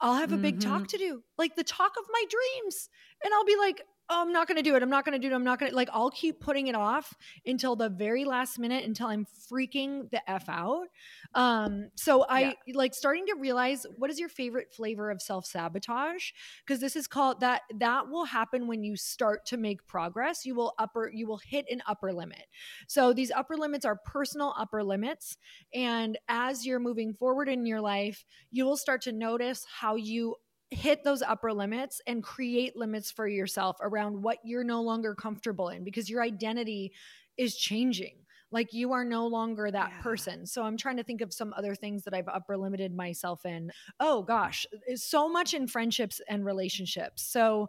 I'll 0.01 0.15
have 0.15 0.31
a 0.31 0.37
big 0.37 0.59
mm-hmm. 0.59 0.69
talk 0.69 0.87
to 0.89 0.97
do, 0.97 1.23
like 1.37 1.55
the 1.55 1.63
talk 1.63 1.91
of 1.97 2.05
my 2.09 2.23
dreams. 2.29 2.89
And 3.23 3.33
I'll 3.33 3.45
be 3.45 3.57
like, 3.57 3.81
oh, 4.09 4.21
I'm 4.21 4.31
not 4.31 4.47
going 4.47 4.57
to 4.57 4.63
do 4.63 4.75
it. 4.75 4.81
I'm 4.81 4.89
not 4.89 5.05
going 5.05 5.19
to 5.19 5.27
do 5.27 5.31
it. 5.31 5.35
I'm 5.35 5.43
not 5.43 5.59
going 5.59 5.71
to 5.71 5.75
like, 5.75 5.89
I'll 5.93 6.09
keep 6.09 6.39
putting 6.39 6.67
it 6.67 6.75
off 6.75 7.13
until 7.45 7.75
the 7.75 7.89
very 7.89 8.25
last 8.25 8.57
minute 8.57 8.83
until 8.83 9.07
I'm 9.07 9.25
freaking 9.51 10.09
the 10.09 10.27
F 10.29 10.49
out. 10.49 10.87
Um, 11.35 11.89
so 11.95 12.23
I 12.23 12.39
yeah. 12.39 12.73
like 12.73 12.95
starting 12.95 13.27
to 13.27 13.35
realize 13.35 13.85
what 13.97 14.09
is 14.09 14.19
your 14.19 14.29
favorite 14.29 14.73
flavor 14.73 15.11
of 15.11 15.21
self 15.21 15.45
sabotage? 15.45 16.31
Because 16.65 16.81
this 16.81 16.95
is 16.95 17.07
called 17.07 17.39
that, 17.41 17.61
that 17.75 18.09
will 18.09 18.25
happen 18.25 18.67
when 18.67 18.83
you 18.83 18.95
start 18.95 19.45
to 19.47 19.57
make 19.57 19.85
progress. 19.85 20.45
You 20.45 20.55
will 20.55 20.73
upper, 20.79 21.11
you 21.13 21.27
will 21.27 21.41
hit 21.43 21.65
an 21.69 21.81
upper 21.87 22.11
limit. 22.11 22.45
So 22.87 23.13
these 23.13 23.31
upper 23.31 23.57
limits 23.57 23.85
are 23.85 23.99
personal 24.05 24.55
upper 24.57 24.83
limits. 24.83 25.37
And 25.73 26.17
as 26.27 26.65
you're 26.65 26.79
moving 26.79 27.13
forward 27.13 27.47
in 27.47 27.65
your 27.65 27.81
life, 27.81 28.25
you 28.51 28.65
will 28.65 28.77
start 28.77 29.01
to 29.03 29.11
notice 29.11 29.65
how 29.79 29.95
you 29.95 30.35
hit 30.71 31.03
those 31.03 31.21
upper 31.21 31.51
limits 31.51 32.01
and 32.05 32.23
create 32.23 32.75
limits 32.75 33.11
for 33.11 33.27
yourself 33.27 33.77
around 33.81 34.21
what 34.21 34.37
you're 34.43 34.63
no 34.63 34.81
longer 34.81 35.15
comfortable 35.15 35.69
in 35.69 35.83
because 35.83 36.09
your 36.09 36.21
identity 36.21 36.93
is 37.37 37.55
changing 37.55 38.15
like 38.51 38.73
you 38.73 38.93
are 38.93 39.03
no 39.03 39.27
longer 39.27 39.71
that 39.71 39.89
yeah. 39.89 40.01
person 40.01 40.45
so 40.45 40.63
i'm 40.63 40.77
trying 40.77 40.97
to 40.97 41.03
think 41.03 41.21
of 41.21 41.33
some 41.33 41.53
other 41.57 41.73
things 41.73 42.03
that 42.03 42.13
i've 42.13 42.27
upper 42.27 42.55
limited 42.55 42.95
myself 42.95 43.45
in 43.45 43.71
oh 43.99 44.21
gosh 44.21 44.65
so 44.95 45.27
much 45.27 45.55
in 45.55 45.67
friendships 45.67 46.21
and 46.29 46.45
relationships 46.45 47.23
so 47.23 47.67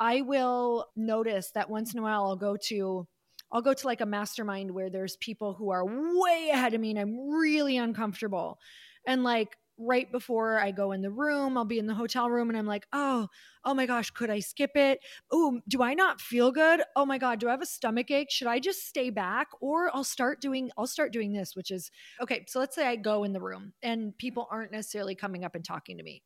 i 0.00 0.20
will 0.20 0.86
notice 0.96 1.52
that 1.52 1.70
once 1.70 1.92
in 1.92 2.00
a 2.00 2.02
while 2.02 2.24
i'll 2.24 2.36
go 2.36 2.56
to 2.56 3.06
I'll 3.52 3.62
go 3.62 3.74
to 3.74 3.86
like 3.86 4.00
a 4.00 4.06
mastermind 4.06 4.70
where 4.70 4.90
there's 4.90 5.16
people 5.16 5.54
who 5.54 5.70
are 5.70 5.84
way 5.84 6.50
ahead 6.52 6.74
of 6.74 6.80
me 6.80 6.90
and 6.90 6.98
I'm 6.98 7.30
really 7.30 7.76
uncomfortable. 7.76 8.58
And 9.06 9.24
like 9.24 9.56
right 9.80 10.10
before 10.12 10.58
I 10.58 10.70
go 10.70 10.92
in 10.92 11.00
the 11.00 11.10
room. 11.10 11.56
I'll 11.56 11.64
be 11.64 11.78
in 11.78 11.86
the 11.86 11.94
hotel 11.94 12.28
room 12.30 12.50
and 12.50 12.58
I'm 12.58 12.66
like, 12.66 12.86
oh, 12.92 13.28
oh 13.64 13.74
my 13.74 13.86
gosh, 13.86 14.10
could 14.10 14.30
I 14.30 14.40
skip 14.40 14.72
it? 14.74 15.00
Oh, 15.32 15.60
do 15.68 15.82
I 15.82 15.94
not 15.94 16.20
feel 16.20 16.52
good? 16.52 16.82
Oh 16.96 17.06
my 17.06 17.18
God, 17.18 17.40
do 17.40 17.48
I 17.48 17.52
have 17.52 17.62
a 17.62 17.66
stomach 17.66 18.10
ache? 18.10 18.30
Should 18.30 18.46
I 18.46 18.58
just 18.58 18.86
stay 18.86 19.10
back? 19.10 19.48
Or 19.60 19.90
I'll 19.94 20.04
start 20.04 20.40
doing, 20.40 20.70
I'll 20.76 20.86
start 20.86 21.12
doing 21.12 21.32
this, 21.32 21.56
which 21.56 21.70
is 21.70 21.90
okay. 22.20 22.44
So 22.46 22.60
let's 22.60 22.74
say 22.74 22.86
I 22.86 22.96
go 22.96 23.24
in 23.24 23.32
the 23.32 23.40
room 23.40 23.72
and 23.82 24.16
people 24.18 24.46
aren't 24.50 24.72
necessarily 24.72 25.14
coming 25.14 25.44
up 25.44 25.54
and 25.54 25.64
talking 25.64 25.96
to 25.96 26.02
me 26.02 26.22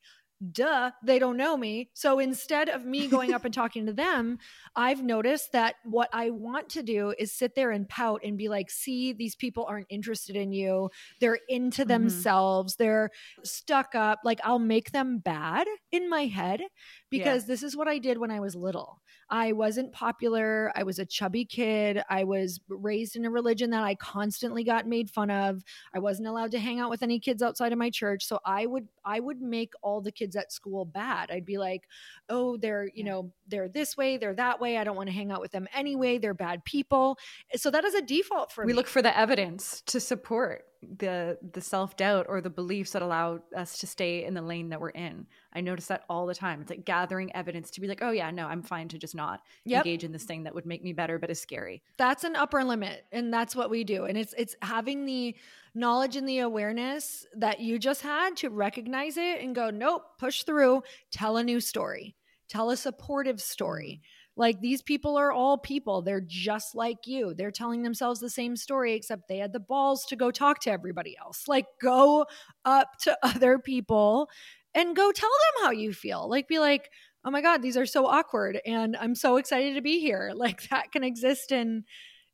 duh, 0.52 0.90
they 1.02 1.18
don't 1.18 1.36
know 1.36 1.56
me. 1.56 1.90
So 1.94 2.18
instead 2.18 2.68
of 2.68 2.84
me 2.84 3.06
going 3.06 3.32
up 3.32 3.44
and 3.44 3.54
talking 3.54 3.86
to 3.86 3.92
them, 3.92 4.38
I've 4.76 5.02
noticed 5.02 5.52
that 5.52 5.76
what 5.84 6.08
I 6.12 6.30
want 6.30 6.68
to 6.70 6.82
do 6.82 7.14
is 7.18 7.32
sit 7.32 7.54
there 7.54 7.70
and 7.70 7.88
pout 7.88 8.20
and 8.24 8.36
be 8.36 8.48
like, 8.48 8.70
see, 8.70 9.12
these 9.12 9.36
people 9.36 9.66
aren't 9.68 9.86
interested 9.90 10.36
in 10.36 10.52
you. 10.52 10.90
They're 11.20 11.38
into 11.48 11.82
mm-hmm. 11.82 11.88
themselves. 11.88 12.76
They're 12.76 13.10
stuck 13.42 13.94
up. 13.94 14.20
Like 14.24 14.40
I'll 14.44 14.58
make 14.58 14.92
them 14.92 15.18
bad 15.18 15.66
in 15.92 16.08
my 16.08 16.26
head 16.26 16.62
because 17.10 17.44
yeah. 17.44 17.48
this 17.48 17.62
is 17.62 17.76
what 17.76 17.88
I 17.88 17.98
did 17.98 18.18
when 18.18 18.30
I 18.30 18.40
was 18.40 18.54
little. 18.54 19.00
I 19.30 19.52
wasn't 19.52 19.92
popular. 19.92 20.72
I 20.74 20.82
was 20.82 20.98
a 20.98 21.06
chubby 21.06 21.44
kid. 21.44 22.02
I 22.08 22.24
was 22.24 22.60
raised 22.68 23.16
in 23.16 23.24
a 23.24 23.30
religion 23.30 23.70
that 23.70 23.82
I 23.82 23.94
constantly 23.94 24.64
got 24.64 24.86
made 24.86 25.10
fun 25.10 25.30
of. 25.30 25.62
I 25.94 25.98
wasn't 25.98 26.28
allowed 26.28 26.50
to 26.52 26.58
hang 26.58 26.80
out 26.80 26.90
with 26.90 27.02
any 27.02 27.18
kids 27.18 27.42
outside 27.42 27.72
of 27.72 27.78
my 27.78 27.90
church. 27.90 28.24
So 28.24 28.38
I 28.44 28.66
would 28.66 28.88
I 29.04 29.20
would 29.20 29.40
make 29.40 29.72
all 29.82 30.00
the 30.00 30.12
kids 30.12 30.36
at 30.36 30.52
school 30.52 30.84
bad. 30.84 31.30
I'd 31.30 31.46
be 31.46 31.58
like, 31.58 31.88
"Oh, 32.28 32.56
they're, 32.56 32.88
you 32.94 33.04
know, 33.04 33.32
they're 33.48 33.68
this 33.68 33.96
way, 33.96 34.16
they're 34.16 34.34
that 34.34 34.60
way. 34.60 34.76
I 34.78 34.84
don't 34.84 34.96
want 34.96 35.08
to 35.08 35.14
hang 35.14 35.30
out 35.30 35.40
with 35.40 35.52
them 35.52 35.68
anyway. 35.74 36.18
They're 36.18 36.34
bad 36.34 36.64
people." 36.64 37.18
Eh, 37.52 37.58
so 37.58 37.70
that 37.70 37.84
is 37.84 37.94
a 37.94 38.02
default 38.02 38.52
for 38.52 38.64
we 38.64 38.68
me. 38.68 38.72
We 38.72 38.76
look 38.76 38.88
for 38.88 39.02
the 39.02 39.16
evidence 39.16 39.82
to 39.86 40.00
support 40.00 40.64
the 40.82 41.38
the 41.52 41.60
self-doubt 41.60 42.26
or 42.28 42.40
the 42.40 42.50
beliefs 42.50 42.92
that 42.92 43.02
allow 43.02 43.40
us 43.56 43.78
to 43.78 43.86
stay 43.86 44.24
in 44.24 44.34
the 44.34 44.42
lane 44.42 44.68
that 44.70 44.80
we're 44.80 44.90
in. 44.90 45.26
I 45.54 45.60
notice 45.60 45.86
that 45.86 46.04
all 46.08 46.26
the 46.26 46.34
time. 46.34 46.60
It's 46.60 46.70
like 46.70 46.84
gathering 46.84 47.34
evidence 47.34 47.70
to 47.72 47.80
be 47.80 47.86
like, 47.86 48.02
oh 48.02 48.10
yeah, 48.10 48.30
no, 48.30 48.46
I'm 48.46 48.62
fine 48.62 48.88
to 48.88 48.98
just 48.98 49.14
not 49.14 49.40
yep. 49.64 49.84
engage 49.84 50.04
in 50.04 50.12
this 50.12 50.24
thing 50.24 50.44
that 50.44 50.54
would 50.54 50.66
make 50.66 50.82
me 50.82 50.92
better 50.92 51.18
but 51.18 51.30
is 51.30 51.40
scary. 51.40 51.82
That's 51.96 52.24
an 52.24 52.36
upper 52.36 52.64
limit 52.64 53.04
and 53.12 53.32
that's 53.32 53.54
what 53.54 53.70
we 53.70 53.84
do. 53.84 54.04
And 54.04 54.18
it's 54.18 54.34
it's 54.36 54.56
having 54.62 55.06
the 55.06 55.36
knowledge 55.74 56.16
and 56.16 56.28
the 56.28 56.40
awareness 56.40 57.26
that 57.36 57.60
you 57.60 57.78
just 57.78 58.02
had 58.02 58.36
to 58.38 58.50
recognize 58.50 59.16
it 59.16 59.40
and 59.42 59.54
go, 59.54 59.70
nope, 59.70 60.02
push 60.18 60.42
through, 60.42 60.82
tell 61.10 61.36
a 61.36 61.44
new 61.44 61.60
story. 61.60 62.16
Tell 62.48 62.70
a 62.70 62.76
supportive 62.76 63.40
story. 63.40 64.02
Like 64.36 64.60
these 64.60 64.82
people 64.82 65.16
are 65.16 65.32
all 65.32 65.58
people. 65.58 66.02
They're 66.02 66.20
just 66.20 66.74
like 66.74 67.06
you. 67.06 67.34
They're 67.34 67.52
telling 67.52 67.82
themselves 67.82 68.20
the 68.20 68.30
same 68.30 68.56
story, 68.56 68.94
except 68.94 69.28
they 69.28 69.38
had 69.38 69.52
the 69.52 69.60
balls 69.60 70.04
to 70.06 70.16
go 70.16 70.30
talk 70.30 70.60
to 70.60 70.72
everybody 70.72 71.16
else. 71.16 71.46
Like 71.46 71.66
go 71.80 72.26
up 72.64 72.98
to 73.02 73.16
other 73.22 73.58
people 73.58 74.28
and 74.74 74.96
go 74.96 75.12
tell 75.12 75.30
them 75.30 75.64
how 75.64 75.70
you 75.70 75.92
feel. 75.92 76.28
Like 76.28 76.48
be 76.48 76.58
like, 76.58 76.90
oh 77.24 77.30
my 77.30 77.40
God, 77.40 77.62
these 77.62 77.76
are 77.76 77.86
so 77.86 78.06
awkward. 78.06 78.60
And 78.66 78.96
I'm 78.96 79.14
so 79.14 79.36
excited 79.36 79.74
to 79.74 79.82
be 79.82 80.00
here. 80.00 80.32
Like 80.36 80.68
that 80.68 80.92
can 80.92 81.04
exist 81.04 81.52
in 81.52 81.84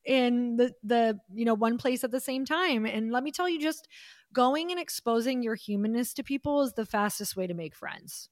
in 0.04 0.56
the 0.56 0.72
the 0.82 1.18
you 1.32 1.44
know 1.44 1.54
one 1.54 1.76
place 1.76 2.02
at 2.02 2.10
the 2.10 2.20
same 2.20 2.46
time 2.46 2.86
and 2.86 3.12
let 3.12 3.22
me 3.22 3.30
tell 3.30 3.46
you 3.46 3.60
just 3.60 3.86
going 4.32 4.70
and 4.70 4.80
exposing 4.80 5.42
your 5.42 5.54
humanness 5.54 6.14
to 6.14 6.22
people 6.22 6.62
is 6.62 6.72
the 6.72 6.86
fastest 6.86 7.36
way 7.36 7.46
to 7.46 7.52
make 7.52 7.74
friends 7.74 8.30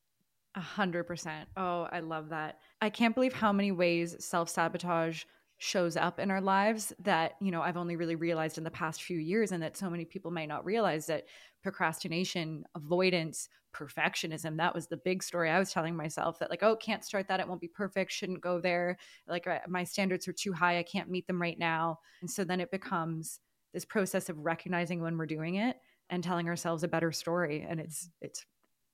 a 0.55 0.61
hundred 0.61 1.05
percent. 1.05 1.49
Oh, 1.57 1.87
I 1.91 2.01
love 2.01 2.31
that. 2.31 2.59
I 2.81 2.91
can't 2.91 3.15
believe 3.15 3.33
how 3.33 3.53
many 3.53 3.71
ways 3.71 4.17
self 4.19 4.49
sabotage 4.49 5.25
shows 5.59 5.97
up 5.97 6.19
in 6.19 6.31
our 6.31 6.41
lives 6.41 6.93
that, 7.01 7.35
you 7.41 7.51
know, 7.51 7.63
I've 7.63 7.77
only 7.77 7.97
really 7.97 8.17
realized 8.17 8.59
in 8.59 8.65
the 8.65 8.71
past 8.71 9.03
few 9.03 9.19
years, 9.19 9.53
and 9.53 9.63
that 9.63 9.77
so 9.77 9.91
many 9.91 10.05
people 10.05 10.31
might 10.31 10.49
not 10.49 10.65
realize 10.65 11.07
that 11.07 11.25
procrastination, 11.63 12.65
avoidance, 12.75 13.49
perfectionism, 13.75 14.57
that 14.57 14.75
was 14.75 14.87
the 14.87 14.97
big 14.97 15.23
story 15.23 15.51
I 15.51 15.59
was 15.59 15.73
telling 15.73 15.97
myself 15.97 16.39
that, 16.39 16.51
like, 16.51 16.63
oh, 16.63 16.77
can't 16.77 17.05
start 17.05 17.29
that. 17.29 17.41
It 17.41 17.49
won't 17.49 17.61
be 17.61 17.69
perfect. 17.69 18.13
Shouldn't 18.13 18.41
go 18.41 18.61
there. 18.61 18.97
Like, 19.27 19.47
my 19.69 19.85
standards 19.85 20.27
are 20.29 20.33
too 20.33 20.53
high. 20.53 20.79
I 20.79 20.85
can't 20.85 21.11
meet 21.11 21.27
them 21.27 21.43
right 21.43 21.59
now. 21.59 21.99
And 22.21 22.31
so 22.31 22.45
then 22.45 22.61
it 22.61 22.71
becomes 22.71 23.41
this 23.73 23.85
process 23.85 24.29
of 24.29 24.39
recognizing 24.39 25.03
when 25.03 25.19
we're 25.19 25.27
doing 25.27 25.57
it 25.57 25.77
and 26.11 26.25
telling 26.25 26.49
ourselves 26.49 26.83
a 26.83 26.89
better 26.89 27.13
story 27.13 27.67
and 27.69 27.81
it's 27.81 28.11
it's 28.21 28.47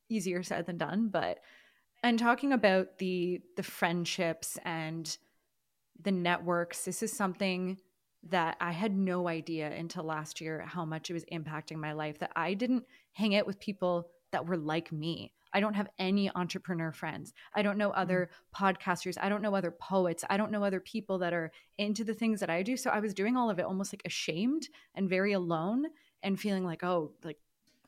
easier 0.09 0.43
said 0.43 0.67
than 0.67 0.77
done 0.77 1.09
but 1.09 1.39
and 2.03 2.19
talking 2.19 2.53
about 2.53 2.99
the 2.99 3.41
the 3.57 3.63
friendships 3.63 4.59
and 4.65 5.17
the 6.03 6.13
networks 6.13 6.85
this 6.85 7.03
is 7.03 7.13
something 7.13 7.79
that 8.31 8.57
I 8.61 8.73
had 8.73 8.97
no 8.97 9.29
idea 9.29 9.71
until 9.71 10.05
last 10.05 10.41
year 10.41 10.65
how 10.67 10.85
much 10.85 11.11
it 11.11 11.15
was 11.15 11.25
impacting 11.27 11.77
my 11.77 11.93
life 11.93 12.19
that 12.21 12.33
I 12.35 12.55
didn't 12.55 12.85
hang 13.13 13.37
out 13.37 13.47
with 13.47 13.61
people 13.61 14.09
that 14.33 14.47
were 14.47 14.57
like 14.57 14.91
me. 14.91 15.33
I 15.53 15.61
don't 15.61 15.75
have 15.75 15.89
any 15.99 16.31
entrepreneur 16.35 16.91
friends. 16.91 17.33
I 17.55 17.63
don't 17.63 17.79
know 17.79 17.91
other 17.91 18.29
mm-hmm. 18.31 18.67
podcasters. 18.67 19.17
I 19.21 19.29
don't 19.29 19.43
know 19.43 19.55
other 19.55 19.71
poets. 19.71 20.25
I 20.29 20.37
don't 20.37 20.51
know 20.51 20.65
other 20.65 20.81
people 20.81 21.19
that 21.19 21.33
are 21.33 21.53
into 21.79 22.03
the 22.03 22.15
things 22.15 22.41
that 22.41 22.51
I 22.51 22.63
do. 22.63 22.77
So 22.77 22.91
I 22.91 22.99
was 22.99 23.15
doing 23.15 23.37
all 23.37 23.51
of 23.51 23.59
it 23.59 23.65
almost 23.65 23.93
like 23.93 24.03
ashamed 24.05 24.69
and 24.95 25.09
very 25.09 25.33
alone 25.33 25.85
and 26.23 26.41
feeling 26.41 26.65
like, 26.65 26.83
oh, 26.83 27.13
like 27.23 27.39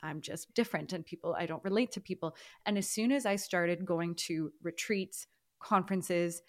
I'm 0.03 0.21
just 0.21 0.55
different 0.55 0.93
and 0.93 1.05
people, 1.05 1.35
I 1.37 1.47
don't 1.47 1.65
relate 1.65 1.91
to 1.93 2.01
people. 2.01 2.37
And 2.65 2.79
as 2.79 2.89
soon 2.89 3.11
as 3.11 3.27
I 3.27 3.35
started 3.35 3.85
going 3.85 4.15
to 4.27 4.53
retreats, 4.63 5.27
conferences, 5.59 6.43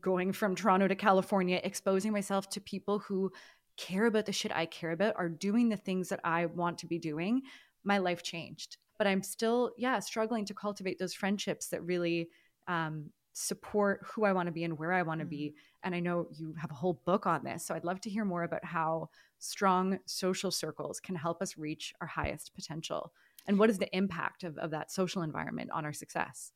going 0.00 0.32
from 0.32 0.54
Toronto 0.54 0.88
to 0.88 0.94
California, 0.94 1.60
exposing 1.62 2.12
myself 2.12 2.48
to 2.50 2.60
people 2.60 2.98
who 2.98 3.32
care 3.76 4.06
about 4.06 4.26
the 4.26 4.32
shit 4.32 4.52
I 4.54 4.66
care 4.66 4.90
about, 4.90 5.14
are 5.16 5.28
doing 5.28 5.68
the 5.68 5.76
things 5.76 6.08
that 6.08 6.20
I 6.24 6.46
want 6.46 6.78
to 6.78 6.86
be 6.86 6.98
doing, 6.98 7.42
my 7.84 7.98
life 7.98 8.22
changed. 8.22 8.76
But 8.98 9.06
I'm 9.06 9.22
still, 9.22 9.72
yeah, 9.78 10.00
struggling 10.00 10.44
to 10.46 10.54
cultivate 10.54 10.98
those 10.98 11.14
friendships 11.14 11.68
that 11.68 11.84
really 11.84 12.28
um, 12.66 13.10
support 13.32 14.04
who 14.04 14.24
I 14.24 14.32
want 14.32 14.46
to 14.46 14.52
be 14.52 14.64
and 14.64 14.76
where 14.76 14.92
I 14.92 15.02
want 15.02 15.20
to 15.20 15.26
be. 15.26 15.50
Mm-hmm. 15.50 15.78
And 15.84 15.94
I 15.94 16.00
know 16.00 16.26
you 16.32 16.54
have 16.58 16.72
a 16.72 16.74
whole 16.74 17.00
book 17.04 17.26
on 17.26 17.44
this. 17.44 17.64
So 17.64 17.74
I'd 17.74 17.84
love 17.84 18.00
to 18.02 18.10
hear 18.10 18.24
more 18.24 18.42
about 18.42 18.64
how 18.64 19.10
strong 19.38 20.00
social 20.06 20.50
circles 20.50 20.98
can 20.98 21.14
help 21.14 21.40
us 21.40 21.56
reach 21.56 21.94
our 22.00 22.08
highest 22.08 22.52
potential. 22.54 23.12
And 23.46 23.58
what 23.58 23.70
is 23.70 23.78
the 23.78 23.96
impact 23.96 24.42
of, 24.42 24.58
of 24.58 24.72
that 24.72 24.90
social 24.90 25.22
environment 25.22 25.70
on 25.72 25.84
our 25.84 25.92
success? 25.92 26.52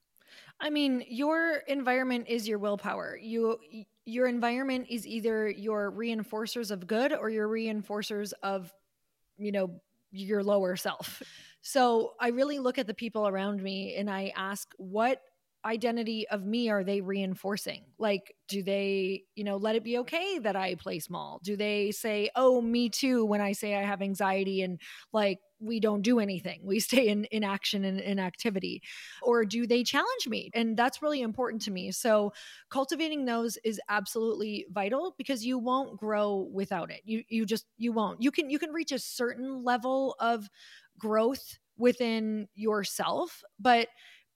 I 0.60 0.70
mean, 0.70 1.04
your 1.08 1.62
environment 1.66 2.26
is 2.28 2.46
your 2.46 2.58
willpower. 2.58 3.18
You 3.20 3.58
your 4.04 4.26
environment 4.26 4.86
is 4.90 5.06
either 5.06 5.48
your 5.48 5.92
reinforcers 5.92 6.70
of 6.70 6.86
good 6.86 7.12
or 7.12 7.30
your 7.30 7.48
reinforcers 7.48 8.32
of 8.42 8.72
you 9.38 9.52
know 9.52 9.80
your 10.10 10.42
lower 10.42 10.76
self. 10.76 11.22
So 11.62 12.14
I 12.18 12.28
really 12.28 12.58
look 12.58 12.78
at 12.78 12.86
the 12.86 12.94
people 12.94 13.28
around 13.28 13.62
me 13.62 13.94
and 13.94 14.10
I 14.10 14.32
ask 14.36 14.68
what 14.78 15.22
identity 15.64 16.26
of 16.28 16.44
me 16.44 16.68
are 16.68 16.84
they 16.84 17.00
reinforcing? 17.00 17.84
Like, 17.98 18.34
do 18.48 18.62
they, 18.62 19.22
you 19.34 19.44
know, 19.44 19.56
let 19.56 19.76
it 19.76 19.84
be 19.84 19.98
okay 19.98 20.38
that 20.40 20.56
I 20.56 20.74
play 20.74 20.98
small? 20.98 21.40
Do 21.42 21.56
they 21.56 21.90
say, 21.92 22.30
oh, 22.36 22.60
me 22.60 22.88
too, 22.88 23.24
when 23.24 23.40
I 23.40 23.52
say 23.52 23.74
I 23.76 23.82
have 23.82 24.02
anxiety 24.02 24.62
and 24.62 24.80
like 25.12 25.38
we 25.60 25.78
don't 25.78 26.02
do 26.02 26.18
anything 26.18 26.60
we 26.64 26.80
stay 26.88 27.06
in 27.06 27.24
inaction 27.30 27.84
and 27.84 28.00
inactivity 28.00 28.82
or 29.22 29.44
do 29.44 29.66
they 29.66 29.82
challenge 29.84 30.26
me? 30.26 30.50
And 30.54 30.76
that's 30.76 31.02
really 31.02 31.20
important 31.20 31.62
to 31.62 31.70
me. 31.70 31.92
So 31.92 32.32
cultivating 32.70 33.24
those 33.24 33.58
is 33.64 33.80
absolutely 33.88 34.66
vital 34.70 35.14
because 35.18 35.44
you 35.44 35.58
won't 35.58 35.98
grow 35.98 36.48
without 36.52 36.90
it. 36.90 37.00
You 37.04 37.22
you 37.28 37.46
just 37.46 37.66
you 37.78 37.92
won't. 37.92 38.22
You 38.22 38.30
can 38.30 38.50
you 38.50 38.58
can 38.58 38.70
reach 38.72 38.92
a 38.92 38.98
certain 38.98 39.62
level 39.64 40.16
of 40.20 40.48
growth 40.98 41.58
within 41.78 42.46
yourself 42.54 43.42
but 43.58 43.88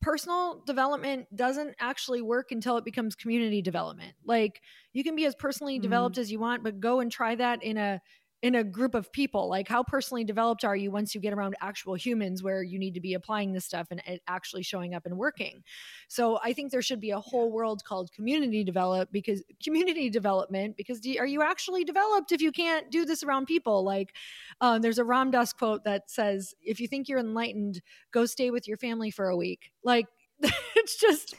personal 0.03 0.63
development 0.67 1.27
doesn't 1.35 1.75
actually 1.81 2.23
work 2.23 2.53
until 2.53 2.77
it 2.77 2.85
becomes 2.85 3.15
community 3.15 3.63
development. 3.63 4.13
Like 4.25 4.61
you 4.93 5.03
can 5.03 5.17
be 5.17 5.27
as 5.27 5.35
personally 5.35 5.77
mm-hmm. 5.77 5.83
developed 5.83 6.19
as 6.19 6.31
you 6.31 6.39
want, 6.39 6.63
but 6.63 6.81
go 6.81 7.01
and 7.01 7.11
try 7.11 7.35
that 7.35 7.63
in 7.63 7.77
a 7.77 8.01
in 8.43 8.55
a 8.57 8.65
group 8.65 8.95
of 8.95 9.11
people 9.13 9.49
like 9.49 9.67
how 9.67 9.83
personally 9.83 10.23
developed 10.23 10.65
are 10.65 10.77
you 10.77 10.91
once 10.91 11.15
you 11.15 11.21
get 11.21 11.33
around 11.33 11.55
actual 11.61 11.95
humans 11.95 12.43
where 12.43 12.63
you 12.63 12.79
need 12.79 12.95
to 12.95 13.01
be 13.01 13.15
applying 13.15 13.53
this 13.53 13.65
stuff 13.65 13.89
and 13.91 14.03
it 14.07 14.21
actually 14.29 14.63
showing 14.63 14.95
up 14.95 15.07
and 15.07 15.17
working? 15.17 15.63
So 16.09 16.39
i 16.43 16.53
think 16.53 16.71
there 16.71 16.83
should 16.83 17.01
be 17.01 17.11
a 17.11 17.21
whole 17.21 17.51
world 17.51 17.85
called 17.85 18.13
community 18.13 18.63
develop 18.63 19.11
because 19.13 19.43
community 19.63 20.11
development 20.11 20.77
because 20.77 21.01
do, 21.01 21.17
are 21.19 21.27
you 21.27 21.43
actually 21.43 21.85
developed 21.85 22.33
if 22.33 22.41
you 22.41 22.53
can't 22.53 22.91
do 22.91 23.05
this 23.05 23.23
around 23.23 23.47
people? 23.47 23.85
Like 23.85 24.15
um, 24.61 24.83
there's 24.83 24.99
a 24.99 25.05
ram 25.05 25.31
dass 25.31 25.53
quote 25.53 25.85
that 25.85 26.11
says 26.11 26.55
if 26.63 26.81
you 26.81 26.89
think 26.89 27.09
you're 27.09 27.19
enlightened 27.19 27.81
go 28.13 28.27
stay 28.27 28.51
with 28.51 28.69
your 28.69 28.77
family 28.77 29.11
for 29.11 29.29
a 29.29 29.37
week. 29.37 29.73
Like 29.83 30.07
it's 30.77 31.01
just 31.01 31.35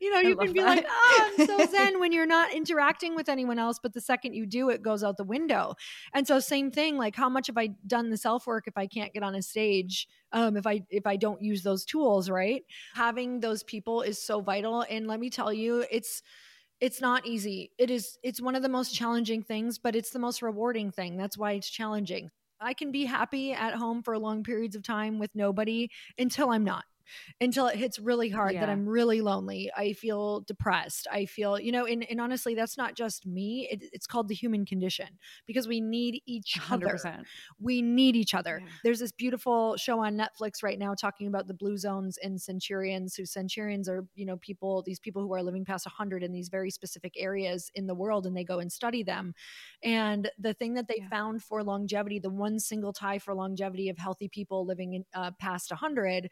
you 0.00 0.10
know 0.10 0.20
you 0.20 0.34
can 0.34 0.52
be 0.54 0.60
that. 0.60 0.76
like 0.76 0.86
oh 0.88 1.32
i'm 1.38 1.46
so 1.46 1.66
zen 1.70 2.00
when 2.00 2.12
you're 2.12 2.26
not 2.26 2.52
interacting 2.54 3.14
with 3.14 3.28
anyone 3.28 3.58
else 3.58 3.78
but 3.82 3.92
the 3.92 4.00
second 4.00 4.32
you 4.32 4.46
do 4.46 4.70
it 4.70 4.80
goes 4.80 5.04
out 5.04 5.18
the 5.18 5.24
window. 5.24 5.74
And 6.14 6.26
so 6.26 6.40
same 6.40 6.70
thing 6.70 6.96
like 6.96 7.14
how 7.14 7.28
much 7.28 7.48
have 7.48 7.58
i 7.58 7.68
done 7.86 8.08
the 8.08 8.16
self 8.16 8.46
work 8.46 8.66
if 8.66 8.78
i 8.78 8.86
can't 8.86 9.12
get 9.12 9.22
on 9.22 9.34
a 9.34 9.42
stage 9.42 10.08
um 10.32 10.56
if 10.56 10.66
i 10.66 10.80
if 10.88 11.06
i 11.06 11.16
don't 11.16 11.42
use 11.42 11.62
those 11.62 11.84
tools 11.84 12.30
right? 12.30 12.64
Having 12.94 13.40
those 13.40 13.62
people 13.62 14.00
is 14.00 14.22
so 14.22 14.40
vital 14.40 14.84
and 14.88 15.06
let 15.06 15.20
me 15.20 15.28
tell 15.28 15.52
you 15.52 15.84
it's 15.90 16.22
it's 16.80 17.00
not 17.00 17.26
easy. 17.26 17.72
It 17.76 17.90
is 17.90 18.18
it's 18.22 18.40
one 18.40 18.54
of 18.54 18.62
the 18.62 18.68
most 18.68 18.94
challenging 18.94 19.42
things 19.42 19.78
but 19.78 19.94
it's 19.94 20.10
the 20.10 20.18
most 20.18 20.40
rewarding 20.40 20.90
thing. 20.90 21.16
That's 21.16 21.36
why 21.36 21.52
it's 21.52 21.68
challenging. 21.68 22.30
I 22.60 22.72
can 22.72 22.92
be 22.92 23.04
happy 23.04 23.52
at 23.52 23.74
home 23.74 24.02
for 24.02 24.18
long 24.18 24.42
periods 24.42 24.74
of 24.74 24.82
time 24.82 25.18
with 25.18 25.30
nobody 25.34 25.90
until 26.18 26.50
i'm 26.50 26.64
not 26.64 26.84
until 27.40 27.66
it 27.66 27.76
hits 27.76 27.98
really 27.98 28.28
hard 28.28 28.54
yeah. 28.54 28.60
that 28.60 28.68
I'm 28.68 28.88
really 28.88 29.20
lonely. 29.20 29.70
I 29.76 29.92
feel 29.92 30.40
depressed. 30.40 31.06
I 31.10 31.26
feel, 31.26 31.58
you 31.58 31.72
know, 31.72 31.86
and, 31.86 32.08
and 32.08 32.20
honestly, 32.20 32.54
that's 32.54 32.76
not 32.76 32.94
just 32.94 33.26
me. 33.26 33.68
It, 33.70 33.84
it's 33.92 34.06
called 34.06 34.28
the 34.28 34.34
human 34.34 34.64
condition 34.64 35.06
because 35.46 35.68
we 35.68 35.80
need 35.80 36.22
each 36.26 36.58
100%. 36.58 36.72
other. 36.72 37.22
We 37.60 37.82
need 37.82 38.16
each 38.16 38.34
other. 38.34 38.60
Yeah. 38.62 38.70
There's 38.84 39.00
this 39.00 39.12
beautiful 39.12 39.76
show 39.76 40.00
on 40.04 40.16
Netflix 40.16 40.62
right 40.62 40.78
now 40.78 40.94
talking 40.94 41.26
about 41.26 41.46
the 41.46 41.54
blue 41.54 41.76
zones 41.76 42.18
and 42.22 42.40
centurions, 42.40 43.14
who 43.14 43.24
centurions 43.24 43.88
are, 43.88 44.04
you 44.14 44.26
know, 44.26 44.36
people, 44.38 44.82
these 44.82 45.00
people 45.00 45.22
who 45.22 45.32
are 45.34 45.42
living 45.42 45.64
past 45.64 45.86
100 45.86 46.22
in 46.22 46.32
these 46.32 46.48
very 46.48 46.70
specific 46.70 47.14
areas 47.16 47.70
in 47.74 47.86
the 47.86 47.94
world 47.94 48.26
and 48.26 48.36
they 48.36 48.44
go 48.44 48.58
and 48.58 48.72
study 48.72 49.02
them. 49.02 49.34
And 49.82 50.30
the 50.38 50.54
thing 50.54 50.74
that 50.74 50.88
they 50.88 50.98
yeah. 50.98 51.08
found 51.08 51.42
for 51.42 51.62
longevity, 51.62 52.18
the 52.18 52.30
one 52.30 52.58
single 52.58 52.92
tie 52.92 53.18
for 53.18 53.34
longevity 53.34 53.88
of 53.88 53.98
healthy 53.98 54.28
people 54.28 54.66
living 54.66 54.94
in, 54.94 55.04
uh, 55.14 55.32
past 55.38 55.70
100 55.70 56.30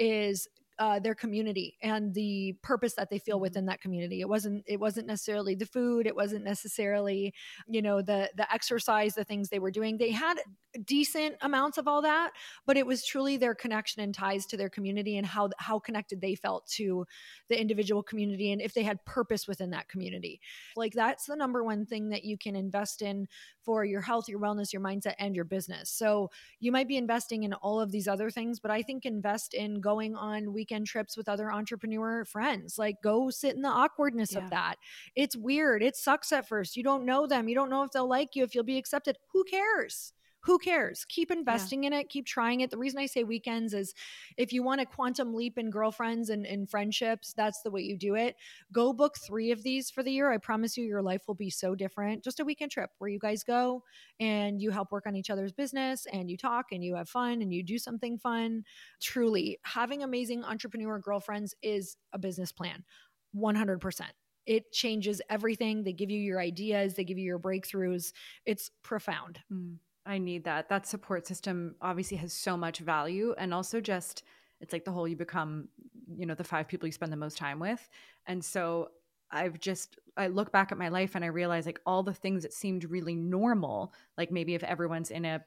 is 0.00 0.48
uh, 0.80 0.98
their 0.98 1.14
community 1.14 1.76
and 1.82 2.14
the 2.14 2.56
purpose 2.62 2.94
that 2.94 3.10
they 3.10 3.18
feel 3.18 3.36
mm-hmm. 3.36 3.42
within 3.42 3.66
that 3.66 3.82
community. 3.82 4.22
It 4.22 4.28
wasn't 4.28 4.64
it 4.66 4.80
wasn't 4.80 5.06
necessarily 5.06 5.54
the 5.54 5.66
food. 5.66 6.06
It 6.06 6.16
wasn't 6.16 6.42
necessarily 6.42 7.34
you 7.68 7.82
know 7.82 8.00
the 8.00 8.30
the 8.34 8.50
exercise, 8.52 9.14
the 9.14 9.22
things 9.22 9.50
they 9.50 9.58
were 9.58 9.70
doing. 9.70 9.98
They 9.98 10.10
had 10.10 10.38
decent 10.86 11.34
amounts 11.42 11.76
of 11.76 11.86
all 11.86 12.00
that, 12.02 12.30
but 12.66 12.78
it 12.78 12.86
was 12.86 13.04
truly 13.04 13.36
their 13.36 13.54
connection 13.54 14.02
and 14.02 14.14
ties 14.14 14.46
to 14.46 14.56
their 14.56 14.70
community 14.70 15.18
and 15.18 15.26
how 15.26 15.50
how 15.58 15.78
connected 15.78 16.22
they 16.22 16.34
felt 16.34 16.66
to 16.68 17.04
the 17.50 17.60
individual 17.60 18.02
community 18.02 18.50
and 18.50 18.62
if 18.62 18.72
they 18.72 18.82
had 18.82 19.04
purpose 19.04 19.46
within 19.46 19.70
that 19.70 19.88
community. 19.88 20.40
Like 20.76 20.94
that's 20.94 21.26
the 21.26 21.36
number 21.36 21.62
one 21.62 21.84
thing 21.84 22.08
that 22.08 22.24
you 22.24 22.38
can 22.38 22.56
invest 22.56 23.02
in 23.02 23.28
for 23.62 23.84
your 23.84 24.00
health, 24.00 24.30
your 24.30 24.40
wellness, 24.40 24.72
your 24.72 24.80
mindset 24.80 25.14
and 25.18 25.36
your 25.36 25.44
business. 25.44 25.90
So 25.90 26.30
you 26.58 26.72
might 26.72 26.88
be 26.88 26.96
investing 26.96 27.42
in 27.42 27.52
all 27.52 27.80
of 27.80 27.92
these 27.92 28.08
other 28.08 28.30
things, 28.30 28.60
but 28.60 28.70
I 28.70 28.80
think 28.80 29.04
invest 29.04 29.52
in 29.52 29.82
going 29.82 30.16
on 30.16 30.54
weekend 30.54 30.69
trips 30.84 31.16
with 31.16 31.28
other 31.28 31.52
entrepreneur 31.52 32.24
friends. 32.24 32.78
Like 32.78 32.96
go 33.02 33.30
sit 33.30 33.54
in 33.54 33.62
the 33.62 33.68
awkwardness 33.68 34.32
yeah. 34.32 34.44
of 34.44 34.50
that. 34.50 34.76
It's 35.16 35.36
weird. 35.36 35.82
It 35.82 35.96
sucks 35.96 36.32
at 36.32 36.48
first. 36.48 36.76
You 36.76 36.82
don't 36.82 37.04
know 37.04 37.26
them. 37.26 37.48
You 37.48 37.54
don't 37.54 37.70
know 37.70 37.82
if 37.82 37.90
they'll 37.90 38.08
like 38.08 38.34
you, 38.34 38.44
if 38.44 38.54
you'll 38.54 38.64
be 38.64 38.78
accepted. 38.78 39.16
Who 39.32 39.44
cares? 39.44 40.12
Who 40.42 40.58
cares? 40.58 41.04
Keep 41.08 41.30
investing 41.30 41.82
yeah. 41.82 41.88
in 41.88 41.92
it, 41.92 42.08
keep 42.08 42.26
trying 42.26 42.60
it. 42.60 42.70
The 42.70 42.78
reason 42.78 42.98
I 42.98 43.06
say 43.06 43.24
weekends 43.24 43.74
is 43.74 43.94
if 44.36 44.52
you 44.52 44.62
want 44.62 44.80
a 44.80 44.86
quantum 44.86 45.34
leap 45.34 45.58
in 45.58 45.70
girlfriends 45.70 46.30
and, 46.30 46.46
and 46.46 46.68
friendships, 46.68 47.34
that's 47.34 47.60
the 47.62 47.70
way 47.70 47.82
you 47.82 47.96
do 47.96 48.14
it. 48.14 48.36
Go 48.72 48.92
book 48.92 49.16
three 49.18 49.50
of 49.50 49.62
these 49.62 49.90
for 49.90 50.02
the 50.02 50.12
year. 50.12 50.32
I 50.32 50.38
promise 50.38 50.76
you, 50.76 50.84
your 50.84 51.02
life 51.02 51.22
will 51.28 51.34
be 51.34 51.50
so 51.50 51.74
different. 51.74 52.24
Just 52.24 52.40
a 52.40 52.44
weekend 52.44 52.70
trip 52.70 52.90
where 52.98 53.10
you 53.10 53.18
guys 53.18 53.44
go 53.44 53.82
and 54.18 54.60
you 54.62 54.70
help 54.70 54.92
work 54.92 55.06
on 55.06 55.16
each 55.16 55.30
other's 55.30 55.52
business 55.52 56.06
and 56.12 56.30
you 56.30 56.36
talk 56.36 56.66
and 56.72 56.82
you 56.82 56.94
have 56.94 57.08
fun 57.08 57.42
and 57.42 57.52
you 57.52 57.62
do 57.62 57.78
something 57.78 58.18
fun. 58.18 58.64
Truly, 59.00 59.58
having 59.64 60.02
amazing 60.02 60.44
entrepreneur 60.44 60.98
girlfriends 60.98 61.54
is 61.62 61.96
a 62.12 62.18
business 62.18 62.52
plan. 62.52 62.84
100% 63.36 64.00
it 64.46 64.72
changes 64.72 65.22
everything. 65.30 65.84
They 65.84 65.92
give 65.92 66.10
you 66.10 66.18
your 66.18 66.40
ideas, 66.40 66.94
they 66.94 67.04
give 67.04 67.18
you 67.18 67.24
your 67.24 67.38
breakthroughs. 67.38 68.12
It's 68.46 68.70
profound. 68.82 69.38
Mm. 69.52 69.76
I 70.10 70.18
need 70.18 70.42
that. 70.44 70.68
That 70.68 70.88
support 70.88 71.24
system 71.28 71.76
obviously 71.80 72.16
has 72.16 72.32
so 72.32 72.56
much 72.56 72.80
value 72.80 73.32
and 73.38 73.54
also 73.54 73.80
just 73.80 74.24
it's 74.60 74.72
like 74.72 74.84
the 74.84 74.90
whole 74.90 75.06
you 75.06 75.14
become, 75.14 75.68
you 76.16 76.26
know, 76.26 76.34
the 76.34 76.42
five 76.42 76.66
people 76.66 76.88
you 76.88 76.92
spend 76.92 77.12
the 77.12 77.16
most 77.16 77.38
time 77.38 77.60
with. 77.60 77.88
And 78.26 78.44
so 78.44 78.88
I've 79.30 79.60
just 79.60 79.98
I 80.16 80.26
look 80.26 80.50
back 80.50 80.72
at 80.72 80.78
my 80.78 80.88
life 80.88 81.14
and 81.14 81.24
I 81.24 81.28
realize 81.28 81.64
like 81.64 81.80
all 81.86 82.02
the 82.02 82.12
things 82.12 82.42
that 82.42 82.52
seemed 82.52 82.90
really 82.90 83.14
normal, 83.14 83.94
like 84.18 84.32
maybe 84.32 84.56
if 84.56 84.64
everyone's 84.64 85.12
in 85.12 85.24
a 85.24 85.44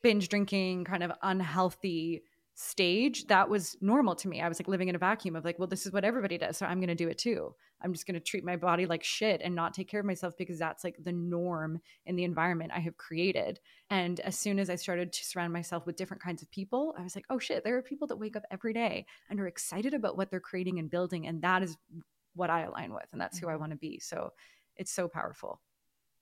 binge 0.00 0.28
drinking 0.28 0.84
kind 0.84 1.02
of 1.02 1.10
unhealthy 1.22 2.22
stage 2.54 3.26
that 3.26 3.48
was 3.48 3.76
normal 3.80 4.14
to 4.14 4.28
me. 4.28 4.40
I 4.40 4.48
was 4.48 4.60
like 4.60 4.68
living 4.68 4.88
in 4.88 4.94
a 4.94 4.98
vacuum 4.98 5.34
of 5.34 5.44
like 5.44 5.58
well 5.58 5.68
this 5.68 5.86
is 5.86 5.92
what 5.92 6.04
everybody 6.04 6.38
does 6.38 6.56
so 6.56 6.66
i'm 6.66 6.78
going 6.78 6.88
to 6.88 6.94
do 6.94 7.08
it 7.08 7.18
too. 7.18 7.54
I'm 7.82 7.92
just 7.92 8.06
going 8.06 8.14
to 8.14 8.20
treat 8.20 8.44
my 8.44 8.56
body 8.56 8.86
like 8.86 9.02
shit 9.02 9.42
and 9.44 9.54
not 9.54 9.74
take 9.74 9.88
care 9.88 10.00
of 10.00 10.06
myself 10.06 10.34
because 10.38 10.58
that's 10.58 10.84
like 10.84 10.96
the 11.02 11.12
norm 11.12 11.80
in 12.06 12.16
the 12.16 12.24
environment 12.24 12.72
i 12.74 12.80
have 12.80 12.96
created. 12.96 13.60
And 13.90 14.20
as 14.20 14.38
soon 14.38 14.58
as 14.58 14.70
i 14.70 14.76
started 14.76 15.12
to 15.12 15.24
surround 15.24 15.52
myself 15.52 15.86
with 15.86 15.96
different 15.96 16.22
kinds 16.22 16.42
of 16.42 16.50
people 16.50 16.94
i 16.98 17.02
was 17.02 17.16
like 17.16 17.26
oh 17.30 17.38
shit 17.38 17.64
there 17.64 17.76
are 17.76 17.82
people 17.82 18.06
that 18.08 18.16
wake 18.16 18.36
up 18.36 18.44
every 18.50 18.72
day 18.72 19.06
and 19.28 19.40
are 19.40 19.48
excited 19.48 19.94
about 19.94 20.16
what 20.16 20.30
they're 20.30 20.40
creating 20.40 20.78
and 20.78 20.90
building 20.90 21.26
and 21.26 21.42
that 21.42 21.62
is 21.62 21.76
what 22.34 22.50
i 22.50 22.62
align 22.62 22.92
with 22.92 23.06
and 23.12 23.20
that's 23.20 23.38
who 23.38 23.48
i 23.48 23.52
mm-hmm. 23.52 23.60
want 23.60 23.72
to 23.72 23.78
be. 23.78 23.98
So 23.98 24.30
it's 24.76 24.92
so 24.92 25.08
powerful. 25.08 25.60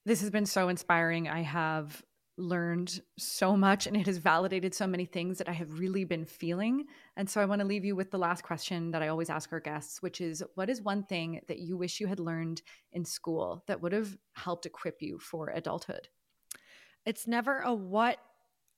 This 0.05 0.21
has 0.21 0.31
been 0.31 0.47
so 0.47 0.69
inspiring. 0.69 1.29
I 1.29 1.43
have 1.43 2.03
learned 2.39 3.01
so 3.19 3.57
much 3.57 3.87
and 3.87 3.97
it 3.97 4.07
has 4.07 4.19
validated 4.19 4.75
so 4.75 4.87
many 4.87 5.05
things 5.05 5.39
that 5.39 5.49
I 5.49 5.53
have 5.53 5.79
really 5.79 6.05
been 6.05 6.25
feeling. 6.25 6.85
And 7.17 7.29
so 7.29 7.41
I 7.41 7.45
want 7.45 7.61
to 7.61 7.67
leave 7.67 7.85
you 7.85 7.95
with 7.95 8.11
the 8.11 8.19
last 8.19 8.43
question 8.43 8.91
that 8.93 9.03
I 9.03 9.09
always 9.09 9.31
ask 9.31 9.53
our 9.53 9.61
guests, 9.61 10.03
which 10.03 10.21
is 10.21 10.43
what 10.55 10.71
is 10.71 10.81
one 10.81 11.03
thing 11.05 11.41
that 11.49 11.59
you 11.59 11.77
wish 11.77 12.01
you 12.01 12.07
had 12.07 12.21
learned 12.21 12.63
in 12.93 13.05
school 13.05 13.65
that 13.67 13.83
would 13.83 13.93
have 13.93 14.17
helped 14.33 14.67
equip 14.67 15.03
you 15.03 15.19
for 15.19 15.51
adulthood? 15.51 16.09
It's 17.05 17.27
never 17.27 17.59
a 17.61 17.75
what 17.75 18.19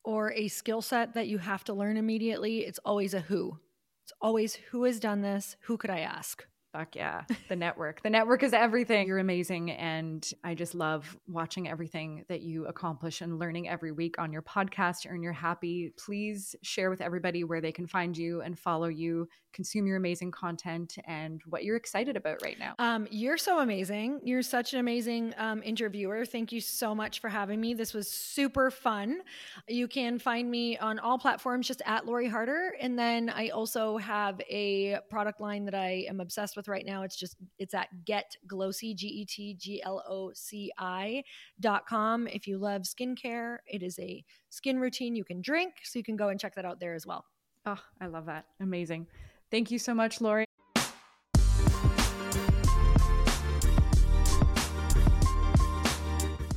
or 0.02 0.32
a 0.32 0.48
skill 0.48 0.82
set 0.82 1.14
that 1.14 1.28
you 1.28 1.38
have 1.38 1.64
to 1.64 1.74
learn 1.74 1.96
immediately. 1.96 2.61
It's 2.61 2.80
always 2.84 3.14
a 3.14 3.20
who. 3.20 3.59
It's 4.05 4.12
always 4.20 4.55
who 4.55 4.84
has 4.84 5.00
done 5.00 5.22
this? 5.22 5.57
Who 5.62 5.76
could 5.76 5.90
I 5.90 6.00
ask? 6.00 6.44
Fuck 6.74 6.96
yeah. 6.96 7.22
The 7.48 7.54
network. 7.54 8.02
The 8.02 8.10
network 8.10 8.42
is 8.42 8.52
everything. 8.52 9.06
You're 9.06 9.18
amazing. 9.18 9.70
And 9.70 10.28
I 10.42 10.56
just 10.56 10.74
love 10.74 11.16
watching 11.28 11.68
everything 11.68 12.24
that 12.28 12.42
you 12.42 12.66
accomplish 12.66 13.20
and 13.20 13.38
learning 13.38 13.68
every 13.68 13.92
week 13.92 14.18
on 14.18 14.32
your 14.32 14.42
podcast, 14.42 15.06
Earn 15.08 15.22
Your 15.22 15.32
Happy. 15.32 15.92
Please 15.96 16.56
share 16.62 16.90
with 16.90 17.00
everybody 17.00 17.44
where 17.44 17.60
they 17.60 17.70
can 17.70 17.86
find 17.86 18.18
you 18.18 18.40
and 18.40 18.58
follow 18.58 18.88
you, 18.88 19.28
consume 19.52 19.86
your 19.86 19.98
amazing 19.98 20.32
content, 20.32 20.96
and 21.06 21.42
what 21.46 21.62
you're 21.62 21.76
excited 21.76 22.16
about 22.16 22.42
right 22.42 22.58
now. 22.58 22.74
Um, 22.80 23.06
you're 23.08 23.38
so 23.38 23.60
amazing. 23.60 24.18
You're 24.24 24.42
such 24.42 24.72
an 24.72 24.80
amazing 24.80 25.32
um, 25.36 25.62
interviewer. 25.62 26.26
Thank 26.26 26.50
you 26.50 26.60
so 26.60 26.92
much 26.92 27.20
for 27.20 27.28
having 27.28 27.60
me. 27.60 27.74
This 27.74 27.94
was 27.94 28.10
super 28.10 28.72
fun. 28.72 29.20
You 29.68 29.86
can 29.86 30.18
find 30.18 30.50
me 30.50 30.76
on 30.78 30.98
all 30.98 31.18
platforms 31.18 31.68
just 31.68 31.82
at 31.86 32.04
Lori 32.04 32.28
Harder. 32.28 32.74
And 32.80 32.98
then 32.98 33.30
I 33.30 33.50
also 33.50 33.96
have 33.98 34.40
a 34.50 34.98
product 35.08 35.40
line 35.40 35.66
that 35.66 35.74
I 35.76 36.06
am 36.08 36.18
obsessed 36.18 36.56
with 36.56 36.63
with 36.64 36.68
right 36.68 36.86
now. 36.86 37.02
It's 37.02 37.16
just 37.16 37.36
it's 37.58 37.74
at 37.74 37.88
getgloci 38.04 38.96
g 38.96 39.06
e 39.06 39.24
t 39.26 39.54
g 39.54 39.82
l 39.84 40.02
o 40.08 40.32
c 40.34 40.72
i 40.78 41.22
dot 41.60 41.86
com. 41.86 42.26
If 42.26 42.46
you 42.46 42.58
love 42.58 42.82
skincare, 42.82 43.58
it 43.66 43.82
is 43.82 43.98
a 43.98 44.24
skin 44.50 44.78
routine 44.78 45.14
you 45.14 45.24
can 45.24 45.40
drink, 45.40 45.74
so 45.82 45.98
you 45.98 46.04
can 46.04 46.16
go 46.16 46.28
and 46.28 46.40
check 46.40 46.54
that 46.54 46.64
out 46.64 46.80
there 46.80 46.94
as 46.94 47.06
well. 47.06 47.24
Oh, 47.66 47.80
I 48.00 48.06
love 48.06 48.26
that. 48.26 48.46
Amazing. 48.60 49.06
Thank 49.50 49.70
you 49.70 49.78
so 49.78 49.94
much, 49.94 50.20
Lori. 50.20 50.44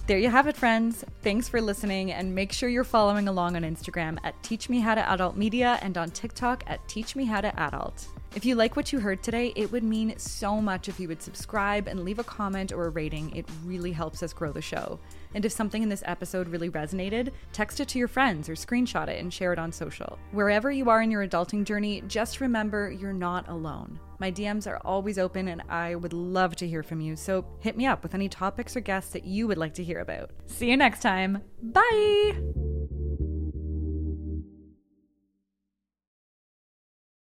There 0.07 0.17
you 0.17 0.29
have 0.29 0.47
it, 0.47 0.55
friends. 0.55 1.03
Thanks 1.21 1.49
for 1.49 1.59
listening, 1.59 2.13
and 2.13 2.33
make 2.33 2.53
sure 2.53 2.69
you're 2.69 2.85
following 2.85 3.27
along 3.27 3.57
on 3.57 3.63
Instagram 3.63 4.17
at 4.23 4.41
Teach 4.41 4.69
Me 4.69 4.79
How 4.79 4.95
to 4.95 5.11
Adult 5.11 5.35
Media 5.35 5.79
and 5.81 5.97
on 5.97 6.11
TikTok 6.11 6.63
at 6.65 6.87
Teach 6.87 7.17
Me 7.17 7.25
How 7.25 7.41
to 7.41 7.53
Adult. 7.59 8.07
If 8.33 8.45
you 8.45 8.55
like 8.55 8.77
what 8.77 8.93
you 8.93 9.01
heard 9.01 9.21
today, 9.21 9.51
it 9.57 9.69
would 9.69 9.83
mean 9.83 10.17
so 10.17 10.61
much 10.61 10.87
if 10.87 10.97
you 10.97 11.09
would 11.09 11.21
subscribe 11.21 11.89
and 11.89 12.05
leave 12.05 12.19
a 12.19 12.23
comment 12.23 12.71
or 12.71 12.85
a 12.85 12.89
rating. 12.89 13.35
It 13.35 13.49
really 13.65 13.91
helps 13.91 14.23
us 14.23 14.31
grow 14.31 14.53
the 14.53 14.61
show. 14.61 14.97
And 15.33 15.43
if 15.43 15.51
something 15.51 15.83
in 15.83 15.89
this 15.89 16.03
episode 16.05 16.47
really 16.47 16.69
resonated, 16.69 17.33
text 17.51 17.81
it 17.81 17.89
to 17.89 17.99
your 17.99 18.07
friends 18.07 18.47
or 18.47 18.53
screenshot 18.53 19.09
it 19.09 19.19
and 19.19 19.33
share 19.33 19.51
it 19.51 19.59
on 19.59 19.73
social. 19.73 20.17
Wherever 20.31 20.71
you 20.71 20.89
are 20.89 21.01
in 21.01 21.11
your 21.11 21.27
adulting 21.27 21.65
journey, 21.65 22.01
just 22.07 22.39
remember 22.39 22.89
you're 22.89 23.11
not 23.11 23.49
alone. 23.49 23.99
My 24.19 24.31
DMs 24.31 24.67
are 24.67 24.81
always 24.83 25.17
open 25.17 25.47
and 25.47 25.61
I 25.69 25.95
would 25.95 26.13
love 26.13 26.55
to 26.57 26.67
hear 26.67 26.83
from 26.83 27.01
you, 27.01 27.15
so 27.15 27.45
hit 27.59 27.77
me 27.77 27.85
up 27.85 28.03
with 28.03 28.15
any 28.15 28.29
topics 28.29 28.75
or 28.75 28.79
guests 28.79 29.11
that 29.13 29.25
you 29.25 29.47
would 29.47 29.57
like 29.57 29.73
to 29.75 29.83
hear 29.83 29.99
about. 29.99 30.31
See 30.45 30.69
you 30.69 30.77
next 30.77 31.01
time. 31.01 31.43
Bye! 31.61 32.76